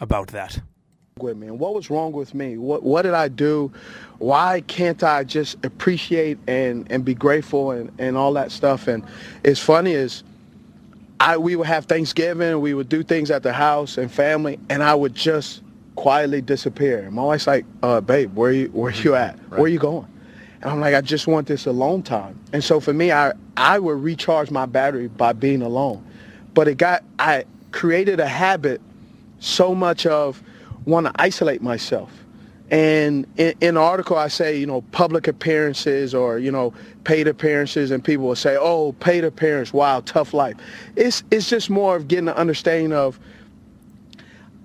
about 0.02 0.28
that. 0.30 0.60
with 1.18 1.38
me 1.38 1.48
and 1.48 1.60
what 1.60 1.74
was 1.74 1.90
wrong 1.90 2.12
with 2.12 2.36
me 2.36 2.60
what 2.60 2.84
what 2.84 3.02
did 3.02 3.16
i 3.16 3.28
do 3.28 3.72
why 4.20 4.62
can't 4.68 5.02
i 5.02 5.24
just 5.24 5.58
appreciate 5.66 6.38
and 6.48 6.86
and 6.92 7.04
be 7.04 7.16
grateful 7.16 7.72
and 7.72 7.92
and 7.98 8.16
all 8.16 8.32
that 8.34 8.52
stuff 8.52 8.88
and 8.88 9.04
it's 9.44 9.60
funny 9.60 9.94
is 9.94 10.24
i 11.20 11.38
we 11.38 11.56
would 11.56 11.68
have 11.68 11.86
thanksgiving 11.86 12.60
we 12.62 12.74
would 12.74 12.90
do 12.90 13.04
things 13.04 13.32
at 13.32 13.44
the 13.44 13.54
house 13.54 13.98
and 13.98 14.12
family 14.12 14.60
and 14.70 14.84
i 14.84 14.94
would 14.94 15.16
just 15.16 15.62
quietly 15.98 16.42
disappear. 16.42 17.00
And 17.00 17.14
my 17.14 17.24
wife's 17.24 17.48
like 17.48 17.66
uh 17.84 18.00
babe 18.00 18.34
where 18.36 18.54
you 18.54 18.68
where 18.70 18.92
you 18.92 19.16
at? 19.16 19.38
Where 19.50 19.68
you 19.68 19.80
going? 19.80 20.08
And 20.62 20.72
i'm 20.72 20.80
like 20.80 20.94
i 20.96 21.02
just 21.02 21.28
want 21.28 21.48
this 21.48 21.66
alone 21.66 22.04
time. 22.04 22.40
And 22.54 22.64
so 22.64 22.80
for 22.80 22.94
me 22.94 23.12
i 23.12 23.34
i 23.58 23.78
would 23.78 24.02
recharge 24.02 24.50
my 24.50 24.66
battery 24.66 25.10
by 25.10 25.34
being 25.34 25.62
alone. 25.62 26.06
But 26.54 26.70
it 26.70 26.76
got 26.76 27.04
i 27.20 27.44
created 27.72 28.22
a 28.22 28.28
habit 28.28 28.80
so 29.40 29.76
much 29.76 30.06
of 30.06 30.42
want 30.86 31.08
to 31.08 31.12
isolate 31.16 31.62
myself. 31.62 32.12
And 32.70 33.26
in, 33.38 33.54
in 33.62 33.76
the 33.76 33.82
article, 33.82 34.18
I 34.18 34.28
say, 34.28 34.58
you 34.58 34.66
know, 34.66 34.82
public 34.92 35.28
appearances 35.28 36.14
or, 36.14 36.38
you 36.38 36.52
know, 36.52 36.74
paid 37.06 37.28
appearances, 37.28 37.92
and 37.92 38.04
people 38.04 38.26
will 38.26 38.36
say, 38.36 38.58
oh, 38.60 38.92
paid 38.94 39.24
appearance, 39.24 39.72
wow, 39.72 40.02
tough 40.02 40.34
life. 40.34 40.58
It's, 40.98 41.24
it's 41.32 41.50
just 41.50 41.70
more 41.70 41.96
of 41.96 42.08
getting 42.10 42.28
an 42.28 42.36
understanding 42.36 42.92
of 42.92 43.20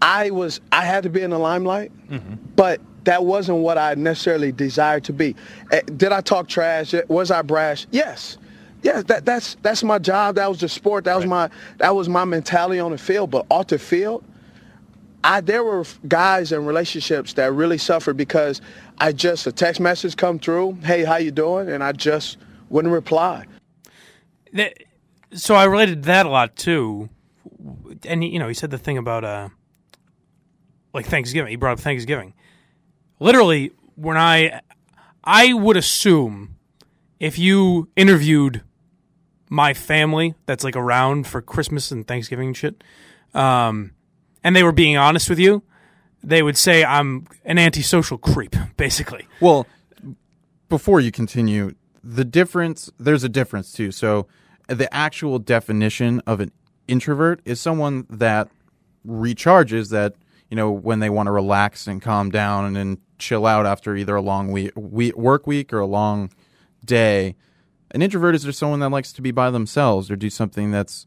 I 0.01 0.31
was, 0.31 0.61
I 0.73 0.85
had 0.85 1.05
to 1.05 1.11
be 1.11 1.21
in 1.23 1.31
the 1.31 1.39
limelight, 1.39 1.93
but 2.57 2.81
that 3.05 3.25
wasn't 3.25 3.59
what 3.59 3.79
I 3.79 3.95
necessarily 3.95 4.51
desired 4.51 5.05
to 5.05 5.13
be. 5.13 5.37
Eh, 5.71 5.81
Did 5.97 6.11
I 6.11 6.21
talk 6.21 6.49
trash? 6.49 6.95
Was 7.09 7.31
I 7.31 7.43
brash? 7.43 7.87
Yes. 7.93 8.39
Yes, 8.83 9.05
that, 9.05 9.25
that's 9.25 9.57
that's 9.63 9.85
my 9.85 10.01
job. 10.01 10.35
That 10.35 10.49
was 10.49 10.59
the 10.59 10.69
sport. 10.69 11.05
That 11.05 11.15
was 11.15 11.25
my 11.25 11.49
that 11.79 11.95
was 11.95 12.09
my 12.09 12.25
mentality 12.25 12.81
on 12.81 12.91
the 12.91 12.99
field. 12.99 13.31
But 13.31 13.47
off 13.49 13.69
the 13.69 13.79
field, 13.79 14.25
I 15.25 15.41
there 15.41 15.63
were 15.63 15.85
guys 16.09 16.53
and 16.53 16.67
relationships 16.67 17.35
that 17.35 17.53
really 17.53 17.79
suffered 17.79 18.17
because 18.17 18.61
I 18.99 19.13
just 19.13 19.47
a 19.47 19.53
text 19.53 19.81
message 19.81 20.17
come 20.17 20.39
through, 20.39 20.79
hey, 20.83 21.05
how 21.05 21.17
you 21.17 21.31
doing? 21.31 21.69
And 21.69 21.83
I 21.83 21.93
just 21.93 22.39
wouldn't 22.69 22.93
reply. 22.93 23.47
that, 24.53 24.75
so 25.33 25.55
I 25.55 25.65
related 25.65 26.03
to 26.03 26.07
that 26.07 26.27
a 26.27 26.29
lot 26.29 26.57
too. 26.57 27.09
And 28.05 28.25
you 28.25 28.39
know, 28.39 28.49
he 28.49 28.55
said 28.55 28.71
the 28.71 28.79
thing 28.79 28.99
about 28.99 29.25
uh, 29.25 29.49
like 30.93 31.07
Thanksgiving. 31.07 31.51
He 31.51 31.57
brought 31.57 31.73
up 31.73 31.81
Thanksgiving. 31.81 32.35
Literally, 33.21 33.73
when 33.95 34.17
I, 34.17 34.61
I 35.23 35.53
would 35.53 35.77
assume 35.77 36.57
if 37.21 37.39
you 37.39 37.89
interviewed 37.95 38.63
my 39.49 39.75
family 39.75 40.35
that's 40.47 40.65
like 40.65 40.77
around 40.77 41.27
for 41.27 41.41
Christmas 41.41 41.91
and 41.93 42.07
Thanksgiving 42.07 42.49
and 42.49 42.57
shit, 42.57 42.83
um, 43.35 43.93
and 44.45 44.55
they 44.57 44.63
were 44.63 44.73
being 44.73 44.97
honest 44.97 45.29
with 45.29 45.39
you, 45.39 45.63
they 46.23 46.43
would 46.43 46.57
say 46.57 46.85
I'm 46.85 47.27
an 47.45 47.59
antisocial 47.59 48.19
creep, 48.19 48.55
basically. 48.77 49.27
Well, 49.41 49.67
before 50.69 51.01
you 51.01 51.13
continue, 51.13 51.75
the 52.03 52.25
difference 52.25 52.91
there's 52.99 53.25
a 53.25 53.29
difference 53.29 53.73
too. 53.73 53.93
So 53.93 54.27
the 54.69 54.93
actual 54.95 55.39
definition 55.39 56.21
of 56.27 56.41
an 56.41 56.53
introvert 56.89 57.41
is 57.45 57.61
someone 57.61 58.07
that 58.09 58.49
recharges 59.07 59.91
that, 59.91 60.15
you 60.51 60.57
know, 60.57 60.71
when 60.71 61.01
they 61.01 61.11
want 61.11 61.27
to 61.27 61.31
relax 61.33 61.87
and 61.87 62.01
calm 62.01 62.31
down 62.31 62.65
and 62.65 62.77
then 62.77 62.99
chill 63.19 63.47
out 63.47 63.67
after 63.67 63.97
either 63.97 64.17
a 64.17 64.23
long 64.23 64.51
week, 64.51 64.73
week 64.75 65.17
work 65.17 65.47
week 65.47 65.73
or 65.73 65.81
a 65.81 65.87
long 65.87 66.31
day. 66.85 67.37
An 67.93 68.03
introvert 68.03 68.35
is 68.35 68.45
just 68.45 68.59
someone 68.59 68.81
that 68.81 68.89
likes 68.89 69.13
to 69.13 69.23
be 69.23 69.31
by 69.31 69.51
themselves 69.51 70.11
or 70.11 70.17
do 70.17 70.31
something 70.31 70.71
that's 70.71 71.07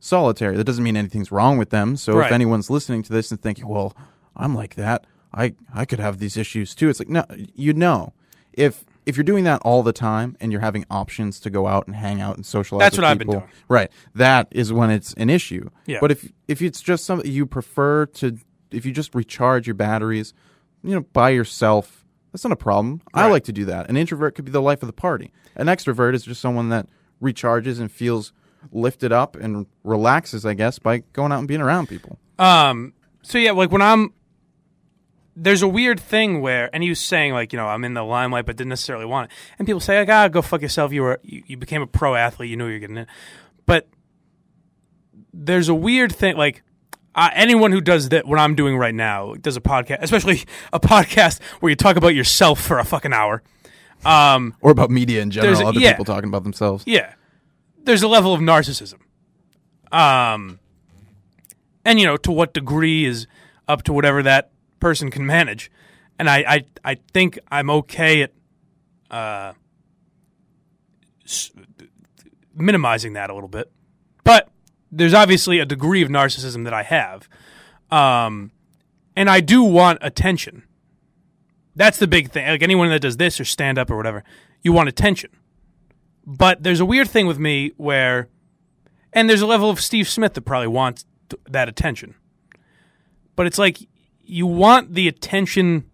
solitary. 0.00 0.56
That 0.56 0.64
doesn't 0.64 0.84
mean 0.84 0.96
anything's 0.96 1.32
wrong 1.32 1.58
with 1.58 1.70
them. 1.70 1.96
So 1.96 2.14
Right. 2.16 2.26
if 2.26 2.32
anyone's 2.32 2.70
listening 2.70 3.02
to 3.04 3.12
this 3.12 3.30
and 3.30 3.40
thinking, 3.40 3.66
"Well, 3.68 3.94
I'm 4.36 4.54
like 4.54 4.74
that. 4.76 5.06
I 5.32 5.54
I 5.74 5.84
could 5.84 6.00
have 6.00 6.18
these 6.18 6.36
issues 6.36 6.74
too." 6.74 6.88
It's 6.88 6.98
like, 6.98 7.08
no, 7.08 7.24
you 7.54 7.72
know. 7.72 8.12
If 8.52 8.84
if 9.04 9.16
you're 9.16 9.24
doing 9.24 9.44
that 9.44 9.60
all 9.62 9.82
the 9.82 9.92
time 9.92 10.36
and 10.40 10.50
you're 10.50 10.60
having 10.62 10.84
options 10.90 11.38
to 11.40 11.50
go 11.50 11.66
out 11.66 11.86
and 11.86 11.94
hang 11.94 12.20
out 12.20 12.36
and 12.36 12.44
socialize 12.44 12.84
That's 12.86 12.96
what 12.98 13.04
I've 13.04 13.18
been 13.18 13.28
doing. 13.30 13.44
Right. 13.68 13.90
That 14.14 14.48
is 14.50 14.72
when 14.72 14.90
it's 14.90 15.12
an 15.14 15.30
issue. 15.30 15.68
Yeah. 15.86 15.98
But 16.00 16.10
if 16.10 16.32
if 16.48 16.60
it's 16.62 16.80
just 16.80 17.04
something 17.04 17.30
you 17.30 17.46
prefer 17.46 18.06
to 18.06 18.38
if 18.72 18.84
you 18.86 18.92
just 18.92 19.14
recharge 19.14 19.66
your 19.66 19.74
batteries, 19.74 20.32
you 20.82 20.94
know, 20.94 21.02
by 21.12 21.30
yourself, 21.30 22.04
that's 22.32 22.44
not 22.44 22.52
a 22.52 22.56
problem. 22.56 23.00
I 23.14 23.30
like 23.30 23.44
to 23.44 23.52
do 23.52 23.64
that. 23.66 23.88
An 23.88 23.96
introvert 23.96 24.34
could 24.34 24.44
be 24.44 24.50
the 24.50 24.62
life 24.62 24.82
of 24.82 24.86
the 24.88 24.92
party. 24.92 25.32
An 25.54 25.66
extrovert 25.66 26.14
is 26.14 26.24
just 26.24 26.40
someone 26.40 26.68
that 26.70 26.88
recharges 27.22 27.78
and 27.78 27.90
feels 27.92 28.32
lifted 28.72 29.12
up 29.12 29.36
and 29.36 29.66
relaxes, 29.84 30.44
I 30.44 30.54
guess, 30.54 30.78
by 30.78 30.98
going 31.12 31.32
out 31.32 31.38
and 31.40 31.48
being 31.48 31.60
around 31.60 31.88
people. 31.88 32.18
Um. 32.38 32.92
So 33.22 33.38
yeah, 33.38 33.52
like 33.52 33.70
when 33.72 33.82
I'm 33.82 34.12
there's 35.38 35.62
a 35.62 35.68
weird 35.68 36.00
thing 36.00 36.40
where, 36.40 36.70
and 36.72 36.82
he 36.82 36.88
was 36.88 36.98
saying 37.00 37.34
like, 37.34 37.52
you 37.52 37.58
know, 37.58 37.66
I'm 37.66 37.84
in 37.84 37.92
the 37.94 38.02
limelight, 38.02 38.46
but 38.46 38.56
didn't 38.56 38.70
necessarily 38.70 39.04
want 39.04 39.30
it. 39.30 39.36
And 39.58 39.66
people 39.66 39.80
say 39.80 39.98
like, 39.98 40.08
ah, 40.08 40.28
go 40.28 40.40
fuck 40.42 40.62
yourself. 40.62 40.92
You 40.92 41.02
were 41.02 41.20
you, 41.22 41.42
you 41.46 41.56
became 41.56 41.82
a 41.82 41.86
pro 41.86 42.14
athlete. 42.14 42.48
You 42.50 42.56
knew 42.56 42.66
you're 42.68 42.78
getting 42.78 42.96
it. 42.96 43.08
But 43.66 43.88
there's 45.32 45.68
a 45.68 45.74
weird 45.74 46.14
thing 46.14 46.36
like. 46.36 46.62
Uh, 47.18 47.30
anyone 47.32 47.72
who 47.72 47.80
does 47.80 48.10
that, 48.10 48.26
what 48.26 48.38
I'm 48.38 48.54
doing 48.54 48.76
right 48.76 48.94
now, 48.94 49.32
does 49.40 49.56
a 49.56 49.60
podcast, 49.62 50.02
especially 50.02 50.42
a 50.70 50.78
podcast 50.78 51.40
where 51.60 51.70
you 51.70 51.74
talk 51.76 51.96
about 51.96 52.14
yourself 52.14 52.60
for 52.60 52.78
a 52.78 52.84
fucking 52.84 53.14
hour. 53.14 53.42
Um, 54.04 54.54
Or 54.60 54.70
about 54.70 54.90
media 54.90 55.22
in 55.22 55.30
general, 55.30 55.58
a- 55.58 55.66
other 55.68 55.80
yeah. 55.80 55.92
people 55.92 56.04
talking 56.04 56.28
about 56.28 56.42
themselves. 56.42 56.84
yeah, 56.86 57.14
there's 57.86 58.02
a 58.02 58.08
level 58.08 58.34
of 58.34 58.40
narcissism. 58.40 58.98
Um, 59.92 60.58
and 61.84 61.98
you 61.98 62.06
know, 62.06 62.16
to 62.18 62.32
what 62.32 62.52
degree 62.52 63.04
is 63.04 63.26
up 63.68 63.82
to 63.84 63.92
whatever 63.92 64.22
that 64.22 64.50
person 64.80 65.10
can 65.10 65.24
manage, 65.24 65.70
and 66.18 66.28
I 66.28 66.44
I, 66.46 66.64
I 66.84 66.94
think 67.14 67.38
I'm 67.50 67.70
okay 67.70 68.22
at 68.22 68.32
uh, 69.10 69.52
s- 71.24 71.52
minimizing 72.54 73.14
that 73.14 73.30
a 73.30 73.34
little 73.34 73.48
bit, 73.48 73.70
but 74.24 74.50
there's 74.90 75.14
obviously 75.14 75.60
a 75.60 75.64
degree 75.64 76.02
of 76.02 76.08
narcissism 76.08 76.64
that 76.64 76.74
I 76.74 76.82
have, 76.82 77.28
um, 77.90 78.50
and 79.14 79.30
I 79.30 79.40
do 79.40 79.62
want 79.62 80.00
attention. 80.02 80.64
That's 81.76 81.98
the 81.98 82.06
big 82.08 82.30
thing. 82.30 82.48
Like 82.48 82.62
anyone 82.62 82.88
that 82.88 83.00
does 83.00 83.18
this 83.18 83.38
or 83.38 83.44
stand 83.44 83.78
up 83.78 83.90
or 83.90 83.96
whatever, 83.96 84.24
you 84.62 84.72
want 84.72 84.88
attention. 84.88 85.30
But 86.26 86.62
there's 86.62 86.80
a 86.80 86.84
weird 86.84 87.08
thing 87.08 87.26
with 87.26 87.38
me 87.38 87.72
where, 87.76 88.28
and 89.12 89.30
there's 89.30 89.42
a 89.42 89.46
level 89.46 89.70
of 89.70 89.80
Steve 89.80 90.08
Smith 90.08 90.34
that 90.34 90.42
probably 90.42 90.66
wants 90.66 91.04
that 91.48 91.68
attention. 91.68 92.14
But 93.36 93.46
it's 93.46 93.58
like 93.58 93.78
you 94.24 94.46
want 94.46 94.94
the 94.94 95.06
attention 95.06 95.88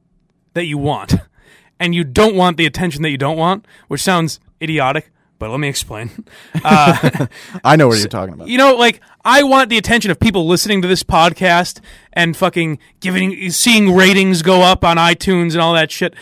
that 0.54 0.64
you 0.64 0.78
want, 0.78 1.14
and 1.80 1.94
you 1.94 2.04
don't 2.04 2.34
want 2.34 2.56
the 2.56 2.66
attention 2.66 3.02
that 3.02 3.10
you 3.10 3.18
don't 3.18 3.36
want, 3.36 3.66
which 3.88 4.00
sounds 4.00 4.40
idiotic. 4.60 5.10
But 5.38 5.50
let 5.50 5.60
me 5.60 5.68
explain. 5.68 6.10
Uh, 6.64 7.26
I 7.64 7.74
know 7.74 7.88
what 7.88 7.98
you're 7.98 8.06
talking 8.06 8.34
about. 8.34 8.46
you 8.46 8.56
know, 8.56 8.76
like 8.76 9.00
I 9.24 9.42
want 9.42 9.68
the 9.68 9.78
attention 9.78 10.12
of 10.12 10.20
people 10.20 10.46
listening 10.46 10.80
to 10.82 10.86
this 10.86 11.02
podcast 11.02 11.80
and 12.12 12.36
fucking 12.36 12.78
giving, 13.00 13.50
seeing 13.50 13.96
ratings 13.96 14.42
go 14.42 14.62
up 14.62 14.84
on 14.84 14.96
iTunes 14.96 15.52
and 15.52 15.60
all 15.60 15.72
that 15.72 15.90
shit, 15.90 16.14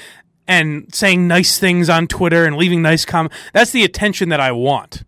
and 0.51 0.93
saying 0.93 1.29
nice 1.29 1.59
things 1.59 1.89
on 1.89 2.09
Twitter 2.09 2.45
and 2.45 2.57
leaving 2.57 2.83
nice 2.83 3.05
comments. 3.05 3.37
That's 3.53 3.71
the 3.71 3.85
attention 3.85 4.31
that 4.31 4.41
I 4.41 4.51
want. 4.51 5.05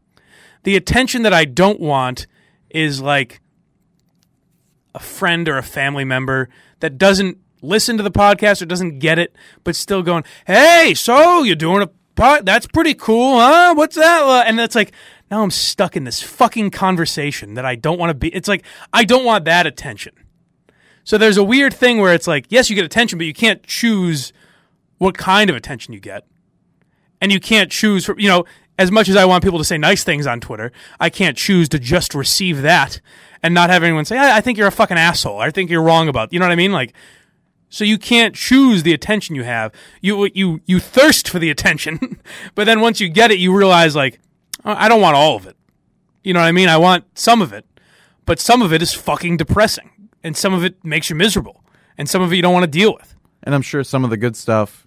The 0.63 0.77
attention 0.77 1.23
that 1.23 1.35
I 1.35 1.45
don't 1.45 1.81
want 1.81 2.29
is 2.71 3.03
like 3.03 3.41
a 4.95 5.01
friend 5.01 5.49
or 5.49 5.59
a 5.59 5.63
family 5.65 6.05
member 6.05 6.49
that 6.79 6.97
doesn't 6.97 7.39
listen 7.61 7.97
to 7.97 8.05
the 8.05 8.11
podcast 8.13 8.63
or 8.63 8.67
doesn't 8.67 9.01
get 9.01 9.19
it, 9.19 9.35
but 9.65 9.75
still 9.75 10.05
going, 10.05 10.23
"Hey, 10.47 10.95
so 10.95 11.43
you're 11.43 11.57
doing 11.57 11.83
a 11.83 11.89
pod? 12.15 12.47
That's 12.47 12.69
pretty 12.69 12.95
cool, 12.95 13.41
huh? 13.41 13.75
What's 13.75 13.97
that?" 13.97 14.23
uh?" 14.23 14.45
And 14.47 14.61
it's 14.61 14.77
like, 14.77 14.93
now 15.29 15.43
I'm 15.43 15.51
stuck 15.51 15.97
in 15.97 16.05
this 16.05 16.23
fucking 16.23 16.71
conversation 16.71 17.55
that 17.55 17.65
I 17.65 17.75
don't 17.75 17.99
want 17.99 18.11
to 18.11 18.15
be. 18.15 18.29
It's 18.29 18.47
like 18.47 18.65
I 18.93 19.03
don't 19.03 19.25
want 19.25 19.45
that 19.47 19.67
attention. 19.67 20.13
So 21.03 21.19
there's 21.19 21.37
a 21.37 21.43
weird 21.43 21.75
thing 21.75 21.99
where 21.99 22.15
it's 22.15 22.29
like, 22.29 22.47
yes, 22.49 22.71
you 22.71 22.77
get 22.77 22.85
attention, 22.85 23.19
but 23.19 23.27
you 23.27 23.35
can't 23.35 23.65
choose 23.65 24.33
what 25.03 25.19
kind 25.19 25.51
of 25.51 25.57
attention 25.57 25.93
you 25.93 26.01
get, 26.01 26.27
and 27.21 27.33
you 27.33 27.41
can't 27.41 27.71
choose 27.71 28.05
for 28.05 28.19
you 28.19 28.29
know. 28.29 28.45
As 28.79 28.91
much 28.91 29.09
as 29.11 29.17
I 29.17 29.27
want 29.27 29.45
people 29.45 29.59
to 29.59 29.65
say 29.65 29.77
nice 29.77 30.03
things 30.03 30.27
on 30.27 30.41
Twitter, 30.41 30.73
I 30.99 31.11
can't 31.11 31.37
choose 31.37 31.69
to 31.69 31.79
just 31.79 32.15
receive 32.15 32.63
that 32.63 33.01
and 33.43 33.53
not 33.53 33.69
have 33.69 33.83
anyone 33.83 34.07
say, 34.07 34.17
I, 34.17 34.39
I 34.39 34.41
think 34.41 34.57
you're 34.57 34.67
a 34.67 34.73
fucking 34.73 34.97
asshole. 34.97 35.39
I 35.39 35.51
think 35.51 35.71
you're 35.71 35.83
wrong 35.83 36.09
about, 36.09 36.33
you 36.33 36.39
know 36.39 36.47
what 36.47 36.53
I 36.53 36.57
mean? 36.57 36.73
Like, 36.73 36.95
so 37.69 37.85
you 37.85 37.99
can't 37.99 38.35
choose 38.35 38.83
the 38.83 38.95
attention 38.95 39.37
you 39.37 39.45
have. 39.45 39.73
You 40.01 40.31
you 40.35 40.61
you 40.65 40.79
thirst 40.79 41.29
for 41.29 41.39
the 41.39 41.51
attention, 41.51 42.21
but 42.55 42.65
then 42.65 42.81
once 42.81 42.99
you 42.99 43.09
get 43.09 43.31
it, 43.31 43.39
you 43.39 43.55
realize 43.57 43.95
like, 43.95 44.19
"Oh, 44.65 44.75
I 44.77 44.89
don't 44.89 45.01
want 45.03 45.17
all 45.17 45.37
of 45.37 45.47
it. 45.47 45.57
You 46.25 46.33
know 46.33 46.41
what 46.41 46.47
I 46.47 46.53
mean? 46.53 46.69
I 46.69 46.79
want 46.79 47.05
some 47.19 47.41
of 47.43 47.53
it, 47.53 47.67
but 48.25 48.41
some 48.41 48.63
of 48.63 48.73
it 48.73 48.83
is 48.83 48.95
fucking 48.95 49.37
depressing, 49.37 49.91
and 50.23 50.37
some 50.37 50.55
of 50.55 50.65
it 50.65 50.83
makes 50.85 51.09
you 51.11 51.17
miserable, 51.17 51.63
and 51.97 52.09
some 52.09 52.23
of 52.23 52.33
it 52.33 52.37
you 52.37 52.43
don't 52.43 52.55
want 52.55 52.65
to 52.65 52.79
deal 52.79 52.95
with. 52.95 53.15
and 53.43 53.55
I'm 53.55 53.63
sure 53.63 53.83
some 53.85 54.05
of 54.05 54.11
the 54.11 54.17
good 54.19 54.37
stuff 54.37 54.87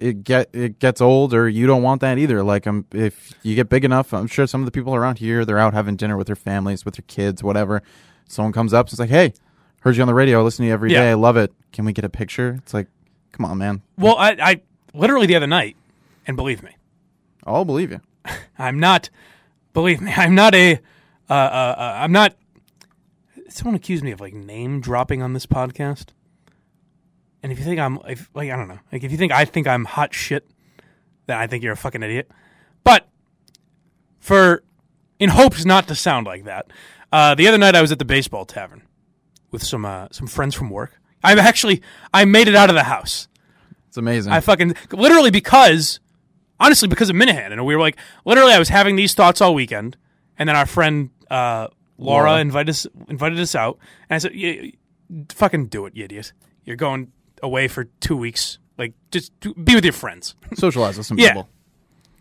it 0.00 0.24
get 0.24 0.48
it 0.52 0.78
gets 0.78 1.00
old 1.00 1.34
or 1.34 1.48
you 1.48 1.66
don't 1.66 1.82
want 1.82 2.00
that 2.00 2.18
either. 2.18 2.42
Like 2.42 2.66
um, 2.66 2.86
if 2.92 3.32
you 3.42 3.54
get 3.54 3.68
big 3.68 3.84
enough, 3.84 4.12
I'm 4.12 4.26
sure 4.26 4.46
some 4.46 4.62
of 4.62 4.64
the 4.64 4.70
people 4.70 4.94
around 4.94 5.18
here 5.18 5.44
they're 5.44 5.58
out 5.58 5.74
having 5.74 5.96
dinner 5.96 6.16
with 6.16 6.26
their 6.26 6.36
families, 6.36 6.84
with 6.84 6.94
their 6.94 7.04
kids, 7.06 7.42
whatever. 7.42 7.82
Someone 8.28 8.52
comes 8.52 8.72
up, 8.72 8.86
and 8.86 8.92
it's 8.92 9.00
like, 9.00 9.10
"Hey, 9.10 9.34
heard 9.80 9.96
you 9.96 10.02
on 10.02 10.08
the 10.08 10.14
radio. 10.14 10.40
I 10.40 10.42
listen 10.42 10.62
to 10.64 10.68
you 10.68 10.72
every 10.72 10.90
day. 10.90 11.06
Yeah. 11.06 11.10
I 11.10 11.14
love 11.14 11.36
it. 11.36 11.52
Can 11.72 11.84
we 11.84 11.92
get 11.92 12.04
a 12.04 12.08
picture?" 12.08 12.56
It's 12.58 12.72
like, 12.72 12.86
"Come 13.32 13.44
on, 13.44 13.58
man. 13.58 13.82
Well, 13.98 14.16
I, 14.16 14.36
I 14.40 14.60
literally 14.94 15.26
the 15.26 15.36
other 15.36 15.48
night, 15.48 15.76
and 16.26 16.36
believe 16.36 16.62
me, 16.62 16.76
I'll 17.44 17.64
believe 17.64 17.90
you." 17.90 18.00
I'm 18.58 18.78
not. 18.78 19.10
Believe 19.72 20.00
me, 20.00 20.12
I'm 20.16 20.34
not 20.34 20.54
a. 20.54 20.74
Uh, 21.28 21.32
uh, 21.32 21.74
uh, 21.78 21.94
I'm 21.96 22.12
not. 22.12 22.36
Someone 23.48 23.74
accused 23.74 24.04
me 24.04 24.12
of 24.12 24.20
like 24.20 24.32
name 24.32 24.80
dropping 24.80 25.22
on 25.22 25.32
this 25.32 25.46
podcast. 25.46 26.06
And 27.42 27.50
if 27.50 27.58
you 27.58 27.64
think 27.64 27.80
I'm 27.80 27.98
if, 28.06 28.28
like 28.34 28.50
I 28.50 28.56
don't 28.56 28.68
know, 28.68 28.78
like 28.92 29.02
if 29.02 29.12
you 29.12 29.18
think 29.18 29.32
I 29.32 29.44
think 29.44 29.66
I'm 29.66 29.84
hot 29.84 30.14
shit, 30.14 30.48
then 31.26 31.38
I 31.38 31.46
think 31.46 31.62
you're 31.62 31.72
a 31.72 31.76
fucking 31.76 32.02
idiot. 32.02 32.30
But 32.84 33.08
for 34.18 34.62
in 35.18 35.30
hopes 35.30 35.64
not 35.64 35.88
to 35.88 35.94
sound 35.94 36.26
like 36.26 36.44
that, 36.44 36.70
uh, 37.12 37.34
the 37.34 37.48
other 37.48 37.58
night 37.58 37.74
I 37.74 37.82
was 37.82 37.92
at 37.92 37.98
the 37.98 38.04
baseball 38.04 38.44
tavern 38.44 38.82
with 39.50 39.62
some 39.62 39.84
uh, 39.84 40.08
some 40.10 40.26
friends 40.26 40.54
from 40.54 40.70
work. 40.70 40.98
I'm 41.22 41.38
actually 41.38 41.82
I 42.12 42.24
made 42.24 42.48
it 42.48 42.54
out 42.54 42.70
of 42.70 42.76
the 42.76 42.84
house. 42.84 43.28
It's 43.88 43.96
amazing. 43.96 44.32
I 44.32 44.40
fucking 44.40 44.74
literally 44.92 45.30
because 45.30 45.98
honestly 46.58 46.88
because 46.88 47.10
of 47.10 47.16
Minihane, 47.16 47.52
and 47.52 47.64
we 47.64 47.74
were 47.74 47.80
like 47.80 47.96
literally 48.24 48.52
I 48.52 48.58
was 48.58 48.68
having 48.68 48.96
these 48.96 49.14
thoughts 49.14 49.40
all 49.40 49.54
weekend, 49.54 49.96
and 50.38 50.48
then 50.48 50.56
our 50.56 50.66
friend 50.66 51.10
uh, 51.30 51.68
Laura, 51.98 52.30
Laura. 52.30 52.40
invited 52.40 52.70
us 52.70 52.86
invited 53.08 53.40
us 53.40 53.54
out, 53.54 53.78
and 54.08 54.16
I 54.16 54.18
said, 54.18 54.34
"Yeah, 54.34 54.70
"Fucking 55.30 55.66
do 55.66 55.86
it, 55.86 55.96
you 55.96 56.04
idiot! 56.04 56.32
You're 56.64 56.76
going 56.76 57.12
away 57.42 57.68
for 57.68 57.84
two 58.00 58.16
weeks. 58.16 58.58
Like 58.78 58.94
just 59.10 59.38
do, 59.40 59.54
be 59.54 59.74
with 59.74 59.84
your 59.84 59.92
friends." 59.92 60.34
Socialize 60.54 60.96
with 60.96 61.06
some 61.06 61.18
Yeah. 61.18 61.28
people. 61.28 61.48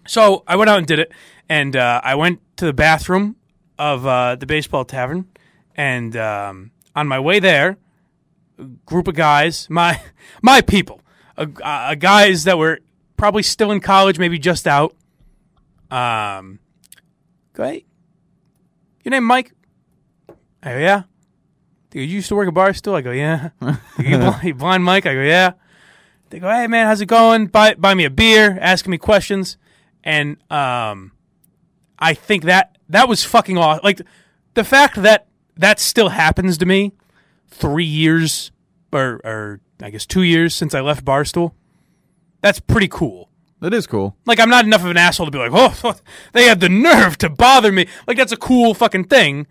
So 0.08 0.44
I 0.48 0.56
went 0.56 0.70
out 0.70 0.78
and 0.80 0.88
did 0.88 1.00
it, 1.00 1.12
and 1.48 1.76
uh, 1.76 2.02
I 2.04 2.16
went 2.16 2.40
to 2.58 2.66
the 2.66 2.74
bathroom 2.74 3.36
of 3.78 4.06
uh, 4.06 4.36
the 4.36 4.46
baseball 4.46 4.84
tavern, 4.86 5.26
and 5.76 6.16
um, 6.18 6.72
on 6.96 7.08
my 7.08 7.20
way 7.20 7.40
there, 7.40 7.78
a 8.58 8.64
group 8.86 9.08
of 9.08 9.16
guys, 9.16 9.70
my 9.70 10.02
my 10.42 10.62
people, 10.62 11.02
uh, 11.38 11.46
uh, 11.64 11.96
guys 11.96 12.44
that 12.46 12.58
were 12.58 12.80
probably 13.18 13.44
still 13.44 13.72
in 13.72 13.80
college, 13.80 14.18
maybe 14.20 14.40
just 14.40 14.68
out. 14.68 14.96
Um, 15.92 16.60
go 17.54 17.64
hey, 17.66 17.86
your 19.04 19.12
name 19.12 19.24
Mike? 19.24 19.54
Oh 20.30 20.78
yeah. 20.78 21.04
Dude, 21.92 22.08
you 22.08 22.16
used 22.18 22.30
to 22.30 22.36
work 22.36 22.48
at 22.48 22.54
Barstool? 22.54 22.94
I 22.94 23.02
go 23.02 23.12
yeah. 23.12 23.50
You 23.98 24.18
blind, 24.18 24.44
you 24.44 24.54
blind 24.54 24.84
Mike? 24.84 25.06
I 25.06 25.14
go 25.14 25.22
yeah. 25.22 25.54
They 26.30 26.40
go, 26.40 26.50
hey 26.50 26.68
man, 26.68 26.86
how's 26.86 27.02
it 27.02 27.08
going? 27.08 27.48
Buy 27.48 27.74
buy 27.74 27.96
me 27.96 28.06
a 28.06 28.10
beer, 28.10 28.58
asking 28.62 28.92
me 28.92 28.98
questions, 29.00 29.58
and 30.04 30.38
um, 30.52 31.12
I 31.98 32.14
think 32.14 32.44
that 32.44 32.78
that 32.90 33.10
was 33.10 33.24
fucking 33.24 33.58
awesome. 33.58 33.82
Like 33.84 34.02
the 34.54 34.64
fact 34.64 35.02
that 35.02 35.28
that 35.58 35.80
still 35.80 36.10
happens 36.10 36.60
to 36.60 36.68
me, 36.68 36.94
three 37.48 37.86
years 37.86 38.52
or 38.92 39.20
or 39.24 39.60
I 39.82 39.90
guess 39.90 40.06
two 40.06 40.22
years 40.22 40.54
since 40.54 40.76
I 40.76 40.82
left 40.82 41.04
Barstool. 41.04 41.54
That's 42.42 42.60
pretty 42.60 42.88
cool. 42.88 43.30
That 43.60 43.74
is 43.74 43.88
cool. 43.88 44.16
Like 44.26 44.40
I'm 44.40 44.50
not 44.50 44.66
enough 44.66 44.82
of 44.82 44.92
an 44.92 44.98
asshole 44.98 45.26
to 45.26 45.32
be 45.32 45.40
like, 45.40 45.52
oh, 45.54 45.96
they 46.34 46.46
had 46.46 46.60
the 46.60 46.70
nerve 46.70 47.18
to 47.18 47.30
bother 47.30 47.72
me. 47.72 47.88
Like 48.08 48.18
that's 48.18 48.32
a 48.32 48.38
cool 48.38 48.76
fucking 48.76 49.06
thing 49.06 49.48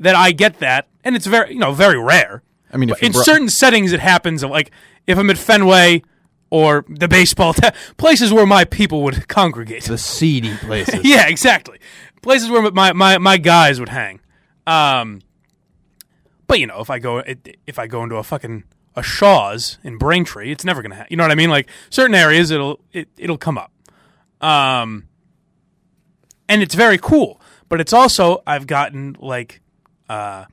that 0.00 0.14
I 0.14 0.32
get 0.32 0.58
that, 0.60 0.88
and 1.04 1.16
it's 1.16 1.26
very 1.26 1.52
you 1.52 1.58
know 1.58 1.72
very 1.72 1.98
rare. 2.02 2.42
I 2.72 2.76
mean, 2.76 2.90
if 2.90 3.02
in 3.02 3.12
brought- 3.12 3.24
certain 3.24 3.48
settings, 3.48 3.92
it 3.92 4.00
happens. 4.00 4.44
Like 4.44 4.70
if 5.06 5.18
I'm 5.18 5.30
at 5.30 5.38
Fenway 5.38 6.02
or 6.50 6.84
the 6.88 7.08
baseball 7.08 7.52
ta- 7.52 7.72
places 7.98 8.32
where 8.32 8.46
my 8.46 8.64
people 8.64 9.02
would 9.02 9.28
congregate. 9.28 9.84
The 9.84 9.98
seedy 9.98 10.56
places. 10.56 11.00
yeah, 11.04 11.28
exactly. 11.28 11.78
Places 12.22 12.48
where 12.50 12.70
my, 12.70 12.92
my, 12.94 13.18
my 13.18 13.36
guys 13.36 13.78
would 13.80 13.90
hang. 13.90 14.20
Um, 14.66 15.20
but 16.46 16.58
you 16.58 16.66
know, 16.66 16.80
if 16.80 16.88
I 16.90 16.98
go 16.98 17.22
if 17.66 17.78
I 17.78 17.86
go 17.86 18.02
into 18.02 18.16
a 18.16 18.22
fucking 18.22 18.64
a 18.96 19.02
Shaw's 19.02 19.78
in 19.84 19.98
Braintree, 19.98 20.50
it's 20.50 20.64
never 20.64 20.82
gonna. 20.82 20.96
Ha- 20.96 21.06
you 21.10 21.16
know 21.16 21.24
what 21.24 21.30
I 21.30 21.36
mean? 21.36 21.50
Like 21.50 21.68
certain 21.90 22.14
areas, 22.14 22.50
it'll 22.50 22.80
it, 22.92 23.08
it'll 23.18 23.38
come 23.38 23.58
up. 23.58 23.70
Um, 24.40 25.08
and 26.48 26.62
it's 26.62 26.74
very 26.74 26.98
cool. 26.98 27.40
But 27.68 27.80
it's 27.80 27.92
also 27.92 28.42
I've 28.46 28.66
gotten 28.66 29.16
like, 29.20 29.60
uh, 30.08 30.44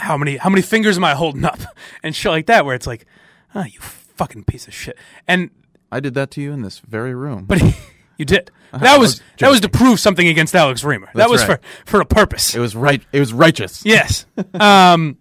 how 0.00 0.16
many 0.16 0.36
how 0.36 0.50
many 0.50 0.62
fingers 0.62 0.96
am 0.96 1.04
I 1.04 1.14
holding 1.14 1.44
up 1.44 1.60
and 2.02 2.14
shit 2.14 2.30
like 2.30 2.46
that, 2.46 2.64
where 2.64 2.74
it's 2.74 2.86
like, 2.86 3.06
oh, 3.54 3.64
you 3.64 3.80
fucking 3.80 4.44
piece 4.44 4.66
of 4.66 4.74
shit. 4.74 4.96
And 5.26 5.50
I 5.90 6.00
did 6.00 6.14
that 6.14 6.30
to 6.32 6.40
you 6.40 6.52
in 6.52 6.62
this 6.62 6.78
very 6.80 7.14
room. 7.14 7.44
but 7.44 7.62
you 8.18 8.24
did. 8.24 8.50
I 8.72 8.78
That 8.78 8.98
was 8.98 9.14
was 9.14 9.22
that 9.38 9.50
was 9.50 9.60
to 9.60 9.68
prove 9.68 10.00
something 10.00 10.26
against 10.26 10.54
Alex 10.54 10.82
Reimer. 10.82 11.12
that 11.14 11.30
was 11.30 11.46
right. 11.46 11.60
for 11.84 11.90
for 11.90 12.00
a 12.00 12.06
purpose. 12.06 12.54
it 12.54 12.60
was 12.60 12.74
right. 12.74 13.02
It 13.12 13.20
was 13.20 13.32
righteous. 13.32 13.84
Yes. 13.84 14.26
um, 14.54 15.18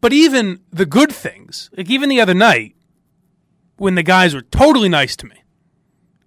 but 0.00 0.12
even 0.12 0.60
the 0.70 0.86
good 0.86 1.12
things, 1.12 1.70
like 1.76 1.88
even 1.88 2.08
the 2.08 2.20
other 2.20 2.34
night, 2.34 2.76
when 3.76 3.94
the 3.94 4.02
guys 4.02 4.34
were 4.34 4.42
totally 4.42 4.88
nice 4.88 5.16
to 5.16 5.26
me, 5.26 5.36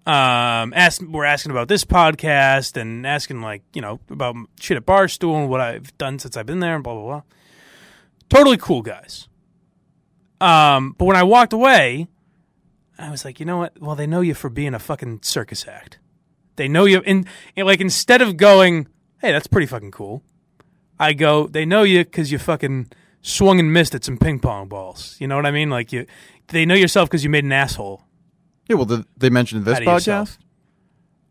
um, 0.06 0.72
asked 0.74 1.02
were 1.06 1.24
asking 1.24 1.52
about 1.52 1.68
this 1.68 1.84
podcast 1.84 2.80
and 2.80 3.06
asking 3.06 3.42
like 3.42 3.62
you 3.74 3.82
know 3.82 4.00
about 4.08 4.36
shit 4.58 4.76
at 4.76 4.86
Barstool 4.86 5.36
and 5.36 5.48
what 5.48 5.60
I've 5.60 5.96
done 5.98 6.18
since 6.18 6.36
I've 6.36 6.46
been 6.46 6.60
there 6.60 6.74
and 6.74 6.84
blah 6.84 6.94
blah 6.94 7.02
blah. 7.02 7.22
Totally 8.28 8.56
cool 8.56 8.82
guys. 8.82 9.28
Um, 10.40 10.94
but 10.96 11.04
when 11.04 11.16
I 11.16 11.22
walked 11.22 11.52
away, 11.52 12.08
I 12.98 13.10
was 13.10 13.24
like, 13.24 13.40
you 13.40 13.46
know 13.46 13.58
what? 13.58 13.80
Well, 13.80 13.96
they 13.96 14.06
know 14.06 14.20
you 14.20 14.34
for 14.34 14.48
being 14.48 14.74
a 14.74 14.78
fucking 14.78 15.20
circus 15.22 15.66
act. 15.66 15.98
They 16.56 16.68
know 16.68 16.84
you, 16.84 17.02
and, 17.06 17.26
and 17.56 17.66
like 17.66 17.80
instead 17.80 18.22
of 18.22 18.36
going, 18.36 18.88
hey, 19.20 19.32
that's 19.32 19.46
pretty 19.46 19.66
fucking 19.66 19.90
cool. 19.90 20.22
I 20.98 21.14
go, 21.14 21.46
they 21.46 21.64
know 21.64 21.82
you 21.82 22.04
because 22.04 22.30
you 22.30 22.38
fucking 22.38 22.90
swung 23.22 23.58
and 23.58 23.72
missed 23.72 23.94
at 23.94 24.04
some 24.04 24.18
ping 24.18 24.38
pong 24.40 24.68
balls. 24.68 25.16
You 25.18 25.28
know 25.28 25.36
what 25.36 25.46
I 25.46 25.50
mean? 25.50 25.70
Like 25.70 25.92
you, 25.92 26.06
they 26.48 26.66
know 26.66 26.74
yourself 26.74 27.08
because 27.08 27.24
you 27.24 27.30
made 27.30 27.44
an 27.44 27.52
asshole. 27.52 28.04
Yeah, 28.70 28.76
well, 28.76 29.04
they 29.16 29.30
mentioned 29.30 29.64
this 29.64 29.76
Out 29.78 29.82
of 29.82 29.88
yourself. 29.88 30.38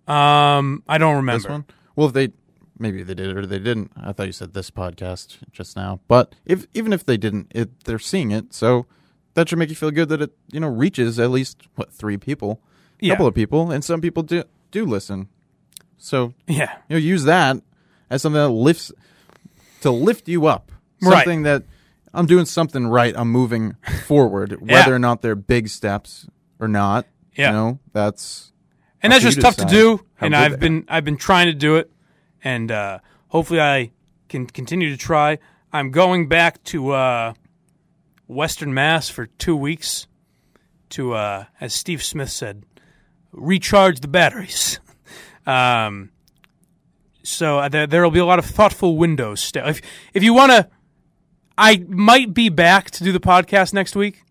podcast. 0.07 0.13
Um, 0.13 0.83
I 0.89 0.97
don't 0.97 1.15
remember. 1.15 1.39
This 1.41 1.49
one. 1.49 1.65
Well, 1.95 2.07
if 2.07 2.13
they 2.13 2.29
maybe 2.77 3.01
they 3.03 3.13
did 3.13 3.35
or 3.37 3.45
they 3.45 3.59
didn't. 3.59 3.91
I 3.95 4.11
thought 4.11 4.25
you 4.27 4.33
said 4.33 4.53
this 4.53 4.69
podcast 4.69 5.37
just 5.51 5.75
now. 5.77 6.01
But 6.09 6.35
if 6.45 6.67
even 6.73 6.91
if 6.91 7.05
they 7.05 7.15
didn't, 7.17 7.51
it, 7.55 7.85
they're 7.85 7.97
seeing 7.99 8.31
it, 8.31 8.53
so 8.53 8.87
that 9.35 9.47
should 9.47 9.57
make 9.59 9.69
you 9.69 9.75
feel 9.75 9.91
good 9.91 10.09
that 10.09 10.21
it 10.21 10.31
you 10.51 10.59
know 10.59 10.67
reaches 10.67 11.17
at 11.19 11.29
least 11.31 11.61
what 11.75 11.93
three 11.93 12.17
people, 12.17 12.61
a 13.01 13.05
Yeah. 13.05 13.13
couple 13.13 13.27
of 13.27 13.35
people, 13.35 13.71
and 13.71 13.83
some 13.85 14.01
people 14.01 14.23
do 14.23 14.43
do 14.71 14.85
listen. 14.85 15.29
So 15.97 16.33
Yeah. 16.47 16.77
you 16.89 16.95
know, 16.95 16.99
use 16.99 17.23
that 17.23 17.57
as 18.09 18.21
something 18.21 18.41
that 18.41 18.49
lifts 18.49 18.91
to 19.81 19.91
lift 19.91 20.27
you 20.27 20.45
up. 20.47 20.71
Right. 21.01 21.23
Something 21.23 21.43
that 21.43 21.63
I'm 22.13 22.25
doing 22.25 22.45
something 22.45 22.87
right. 22.87 23.13
I'm 23.15 23.31
moving 23.31 23.75
forward, 24.07 24.59
whether 24.67 24.93
or 24.93 24.99
not 24.99 25.21
they're 25.21 25.35
big 25.35 25.69
steps 25.69 26.27
or 26.59 26.67
not. 26.67 27.05
Yeah. 27.39 27.47
You 27.47 27.53
know, 27.53 27.79
that's 27.93 28.51
and 29.01 29.13
that's 29.13 29.23
just 29.23 29.39
tough 29.39 29.55
to 29.55 29.65
do. 29.65 30.05
And 30.19 30.35
I've 30.35 30.59
been 30.59 30.85
I've 30.89 31.05
been 31.05 31.17
trying 31.17 31.47
to 31.47 31.53
do 31.53 31.77
it, 31.77 31.89
and 32.43 32.69
uh, 32.69 32.99
hopefully 33.29 33.61
I 33.61 33.91
can 34.27 34.45
continue 34.45 34.89
to 34.89 34.97
try. 34.97 35.39
I'm 35.71 35.91
going 35.91 36.27
back 36.27 36.61
to 36.65 36.91
uh, 36.91 37.33
Western 38.27 38.73
Mass 38.73 39.07
for 39.07 39.27
two 39.27 39.55
weeks 39.55 40.07
to, 40.89 41.13
uh, 41.13 41.45
as 41.61 41.73
Steve 41.73 42.03
Smith 42.03 42.29
said, 42.29 42.63
recharge 43.31 43.99
the 44.01 44.07
batteries. 44.07 44.79
um, 45.45 46.11
so 47.23 47.59
uh, 47.59 47.69
there 47.69 47.87
there 47.87 48.03
will 48.03 48.11
be 48.11 48.19
a 48.19 48.25
lot 48.25 48.39
of 48.39 48.45
thoughtful 48.45 48.97
windows. 48.97 49.39
Still, 49.39 49.65
if 49.67 49.81
if 50.13 50.23
you 50.23 50.33
want 50.33 50.51
to, 50.51 50.67
I 51.57 51.85
might 51.87 52.33
be 52.33 52.49
back 52.49 52.91
to 52.91 53.03
do 53.03 53.13
the 53.13 53.19
podcast 53.19 53.73
next 53.73 53.95
week. 53.95 54.23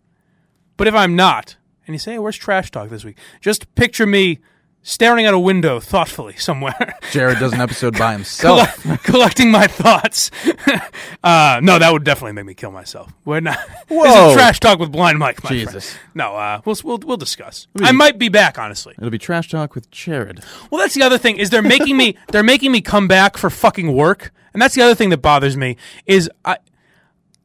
But 0.76 0.86
if 0.86 0.94
I'm 0.94 1.16
not, 1.16 1.56
and 1.88 1.94
you 1.94 1.98
say, 1.98 2.12
hey, 2.12 2.18
"Where's 2.20 2.36
Trash 2.36 2.70
Talk 2.70 2.90
this 2.90 3.04
week?" 3.04 3.18
Just 3.40 3.74
picture 3.74 4.06
me 4.06 4.38
staring 4.82 5.26
out 5.26 5.34
a 5.34 5.38
window 5.38 5.80
thoughtfully 5.80 6.34
somewhere, 6.36 6.96
Jared 7.10 7.38
does 7.38 7.52
an 7.52 7.60
episode 7.60 7.98
by 7.98 8.12
himself. 8.12 8.82
Colle- 8.82 8.96
collecting 9.02 9.50
my 9.50 9.66
thoughts. 9.66 10.30
uh, 11.24 11.60
no, 11.62 11.78
that 11.78 11.92
would 11.92 12.04
definitely 12.04 12.32
make 12.32 12.46
me 12.46 12.54
kill 12.54 12.70
myself. 12.70 13.12
We're 13.24 13.40
not. 13.40 13.58
This 13.88 13.98
Whoa. 13.98 14.30
is 14.30 14.34
Trash 14.34 14.60
Talk 14.60 14.78
with 14.78 14.92
Blind 14.92 15.18
Mike. 15.18 15.42
My 15.44 15.50
Jesus. 15.50 15.92
friend. 15.92 16.10
No, 16.14 16.36
uh, 16.36 16.60
we'll 16.64 16.76
we'll 16.84 16.98
we'll 16.98 17.16
discuss. 17.16 17.66
be- 17.74 17.84
I 17.84 17.92
might 17.92 18.18
be 18.18 18.28
back, 18.28 18.58
honestly. 18.58 18.94
It'll 18.98 19.10
be 19.10 19.18
trash 19.18 19.48
talk 19.48 19.74
with 19.74 19.90
Jared. 19.90 20.42
Well, 20.70 20.80
that's 20.80 20.94
the 20.94 21.02
other 21.02 21.18
thing 21.18 21.38
is 21.38 21.50
they're 21.50 21.62
making 21.62 21.96
me 21.96 22.16
they're 22.32 22.42
making 22.42 22.72
me 22.72 22.80
come 22.80 23.08
back 23.08 23.36
for 23.36 23.50
fucking 23.50 23.92
work, 23.92 24.32
and 24.52 24.62
that's 24.62 24.74
the 24.74 24.82
other 24.82 24.94
thing 24.94 25.10
that 25.10 25.18
bothers 25.18 25.56
me 25.56 25.76
is 26.06 26.30
I 26.44 26.58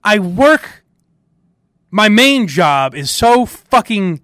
I 0.03 0.19
work. 0.19 0.83
My 1.91 2.09
main 2.09 2.47
job 2.47 2.95
is 2.95 3.11
so 3.11 3.45
fucking 3.45 4.19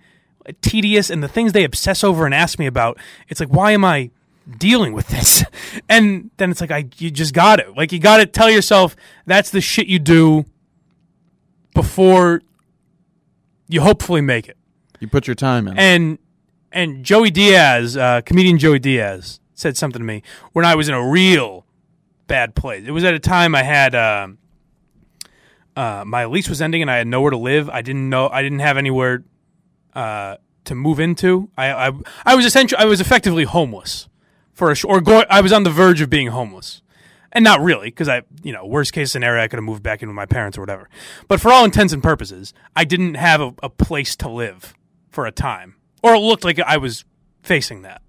tedious, 0.62 1.10
and 1.10 1.22
the 1.24 1.28
things 1.28 1.54
they 1.54 1.64
obsess 1.64 2.04
over 2.04 2.26
and 2.26 2.34
ask 2.34 2.60
me 2.60 2.66
about, 2.66 2.98
it's 3.28 3.40
like, 3.40 3.50
why 3.50 3.72
am 3.72 3.84
I 3.86 4.12
dealing 4.58 4.94
with 4.94 5.08
this? 5.10 5.44
And 5.88 6.32
then 6.38 6.50
it's 6.52 6.62
like, 6.62 6.72
I 6.72 6.86
you 6.98 7.12
just 7.12 7.34
got 7.34 7.60
it. 7.60 7.76
like 7.78 7.92
you 7.92 8.00
got 8.00 8.18
to 8.18 8.26
tell 8.26 8.50
yourself 8.50 8.96
that's 9.26 9.50
the 9.52 9.62
shit 9.62 9.88
you 9.88 10.00
do 10.00 10.46
before 11.74 12.42
you 13.68 13.82
hopefully 13.82 14.22
make 14.22 14.48
it 14.48 14.58
You 15.00 15.08
put 15.08 15.28
your 15.28 15.36
time 15.36 15.68
in. 15.68 15.78
and 15.78 16.18
and 16.72 17.04
Joey 17.04 17.32
Diaz, 17.32 17.98
uh, 17.98 18.22
comedian 18.22 18.58
Joey 18.60 18.80
Diaz, 18.80 19.40
said 19.56 19.76
something 19.78 20.00
to 20.00 20.06
me 20.06 20.22
when 20.54 20.66
I 20.66 20.76
was 20.76 20.88
in 20.90 20.94
a 20.96 21.08
real 21.08 21.66
bad 22.28 22.54
place. 22.56 22.84
It 22.88 22.92
was 22.92 23.04
at 23.04 23.14
a 23.16 23.20
time 23.20 23.56
I 23.56 23.64
had 23.64 23.94
um 23.96 24.38
uh, 25.76 26.04
my 26.06 26.26
lease 26.26 26.50
was 26.50 26.62
ending 26.62 26.82
and 26.82 26.92
I 26.92 26.98
had 26.98 27.08
nowhere 27.08 27.32
to 27.32 27.38
live. 27.38 27.70
I 27.70 27.82
didn't 27.82 28.10
know 28.10 28.30
I 28.30 28.42
didn't 28.42 28.60
have 28.60 28.78
anywhere 28.78 29.24
uh, 29.94 30.38
to 30.66 30.76
move 30.76 31.00
into. 31.00 31.50
I, 31.58 31.88
I 31.88 31.92
I 32.26 32.36
was 32.36 32.46
essentially 32.46 32.80
I 32.80 32.86
was 32.86 33.02
effectively 33.02 33.44
homeless 33.44 34.08
for 34.54 34.72
a 34.72 34.76
sh- 34.76 34.86
or 34.86 35.02
go, 35.02 35.24
I 35.30 35.42
was 35.42 35.52
on 35.52 35.64
the 35.64 35.70
verge 35.70 36.02
of 36.02 36.10
being 36.10 36.28
homeless. 36.28 36.82
And 37.32 37.44
not 37.44 37.62
really, 37.62 37.88
because 37.88 38.10
I, 38.10 38.24
you 38.44 38.52
know, 38.52 38.66
worst 38.66 38.92
case 38.92 39.12
scenario, 39.12 39.44
I 39.44 39.48
could 39.48 39.58
have 39.58 39.64
moved 39.64 39.84
back 39.84 40.02
in 40.02 40.10
with 40.10 40.16
my 40.16 40.26
parents 40.26 40.58
or 40.58 40.62
whatever. 40.62 40.90
But 41.28 41.40
for 41.40 41.52
all 41.52 41.64
intents 41.64 41.94
and 41.94 42.02
purposes, 42.02 42.56
I 42.76 42.86
didn't 42.86 43.14
have 43.16 43.40
a, 43.40 43.54
a 43.62 43.70
place 43.70 44.16
to 44.18 44.30
live 44.30 44.74
for 45.12 45.28
a 45.28 45.32
time, 45.32 45.76
or 46.02 46.16
it 46.16 46.20
looked 46.20 46.44
like 46.44 46.60
I 46.60 46.78
was 46.78 47.06
facing 47.44 47.84
that. 47.84 48.02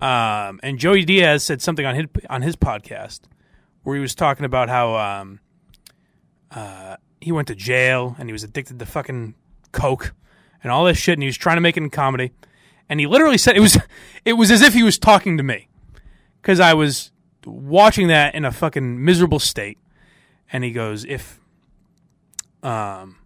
Um, 0.00 0.58
and 0.64 0.78
Joey 0.78 1.04
Diaz 1.04 1.44
said 1.44 1.62
something 1.62 1.86
on 1.86 1.94
his 1.94 2.06
on 2.28 2.42
his 2.42 2.56
podcast 2.56 3.20
where 3.84 3.94
he 3.94 4.02
was 4.02 4.14
talking 4.16 4.44
about 4.44 4.68
how 4.68 4.96
um, 4.96 5.40
uh, 6.50 6.96
he 7.20 7.30
went 7.30 7.46
to 7.48 7.54
jail 7.54 8.16
and 8.18 8.28
he 8.28 8.32
was 8.32 8.42
addicted 8.42 8.80
to 8.80 8.86
fucking 8.86 9.34
coke 9.70 10.14
and 10.62 10.72
all 10.72 10.84
this 10.84 10.98
shit, 10.98 11.14
and 11.14 11.22
he 11.22 11.26
was 11.26 11.36
trying 11.36 11.56
to 11.56 11.60
make 11.60 11.76
it 11.76 11.82
in 11.82 11.90
comedy. 11.90 12.32
And 12.88 13.00
he 13.00 13.06
literally 13.06 13.38
said 13.38 13.56
it 13.56 13.60
was 13.60 13.78
it 14.24 14.34
was 14.34 14.50
as 14.50 14.62
if 14.62 14.74
he 14.74 14.82
was 14.82 14.98
talking 14.98 15.36
to 15.36 15.42
me 15.42 15.68
because 16.40 16.60
I 16.60 16.74
was 16.74 17.10
watching 17.46 18.08
that 18.08 18.34
in 18.34 18.44
a 18.44 18.52
fucking 18.52 19.04
miserable 19.04 19.38
state. 19.38 19.78
And 20.52 20.64
he 20.64 20.70
goes, 20.70 21.04
if 21.06 21.40
um, 22.62 23.16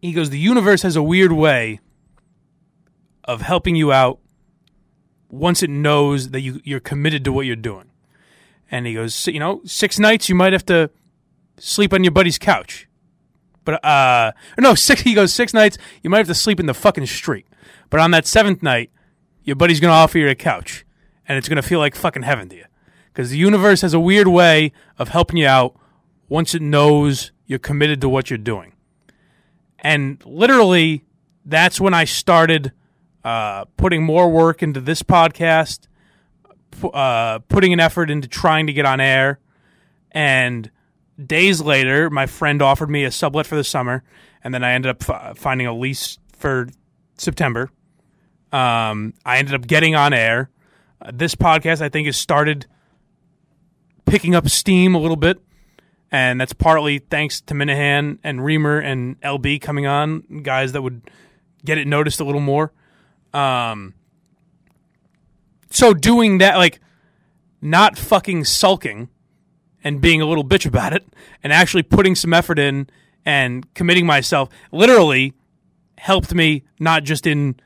he 0.00 0.12
goes, 0.12 0.30
the 0.30 0.38
universe 0.38 0.82
has 0.82 0.96
a 0.96 1.02
weird 1.02 1.32
way 1.32 1.80
of 3.24 3.42
helping 3.42 3.76
you 3.76 3.92
out 3.92 4.18
once 5.28 5.62
it 5.62 5.70
knows 5.70 6.30
that 6.30 6.40
you, 6.40 6.60
you're 6.64 6.80
committed 6.80 7.24
to 7.24 7.32
what 7.32 7.46
you're 7.46 7.56
doing. 7.56 7.90
And 8.70 8.86
he 8.86 8.94
goes, 8.94 9.26
you 9.26 9.38
know, 9.38 9.60
six 9.64 9.98
nights 9.98 10.28
you 10.28 10.34
might 10.34 10.52
have 10.52 10.66
to 10.66 10.90
sleep 11.58 11.92
on 11.92 12.02
your 12.02 12.12
buddy's 12.12 12.38
couch. 12.38 12.88
But 13.64 13.84
uh 13.84 14.32
no, 14.58 14.74
six 14.74 15.02
he 15.02 15.14
goes, 15.14 15.32
six 15.32 15.52
nights 15.52 15.78
you 16.02 16.10
might 16.10 16.18
have 16.18 16.26
to 16.28 16.34
sleep 16.34 16.60
in 16.60 16.66
the 16.66 16.74
fucking 16.74 17.06
street. 17.06 17.46
But 17.88 18.00
on 18.00 18.10
that 18.12 18.26
seventh 18.26 18.62
night, 18.62 18.90
your 19.44 19.56
buddy's 19.56 19.80
gonna 19.80 19.94
offer 19.94 20.18
you 20.18 20.28
a 20.28 20.34
couch. 20.34 20.84
And 21.26 21.38
it's 21.38 21.48
gonna 21.48 21.62
feel 21.62 21.78
like 21.78 21.94
fucking 21.94 22.22
heaven 22.22 22.48
to 22.48 22.56
you. 22.56 22.64
Because 23.12 23.30
the 23.30 23.38
universe 23.38 23.82
has 23.82 23.94
a 23.94 24.00
weird 24.00 24.28
way 24.28 24.72
of 24.98 25.08
helping 25.08 25.36
you 25.36 25.46
out 25.46 25.76
once 26.28 26.54
it 26.54 26.62
knows 26.62 27.32
you're 27.46 27.58
committed 27.58 28.00
to 28.00 28.08
what 28.08 28.30
you're 28.30 28.38
doing. 28.38 28.72
And 29.80 30.22
literally, 30.24 31.04
that's 31.44 31.80
when 31.80 31.94
I 31.94 32.04
started 32.04 32.72
uh, 33.24 33.64
putting 33.76 34.02
more 34.02 34.30
work 34.30 34.62
into 34.62 34.80
this 34.80 35.02
podcast, 35.02 35.88
uh, 36.84 37.40
putting 37.40 37.72
an 37.72 37.80
effort 37.80 38.10
into 38.10 38.28
trying 38.28 38.66
to 38.66 38.72
get 38.72 38.86
on 38.86 39.00
air. 39.00 39.40
And 40.12 40.70
days 41.26 41.60
later, 41.60 42.10
my 42.10 42.26
friend 42.26 42.62
offered 42.62 42.90
me 42.90 43.04
a 43.04 43.10
sublet 43.10 43.46
for 43.46 43.56
the 43.56 43.64
summer, 43.64 44.02
and 44.42 44.52
then 44.52 44.64
I 44.64 44.72
ended 44.72 44.90
up 44.90 45.08
f- 45.08 45.38
finding 45.38 45.66
a 45.66 45.74
lease 45.74 46.18
for 46.36 46.68
September. 47.16 47.70
Um, 48.52 49.14
I 49.24 49.38
ended 49.38 49.54
up 49.54 49.66
getting 49.66 49.94
on 49.94 50.12
air. 50.12 50.50
Uh, 51.00 51.10
this 51.14 51.34
podcast, 51.34 51.80
I 51.80 51.88
think, 51.88 52.06
has 52.06 52.16
started 52.16 52.66
picking 54.06 54.34
up 54.34 54.48
steam 54.48 54.94
a 54.94 54.98
little 54.98 55.16
bit 55.16 55.40
and 56.10 56.40
that's 56.40 56.52
partly 56.52 56.98
thanks 56.98 57.40
to 57.42 57.54
Minihane 57.54 58.18
and 58.24 58.40
Reimer 58.40 58.82
and 58.82 59.20
LB 59.20 59.60
coming 59.60 59.86
on, 59.86 60.42
guys 60.42 60.72
that 60.72 60.82
would 60.82 61.02
get 61.64 61.78
it 61.78 61.86
noticed 61.86 62.20
a 62.20 62.24
little 62.24 62.40
more. 62.40 62.72
Um, 63.32 63.94
so 65.70 65.94
doing 65.94 66.38
that, 66.38 66.56
like 66.56 66.80
not 67.62 67.96
fucking 67.96 68.44
sulking 68.44 69.08
and 69.82 70.00
being 70.00 70.20
a 70.20 70.26
little 70.26 70.44
bitch 70.44 70.66
about 70.66 70.92
it, 70.92 71.06
and 71.42 71.52
actually 71.52 71.82
putting 71.82 72.14
some 72.14 72.32
effort 72.32 72.58
in 72.58 72.88
and 73.24 73.72
committing 73.74 74.06
myself, 74.06 74.48
literally 74.72 75.34
helped 75.98 76.34
me 76.34 76.64
not 76.78 77.04
just 77.04 77.26
in 77.26 77.56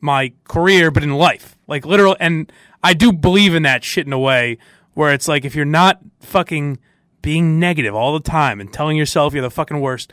my 0.00 0.32
career 0.44 0.90
but 0.90 1.02
in 1.02 1.14
life. 1.14 1.56
Like 1.66 1.86
literal, 1.86 2.16
and 2.20 2.52
I 2.82 2.94
do 2.94 3.12
believe 3.12 3.54
in 3.54 3.62
that 3.62 3.84
shit 3.84 4.06
in 4.06 4.12
a 4.12 4.18
way 4.18 4.58
where 4.92 5.12
it's 5.12 5.28
like 5.28 5.44
if 5.44 5.54
you're 5.54 5.64
not 5.64 6.00
fucking 6.20 6.78
being 7.22 7.58
negative 7.58 7.94
all 7.94 8.12
the 8.12 8.20
time 8.20 8.60
and 8.60 8.72
telling 8.72 8.96
yourself 8.96 9.32
you're 9.32 9.42
the 9.42 9.50
fucking 9.50 9.80
worst, 9.80 10.12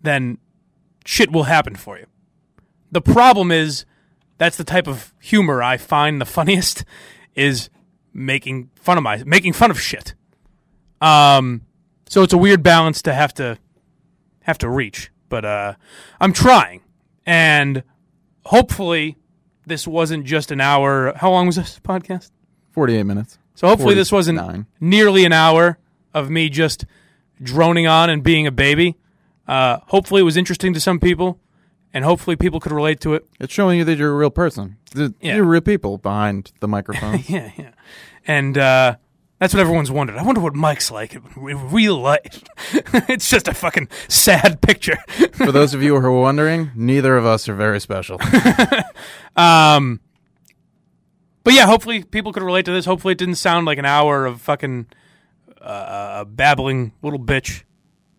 then 0.00 0.38
shit 1.04 1.30
will 1.30 1.44
happen 1.44 1.76
for 1.76 1.98
you. 1.98 2.06
The 2.90 3.02
problem 3.02 3.50
is 3.50 3.84
that's 4.38 4.56
the 4.56 4.64
type 4.64 4.88
of 4.88 5.12
humor 5.20 5.62
I 5.62 5.76
find 5.76 6.20
the 6.20 6.26
funniest 6.38 6.84
is 7.34 7.70
making 8.12 8.70
fun 8.74 8.98
of 8.98 9.04
my 9.04 9.22
making 9.24 9.52
fun 9.52 9.70
of 9.70 9.80
shit. 9.80 10.14
Um 11.02 11.62
so 12.08 12.22
it's 12.22 12.32
a 12.32 12.38
weird 12.38 12.62
balance 12.62 13.02
to 13.02 13.12
have 13.12 13.34
to 13.34 13.58
have 14.42 14.58
to 14.58 14.68
reach, 14.68 15.10
but 15.28 15.44
uh 15.44 15.74
I'm 16.20 16.32
trying. 16.32 16.80
And 17.26 17.82
hopefully 18.44 19.16
this 19.66 19.86
wasn't 19.86 20.24
just 20.24 20.50
an 20.50 20.60
hour. 20.60 21.12
How 21.16 21.30
long 21.30 21.46
was 21.46 21.56
this 21.56 21.78
podcast? 21.82 22.30
48 22.72 23.02
minutes. 23.04 23.38
So 23.54 23.68
hopefully 23.68 23.94
this 23.94 24.10
wasn't 24.10 24.38
49. 24.38 24.66
nearly 24.80 25.24
an 25.24 25.32
hour 25.32 25.78
of 26.14 26.30
me 26.30 26.48
just 26.48 26.84
droning 27.40 27.86
on 27.86 28.10
and 28.10 28.22
being 28.22 28.46
a 28.46 28.50
baby. 28.52 28.96
Uh, 29.46 29.78
hopefully 29.86 30.20
it 30.22 30.24
was 30.24 30.36
interesting 30.36 30.72
to 30.72 30.80
some 30.80 30.98
people, 30.98 31.38
and 31.92 32.04
hopefully 32.04 32.34
people 32.36 32.60
could 32.60 32.72
relate 32.72 33.00
to 33.00 33.14
it. 33.14 33.26
It's 33.40 33.52
showing 33.52 33.78
you 33.78 33.84
that 33.84 33.98
you're 33.98 34.10
a 34.12 34.16
real 34.16 34.30
person. 34.30 34.78
Yeah. 34.94 35.08
You're 35.20 35.44
real 35.44 35.60
people 35.60 35.98
behind 35.98 36.52
the 36.60 36.68
microphone. 36.76 37.22
yeah, 37.28 37.50
yeah. 37.56 37.70
And 38.26 38.56
uh, 38.56 38.96
That's 39.42 39.54
what 39.54 39.60
everyone's 39.60 39.90
wondered. 39.90 40.18
I 40.18 40.22
wonder 40.22 40.40
what 40.40 40.54
Mike's 40.54 40.88
like 40.92 41.14
in 41.16 41.72
real 41.72 41.98
life. 41.98 42.44
it's 43.08 43.28
just 43.28 43.48
a 43.48 43.54
fucking 43.54 43.88
sad 44.06 44.60
picture. 44.60 44.96
For 45.32 45.50
those 45.52 45.74
of 45.74 45.82
you 45.82 45.98
who 45.98 46.06
are 46.06 46.12
wondering, 46.12 46.70
neither 46.76 47.16
of 47.16 47.26
us 47.26 47.48
are 47.48 47.54
very 47.56 47.80
special. 47.80 48.20
um, 49.36 49.98
but 51.42 51.54
yeah, 51.54 51.66
hopefully 51.66 52.04
people 52.04 52.32
could 52.32 52.44
relate 52.44 52.66
to 52.66 52.70
this. 52.70 52.84
Hopefully 52.84 53.10
it 53.12 53.18
didn't 53.18 53.34
sound 53.34 53.66
like 53.66 53.78
an 53.78 53.84
hour 53.84 54.26
of 54.26 54.40
fucking 54.40 54.86
uh, 55.60 56.22
babbling 56.22 56.92
little 57.02 57.18
bitch. 57.18 57.64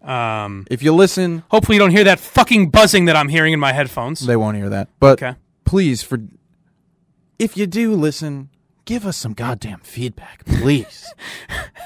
Um, 0.01 0.67
if 0.69 0.84
you 0.84 0.93
listen, 0.93 1.43
hopefully 1.49 1.78
you 1.78 1.80
don't 1.80 1.91
hear 1.91 2.03
that 2.03 2.19
fucking 2.19 2.69
buzzing 2.69 3.05
that 3.05 3.15
I'm 3.15 3.30
hearing 3.30 3.53
in 3.53 3.61
my 3.61 3.71
headphones. 3.71 4.19
They 4.28 4.36
won't 4.36 4.57
hear 4.57 4.67
that. 4.67 4.89
But 4.99 5.24
Okay. 5.24 5.38
please, 5.63 6.03
for 6.03 6.19
if 7.39 7.55
you 7.55 7.65
do 7.65 7.93
listen, 7.95 8.49
give 8.86 9.06
us 9.06 9.18
some 9.18 9.34
goddamn 9.34 9.80
feedback, 9.80 10.46
please. 10.46 11.14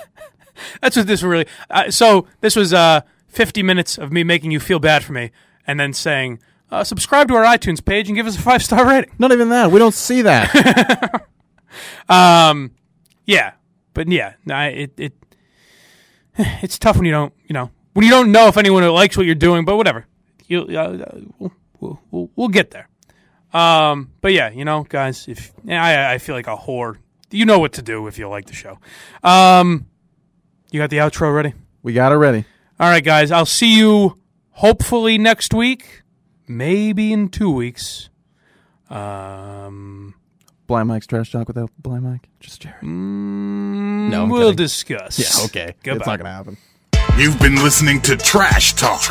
That's 0.82 0.95
what 0.95 1.08
this 1.08 1.24
really. 1.24 1.48
Uh, 1.70 1.91
so 1.91 2.28
this 2.41 2.56
was 2.56 2.74
uh, 2.74 3.02
50 3.28 3.64
minutes 3.64 3.98
of 3.98 4.12
me 4.12 4.24
making 4.24 4.52
you 4.52 4.60
feel 4.60 4.80
bad 4.80 5.04
for 5.04 5.14
me, 5.14 5.32
and 5.66 5.80
then 5.80 5.93
saying, 5.93 6.39
uh, 6.72 6.84
"Subscribe 6.84 7.28
to 7.28 7.36
our 7.36 7.43
iTunes 7.43 7.84
page 7.84 8.08
and 8.08 8.16
give 8.16 8.28
us 8.28 8.38
a 8.38 8.41
five 8.41 8.64
star 8.64 8.88
rating." 8.88 9.12
Not 9.20 9.32
even 9.32 9.50
that. 9.50 9.72
We 9.72 9.80
don't 9.80 9.93
see 9.93 10.24
that. 10.24 11.28
um, 12.10 12.72
yeah, 13.26 13.54
but 13.93 14.08
yeah, 14.08 14.34
I, 14.50 14.68
it 14.68 14.93
it 14.98 15.14
it's 16.38 16.80
tough 16.80 16.98
when 16.98 17.06
you 17.06 17.12
don't 17.12 17.34
you 17.45 17.54
know 17.54 17.72
when 17.93 18.06
you 18.06 18.12
don't 18.12 18.32
know 18.32 18.48
if 18.48 18.58
anyone 18.58 18.88
likes 18.89 19.18
what 19.18 19.26
you're 19.26 19.36
doing, 19.36 19.66
but 19.66 19.78
whatever. 19.78 20.06
You 20.48 20.62
uh, 20.64 21.12
we'll, 21.39 21.52
we'll, 21.80 22.00
we'll, 22.10 22.30
we'll 22.36 22.48
get 22.48 22.72
there. 22.72 22.89
Um, 23.54 24.12
but 24.22 24.34
yeah, 24.34 24.50
you 24.52 24.66
know, 24.66 24.84
guys, 24.84 25.28
if 25.28 25.52
yeah, 25.64 25.84
I 25.84 26.14
I 26.14 26.18
feel 26.18 26.36
like 26.36 26.48
a 26.48 26.56
whore. 26.58 26.98
You 27.32 27.45
know 27.45 27.60
what 27.60 27.74
to 27.74 27.82
do 27.82 28.08
if 28.08 28.18
you 28.18 28.30
like 28.30 28.45
the 28.45 28.54
show. 28.54 28.80
Um, 29.24 29.86
you 30.72 30.80
got 30.80 30.89
the 30.89 30.98
outro 30.98 31.34
ready? 31.36 31.54
we 31.84 31.93
got 31.93 32.12
it 32.12 32.16
ready. 32.16 32.45
All 32.80 32.89
right, 32.89 33.04
guys. 33.04 33.32
I'll 33.32 33.45
see 33.45 33.78
you 33.78 34.18
hopefully 34.52 35.18
next 35.18 35.54
week, 35.54 36.04
maybe 36.48 37.12
in 37.14 37.30
two 37.30 37.50
weeks. 37.52 38.10
Um, 38.89 40.14
Blind 40.68 40.88
Mike's 40.89 41.08
trash 41.08 41.32
talk 41.32 41.48
without 41.48 41.72
Blind 41.78 42.04
Mike. 42.04 42.28
Just 42.39 42.62
Jerry. 42.62 42.76
no, 42.84 44.24
I'm 44.24 44.30
we'll 44.30 44.52
kidding. 44.52 44.56
discuss. 44.58 45.20
Yeah, 45.20 45.45
okay. 45.45 45.76
Goodbye. 45.84 45.98
It's 45.98 46.08
not 46.08 46.18
gonna 46.18 46.32
happen. 46.34 46.58
You've 47.18 47.39
been 47.39 47.55
listening 47.55 47.99
to 48.01 48.15
Trash 48.15 48.74
Talk 48.74 49.01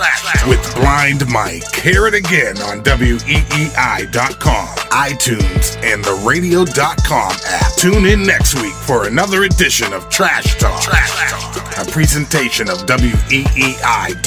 with 0.46 0.62
Blind 0.76 1.26
Mike. 1.28 1.74
Hear 1.74 2.06
it 2.06 2.14
again 2.14 2.56
on 2.58 2.84
WEEI.com, 2.84 4.68
iTunes, 4.90 5.76
and 5.82 6.04
the 6.04 6.14
radio.com 6.24 7.32
app. 7.46 7.72
Tune 7.74 8.06
in 8.06 8.22
next 8.22 8.54
week 8.62 8.74
for 8.74 9.08
another 9.08 9.42
edition 9.42 9.92
of 9.92 10.08
Trash 10.08 10.56
Talk, 10.56 10.82
Trash. 10.82 11.78
a 11.78 11.90
presentation 11.90 12.70
of 12.70 12.78
WEEI.com. 12.86 14.26